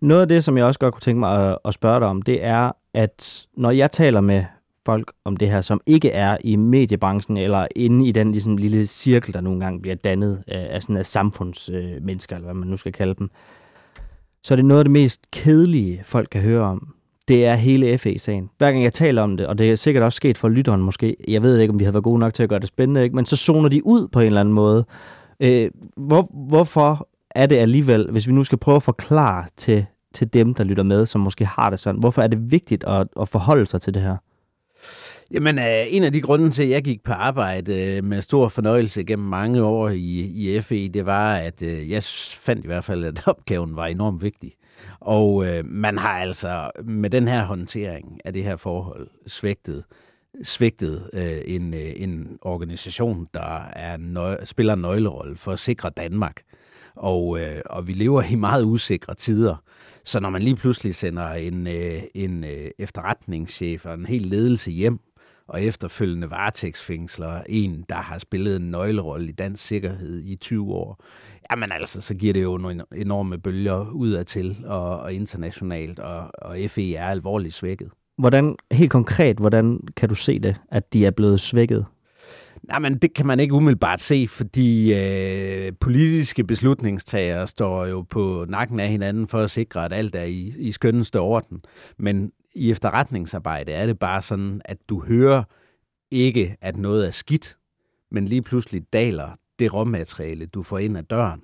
Noget 0.00 0.22
af 0.22 0.28
det, 0.28 0.44
som 0.44 0.58
jeg 0.58 0.66
også 0.66 0.80
godt 0.80 0.94
kunne 0.94 1.00
tænke 1.00 1.20
mig 1.20 1.50
at, 1.50 1.58
at 1.64 1.74
spørge 1.74 2.00
dig 2.00 2.08
om, 2.08 2.22
det 2.22 2.44
er, 2.44 2.72
at 2.94 3.46
når 3.56 3.70
jeg 3.70 3.90
taler 3.90 4.20
med 4.20 4.44
folk 4.86 5.12
om 5.24 5.36
det 5.36 5.50
her, 5.50 5.60
som 5.60 5.80
ikke 5.86 6.10
er 6.10 6.36
i 6.44 6.56
mediebranchen 6.56 7.36
eller 7.36 7.66
inde 7.76 8.08
i 8.08 8.12
den 8.12 8.32
ligesom, 8.32 8.56
lille 8.56 8.86
cirkel, 8.86 9.34
der 9.34 9.40
nogle 9.40 9.60
gange 9.60 9.80
bliver 9.80 9.94
dannet 9.94 10.42
af, 10.46 10.66
af 10.70 10.82
sådan 10.82 10.96
af 10.96 11.06
samfundsmennesker, 11.06 12.36
øh, 12.36 12.38
eller 12.38 12.46
hvad 12.46 12.54
man 12.54 12.68
nu 12.68 12.76
skal 12.76 12.92
kalde 12.92 13.14
dem, 13.14 13.30
så 14.44 14.54
er 14.54 14.56
det 14.56 14.64
noget 14.64 14.78
af 14.78 14.84
det 14.84 14.92
mest 14.92 15.30
kedelige, 15.30 16.00
folk 16.04 16.28
kan 16.30 16.40
høre 16.40 16.62
om. 16.62 16.94
Det 17.28 17.46
er 17.46 17.54
hele 17.54 17.98
FE-sagen. 17.98 18.50
Hver 18.58 18.72
gang 18.72 18.84
jeg 18.84 18.92
taler 18.92 19.22
om 19.22 19.36
det, 19.36 19.46
og 19.46 19.58
det 19.58 19.70
er 19.70 19.74
sikkert 19.74 20.04
også 20.04 20.16
sket 20.16 20.38
for 20.38 20.48
lytteren 20.48 20.82
måske, 20.82 21.16
jeg 21.28 21.42
ved 21.42 21.58
ikke, 21.58 21.72
om 21.72 21.78
vi 21.78 21.84
havde 21.84 21.94
været 21.94 22.04
gode 22.04 22.18
nok 22.18 22.34
til 22.34 22.42
at 22.42 22.48
gøre 22.48 22.60
det 22.60 22.68
spændende, 22.68 23.02
ikke? 23.02 23.16
men 23.16 23.26
så 23.26 23.36
zoner 23.36 23.68
de 23.68 23.86
ud 23.86 24.08
på 24.08 24.20
en 24.20 24.26
eller 24.26 24.40
anden 24.40 24.54
måde. 24.54 24.84
Øh, 25.40 25.70
hvor, 25.96 26.28
hvorfor 26.48 27.08
er 27.30 27.46
det 27.46 27.56
alligevel, 27.56 28.10
hvis 28.10 28.26
vi 28.26 28.32
nu 28.32 28.44
skal 28.44 28.58
prøve 28.58 28.76
at 28.76 28.82
forklare 28.82 29.44
til, 29.56 29.86
til 30.14 30.32
dem, 30.32 30.54
der 30.54 30.64
lytter 30.64 30.82
med, 30.82 31.06
som 31.06 31.20
måske 31.20 31.44
har 31.44 31.70
det 31.70 31.80
sådan, 31.80 32.00
hvorfor 32.00 32.22
er 32.22 32.26
det 32.26 32.50
vigtigt 32.50 32.84
at, 32.84 33.08
at 33.20 33.28
forholde 33.28 33.66
sig 33.66 33.80
til 33.80 33.94
det 33.94 34.02
her? 34.02 34.16
Jamen, 35.30 35.58
øh, 35.58 35.86
en 35.88 36.04
af 36.04 36.12
de 36.12 36.20
grunde 36.20 36.50
til, 36.50 36.62
at 36.62 36.70
jeg 36.70 36.84
gik 36.84 37.02
på 37.02 37.12
arbejde 37.12 37.82
øh, 37.82 38.04
med 38.04 38.22
stor 38.22 38.48
fornøjelse 38.48 39.04
gennem 39.04 39.28
mange 39.28 39.62
år 39.62 39.88
i, 39.88 40.20
i 40.20 40.60
FE, 40.60 40.88
det 40.88 41.06
var, 41.06 41.34
at 41.34 41.62
øh, 41.62 41.90
jeg 41.90 42.02
fandt 42.38 42.64
i 42.64 42.66
hvert 42.66 42.84
fald, 42.84 43.04
at 43.04 43.22
opgaven 43.28 43.76
var 43.76 43.86
enormt 43.86 44.22
vigtig. 44.22 44.52
Og 45.00 45.46
øh, 45.46 45.64
man 45.66 45.98
har 45.98 46.18
altså 46.18 46.70
med 46.84 47.10
den 47.10 47.28
her 47.28 47.44
håndtering 47.44 48.20
af 48.24 48.32
det 48.32 48.44
her 48.44 48.56
forhold 48.56 49.08
svigtet, 49.26 49.84
svigtet 50.42 51.10
øh, 51.12 51.40
en, 51.44 51.74
øh, 51.74 51.92
en 51.96 52.38
organisation, 52.42 53.28
der 53.34 53.64
er 53.72 53.96
nøg- 53.96 54.44
spiller 54.44 54.72
en 54.72 54.80
nøglerolle 54.80 55.36
for 55.36 55.52
at 55.52 55.58
sikre 55.58 55.90
Danmark. 55.90 56.42
Og, 56.96 57.40
øh, 57.40 57.60
og 57.66 57.86
vi 57.86 57.92
lever 57.92 58.22
i 58.22 58.34
meget 58.34 58.64
usikre 58.64 59.14
tider. 59.14 59.56
Så 60.04 60.20
når 60.20 60.30
man 60.30 60.42
lige 60.42 60.56
pludselig 60.56 60.94
sender 60.94 61.28
en, 61.28 61.66
øh, 61.66 62.02
en 62.14 62.44
øh, 62.44 62.70
efterretningschef 62.78 63.86
og 63.86 63.94
en 63.94 64.06
hel 64.06 64.22
ledelse 64.22 64.70
hjem, 64.70 65.00
og 65.48 65.62
efterfølgende 65.62 66.30
varetægtsfængsler 66.30 67.42
en, 67.48 67.84
der 67.88 67.94
har 67.94 68.18
spillet 68.18 68.56
en 68.56 68.70
nøglerolle 68.70 69.28
i 69.28 69.32
dansk 69.32 69.66
sikkerhed 69.66 70.22
i 70.24 70.36
20 70.36 70.72
år, 70.72 71.04
jamen 71.50 71.72
altså, 71.72 72.00
så 72.00 72.14
giver 72.14 72.32
det 72.32 72.42
jo 72.42 72.56
nogle 72.56 72.84
enorme 72.96 73.38
bølger 73.38 73.90
udadtil 73.90 74.56
og, 74.66 75.00
og 75.00 75.12
internationalt, 75.12 75.98
og, 75.98 76.30
og 76.34 76.56
FE 76.68 76.94
er 76.94 77.06
alvorligt 77.06 77.54
svækket. 77.54 77.90
Hvordan, 78.18 78.56
helt 78.72 78.90
konkret, 78.90 79.36
hvordan 79.36 79.80
kan 79.96 80.08
du 80.08 80.14
se 80.14 80.38
det, 80.38 80.56
at 80.70 80.92
de 80.92 81.06
er 81.06 81.10
blevet 81.10 81.40
svækket? 81.40 81.86
Nej, 82.68 82.78
men 82.78 82.98
det 82.98 83.14
kan 83.14 83.26
man 83.26 83.40
ikke 83.40 83.54
umiddelbart 83.54 84.00
se, 84.00 84.26
fordi 84.28 84.94
øh, 84.94 85.72
politiske 85.80 86.44
beslutningstagere 86.44 87.48
står 87.48 87.86
jo 87.86 88.02
på 88.02 88.46
nakken 88.48 88.80
af 88.80 88.88
hinanden 88.88 89.28
for 89.28 89.38
at 89.38 89.50
sikre, 89.50 89.84
at 89.84 89.92
alt 89.92 90.14
er 90.14 90.24
i, 90.24 90.54
i 90.58 90.72
skønneste 90.72 91.20
orden. 91.20 91.64
Men 91.98 92.32
i 92.54 92.70
efterretningsarbejde 92.70 93.72
er 93.72 93.86
det 93.86 93.98
bare 93.98 94.22
sådan, 94.22 94.62
at 94.64 94.78
du 94.88 95.00
hører 95.00 95.44
ikke, 96.10 96.56
at 96.60 96.76
noget 96.76 97.06
er 97.06 97.10
skidt, 97.10 97.58
men 98.10 98.28
lige 98.28 98.42
pludselig 98.42 98.92
daler 98.92 99.30
det 99.58 99.74
råmateriale, 99.74 100.46
du 100.46 100.62
får 100.62 100.78
ind 100.78 100.98
ad 100.98 101.02
døren. 101.02 101.42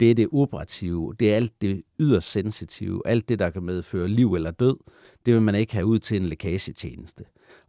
Det 0.00 0.10
er 0.10 0.14
det 0.14 0.28
operative, 0.32 1.14
det 1.20 1.32
er 1.32 1.36
alt 1.36 1.62
det 1.62 1.82
yderst 2.00 2.30
sensitive, 2.30 3.02
alt 3.06 3.28
det, 3.28 3.38
der 3.38 3.50
kan 3.50 3.62
medføre 3.62 4.08
liv 4.08 4.34
eller 4.34 4.50
død, 4.50 4.76
det 5.26 5.34
vil 5.34 5.42
man 5.42 5.54
ikke 5.54 5.72
have 5.72 5.86
ud 5.86 5.98
til 5.98 6.16
en 6.16 6.24
lækagetjeneste. 6.24 7.24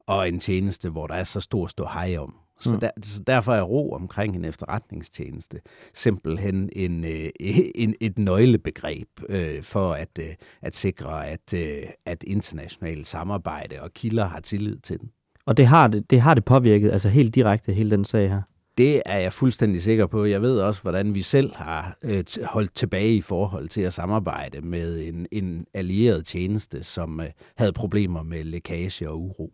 Og 0.08 0.28
en 0.28 0.40
tjeneste, 0.40 0.90
hvor 0.90 1.08
der 1.08 1.16
er 1.16 1.24
så 1.24 1.40
stor 1.40 1.68
stå 1.68 1.86
hej 1.86 2.18
om. 2.18 2.36
Så, 2.60 2.72
Mm. 2.72 2.80
der, 2.80 2.90
så 3.04 3.24
derfor 3.24 3.54
er 3.54 3.62
ro 3.62 3.92
omkring 3.92 4.36
en 4.36 4.46
efterretningstjeneste 4.46 5.62
simpelthen 5.94 6.70
en, 6.76 7.06
øh, 7.06 7.30
en, 7.76 7.96
et 8.02 8.18
nøglebegreb 8.18 9.10
øh, 9.30 9.64
for 9.64 9.94
at, 9.94 10.20
øh, 10.20 10.36
at 10.62 10.76
sikre, 10.76 11.28
at, 11.28 11.54
øh, 11.54 11.84
at 12.06 12.24
internationalt 12.24 13.08
samarbejde 13.08 13.82
og 13.82 13.94
kilder 13.94 14.26
har 14.26 14.40
tillid 14.40 14.78
til 14.80 15.00
den. 15.00 15.12
Og 15.46 15.58
det 15.58 15.68
har 15.68 15.88
det, 15.88 16.10
det 16.10 16.22
har 16.22 16.34
det 16.34 16.46
påvirket, 16.46 16.92
altså 16.92 17.10
helt 17.10 17.36
direkte, 17.36 17.74
hele 17.74 17.92
den 17.92 18.06
sag 18.06 18.30
her. 18.30 18.42
Det 18.78 19.02
er 19.06 19.18
jeg 19.18 19.34
fuldstændig 19.34 19.82
sikker 19.82 20.08
på. 20.08 20.26
Jeg 20.26 20.42
ved 20.42 20.60
også, 20.60 20.82
hvordan 20.82 21.16
vi 21.16 21.22
selv 21.22 21.56
har 21.56 21.98
øh, 22.04 22.24
holdt 22.44 22.76
tilbage 22.76 23.16
i 23.16 23.22
forhold 23.22 23.68
til 23.68 23.82
at 23.82 23.94
samarbejde 23.94 24.62
med 24.62 25.08
en, 25.08 25.28
en 25.32 25.66
allieret 25.74 26.26
tjeneste, 26.26 26.84
som 26.84 27.20
øh, 27.20 27.28
havde 27.56 27.74
problemer 27.74 28.24
med 28.24 28.44
lækage 28.44 29.10
og 29.10 29.22
uro. 29.22 29.54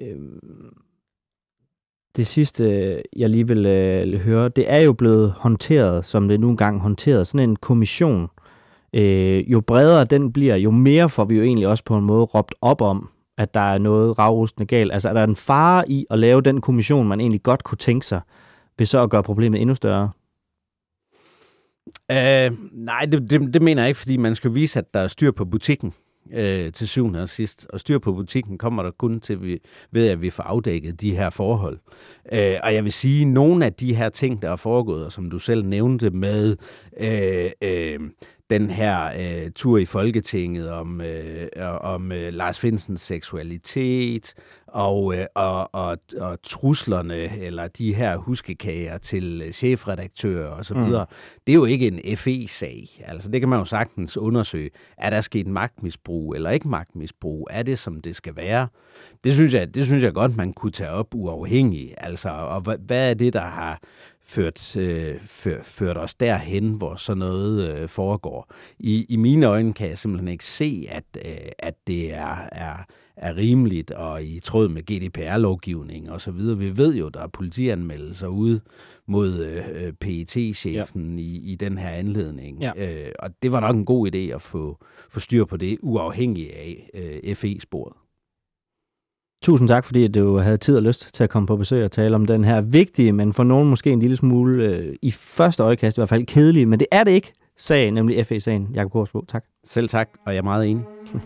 Øhm, 0.00 0.72
det 2.16 2.26
sidste, 2.26 3.02
jeg 3.16 3.30
lige 3.30 3.48
vil 3.48 3.66
øh, 3.66 4.20
høre, 4.20 4.48
det 4.48 4.72
er 4.72 4.82
jo 4.82 4.92
blevet 4.92 5.34
håndteret, 5.36 6.04
som 6.06 6.28
det 6.28 6.40
nu 6.40 6.50
engang 6.50 6.80
håndteret, 6.80 7.26
sådan 7.26 7.50
en 7.50 7.56
kommission. 7.56 8.28
Øh, 8.94 9.52
jo 9.52 9.60
bredere 9.60 10.04
den 10.04 10.32
bliver, 10.32 10.56
jo 10.56 10.70
mere 10.70 11.08
får 11.08 11.24
vi 11.24 11.36
jo 11.36 11.42
egentlig 11.42 11.68
også 11.68 11.84
på 11.84 11.96
en 11.96 12.04
måde 12.04 12.24
råbt 12.24 12.54
op 12.60 12.80
om, 12.80 13.08
at 13.38 13.54
der 13.54 13.60
er 13.60 13.78
noget 13.78 14.18
ravrustende 14.18 14.66
galt. 14.66 14.92
Altså 14.92 15.08
er 15.08 15.12
der 15.12 15.24
en 15.24 15.36
fare 15.36 15.90
i 15.90 16.06
at 16.10 16.18
lave 16.18 16.40
den 16.40 16.60
kommission, 16.60 17.08
man 17.08 17.20
egentlig 17.20 17.42
godt 17.42 17.64
kunne 17.64 17.78
tænke 17.78 18.06
sig, 18.06 18.20
ved 18.78 18.86
så 18.86 19.02
at 19.02 19.10
gøre 19.10 19.22
problemet 19.22 19.60
endnu 19.60 19.74
større? 19.74 20.10
Uh, 22.12 22.56
nej, 22.72 23.06
det, 23.12 23.30
det, 23.30 23.54
det 23.54 23.62
mener 23.62 23.82
jeg 23.82 23.88
ikke, 23.88 24.00
fordi 24.00 24.16
man 24.16 24.34
skal 24.34 24.54
vise, 24.54 24.78
at 24.78 24.94
der 24.94 25.00
er 25.00 25.08
styr 25.08 25.30
på 25.30 25.44
butikken 25.44 25.94
øh, 26.32 26.72
til 26.72 26.88
syvende 26.88 27.22
og 27.22 27.28
sidst. 27.28 27.66
Og 27.68 27.80
styr 27.80 27.98
på 27.98 28.12
butikken 28.12 28.58
kommer 28.58 28.82
der 28.82 28.90
kun 28.90 29.20
til 29.20 29.42
vi, 29.42 29.60
ved, 29.90 30.08
at 30.08 30.22
vi 30.22 30.30
får 30.30 30.42
afdækket 30.42 31.00
de 31.00 31.16
her 31.16 31.30
forhold. 31.30 31.78
Øh, 32.32 32.56
og 32.62 32.74
jeg 32.74 32.84
vil 32.84 32.92
sige, 32.92 33.22
at 33.22 33.28
nogle 33.28 33.64
af 33.64 33.72
de 33.72 33.94
her 33.94 34.08
ting, 34.08 34.42
der 34.42 34.50
er 34.50 34.56
foregået, 34.56 35.04
og 35.04 35.12
som 35.12 35.30
du 35.30 35.38
selv 35.38 35.64
nævnte 35.64 36.10
med 36.10 36.56
øh, 37.00 37.50
øh, 37.62 38.00
den 38.50 38.70
her 38.70 39.10
øh, 39.18 39.50
tur 39.54 39.78
i 39.78 39.84
Folketinget 39.84 40.70
om, 40.70 41.00
øh, 41.00 41.48
om 41.80 42.12
øh, 42.12 42.32
Lars 42.32 42.58
Finsens 42.58 43.00
seksualitet 43.00 44.34
og, 44.66 45.14
øh, 45.14 45.26
og, 45.34 45.74
og, 45.74 45.98
og 46.18 46.42
truslerne, 46.42 47.38
eller 47.38 47.68
de 47.68 47.94
her 47.94 48.16
huskekager 48.16 48.98
til 48.98 49.42
øh, 49.46 49.52
chefredaktører 49.52 50.50
osv., 50.50 50.76
Mm. 50.76 50.82
mm. 50.82 50.92
det 51.46 51.52
er 51.52 51.54
jo 51.54 51.64
ikke 51.64 51.86
en 51.86 52.16
FE-sag. 52.16 53.04
Altså 53.06 53.28
det 53.30 53.40
kan 53.40 53.48
man 53.48 53.58
jo 53.58 53.64
sagtens 53.64 54.16
undersøge. 54.16 54.70
Er 54.98 55.10
der 55.10 55.20
sket 55.20 55.46
magtmisbrug 55.46 56.34
eller 56.34 56.50
ikke 56.50 56.68
magtmisbrug? 56.68 57.48
Er 57.50 57.62
det, 57.62 57.78
som 57.78 58.00
det 58.00 58.16
skal 58.16 58.36
være? 58.36 58.68
Det 59.24 59.34
synes 59.34 59.54
jeg, 59.54 59.74
det 59.74 59.86
synes 59.86 60.02
jeg 60.02 60.12
godt, 60.12 60.36
man 60.36 60.52
kunne 60.52 60.72
tage 60.72 60.90
op 60.90 61.14
uafhængigt. 61.14 61.94
Altså, 61.98 62.28
og 62.28 62.60
hvad, 62.60 62.76
hvad 62.86 63.10
er 63.10 63.14
det, 63.14 63.32
der 63.32 63.40
har 63.40 63.80
ført, 64.30 64.76
øh, 64.76 65.14
før, 65.26 65.62
ført 65.62 65.96
os 65.96 66.14
derhen, 66.14 66.72
hvor 66.72 66.94
sådan 66.94 67.18
noget 67.18 67.68
øh, 67.68 67.88
foregår. 67.88 68.52
I, 68.78 69.06
I 69.08 69.16
mine 69.16 69.46
øjne 69.46 69.72
kan 69.72 69.88
jeg 69.88 69.98
simpelthen 69.98 70.28
ikke 70.28 70.44
se, 70.44 70.86
at, 70.88 71.04
øh, 71.24 71.52
at 71.58 71.74
det 71.86 72.14
er, 72.14 72.48
er, 72.52 72.74
er 73.16 73.36
rimeligt 73.36 73.90
og 73.90 74.24
i 74.24 74.40
tråd 74.40 74.68
med 74.68 74.82
GDPR-lovgivning 74.82 76.10
og 76.10 76.20
så 76.20 76.30
videre. 76.30 76.58
Vi 76.58 76.76
ved 76.76 76.94
jo, 76.94 77.08
der 77.08 77.22
er 77.22 77.26
politianmeldelser 77.26 78.26
ude 78.26 78.60
mod 79.06 79.38
øh, 79.38 79.92
PET-chefen 79.92 81.18
ja. 81.18 81.24
i, 81.24 81.40
i 81.52 81.54
den 81.54 81.78
her 81.78 81.90
anledning. 81.90 82.60
Ja. 82.60 82.72
Øh, 82.76 83.12
og 83.18 83.30
det 83.42 83.52
var 83.52 83.60
nok 83.60 83.76
en 83.76 83.84
god 83.84 84.14
idé 84.14 84.34
at 84.34 84.42
få, 84.42 84.78
få 85.10 85.20
styr 85.20 85.44
på 85.44 85.56
det, 85.56 85.78
uafhængig 85.82 86.56
af 86.56 86.90
øh, 86.94 87.36
FE-sporet. 87.36 87.99
Tusind 89.42 89.68
tak, 89.68 89.84
fordi 89.84 90.08
du 90.08 90.38
havde 90.38 90.56
tid 90.56 90.76
og 90.76 90.82
lyst 90.82 91.14
til 91.14 91.24
at 91.24 91.30
komme 91.30 91.46
på 91.46 91.56
besøg 91.56 91.84
og 91.84 91.92
tale 91.92 92.14
om 92.14 92.26
den 92.26 92.44
her 92.44 92.60
vigtige, 92.60 93.12
men 93.12 93.32
for 93.32 93.44
nogen 93.44 93.70
måske 93.70 93.90
en 93.90 94.00
lille 94.00 94.16
smule 94.16 94.64
øh, 94.64 94.96
i 95.02 95.10
første 95.10 95.62
øjekast 95.62 95.96
i 95.96 96.00
hvert 96.00 96.08
fald 96.08 96.26
kedelige, 96.26 96.66
men 96.66 96.78
det 96.80 96.86
er 96.92 97.04
det 97.04 97.10
ikke, 97.10 97.32
sag, 97.56 97.90
nemlig 97.90 98.26
FE-sagen. 98.26 98.68
Jakob 98.74 98.92
Korsbo, 98.92 99.24
tak. 99.28 99.44
Selv 99.64 99.88
tak, 99.88 100.08
og 100.26 100.32
jeg 100.32 100.38
er 100.38 100.42
meget 100.42 100.66
enig. 100.66 100.84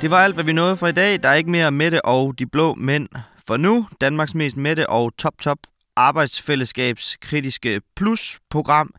Det 0.00 0.10
var 0.10 0.16
alt, 0.16 0.34
hvad 0.34 0.44
vi 0.44 0.52
nåede 0.52 0.76
for 0.76 0.86
i 0.86 0.92
dag. 0.92 1.22
Der 1.22 1.28
er 1.28 1.34
ikke 1.34 1.50
mere 1.50 1.70
Mette 1.70 2.04
og 2.04 2.38
de 2.38 2.46
blå 2.46 2.74
mænd 2.74 3.08
for 3.46 3.56
nu. 3.56 3.86
Danmarks 4.00 4.34
mest 4.34 4.56
mætte 4.56 4.90
og 4.90 5.12
top-top 5.18 5.58
arbejdsfællesskabs 5.96 7.16
kritiske 7.16 7.80
plus-program. 7.96 8.94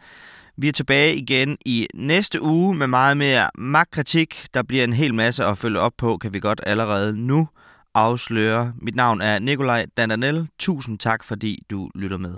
Vi 0.58 0.68
er 0.68 0.72
tilbage 0.72 1.16
igen 1.16 1.58
i 1.66 1.88
næste 1.94 2.42
uge 2.42 2.76
med 2.76 2.88
meget 2.88 3.18
mere 3.18 3.50
magtkritik. 3.58 4.46
Der 4.54 4.64
bliver 4.64 4.84
en 4.84 4.94
hel 4.94 5.14
masse 5.14 5.46
at 5.46 5.58
følge 5.58 5.80
op 5.80 5.94
på, 5.98 6.18
kan 6.18 6.34
vi 6.34 6.40
godt 6.40 6.62
allerede 6.66 7.18
nu 7.18 7.48
afsløre. 7.96 8.74
Mit 8.82 8.96
navn 8.96 9.22
er 9.22 9.40
Nikolaj 9.40 9.86
Dandanel. 9.98 10.48
Tusind 10.60 11.00
tak, 11.00 11.24
fordi 11.24 11.64
du 11.70 11.90
lytter 11.96 12.18
med. 12.18 12.36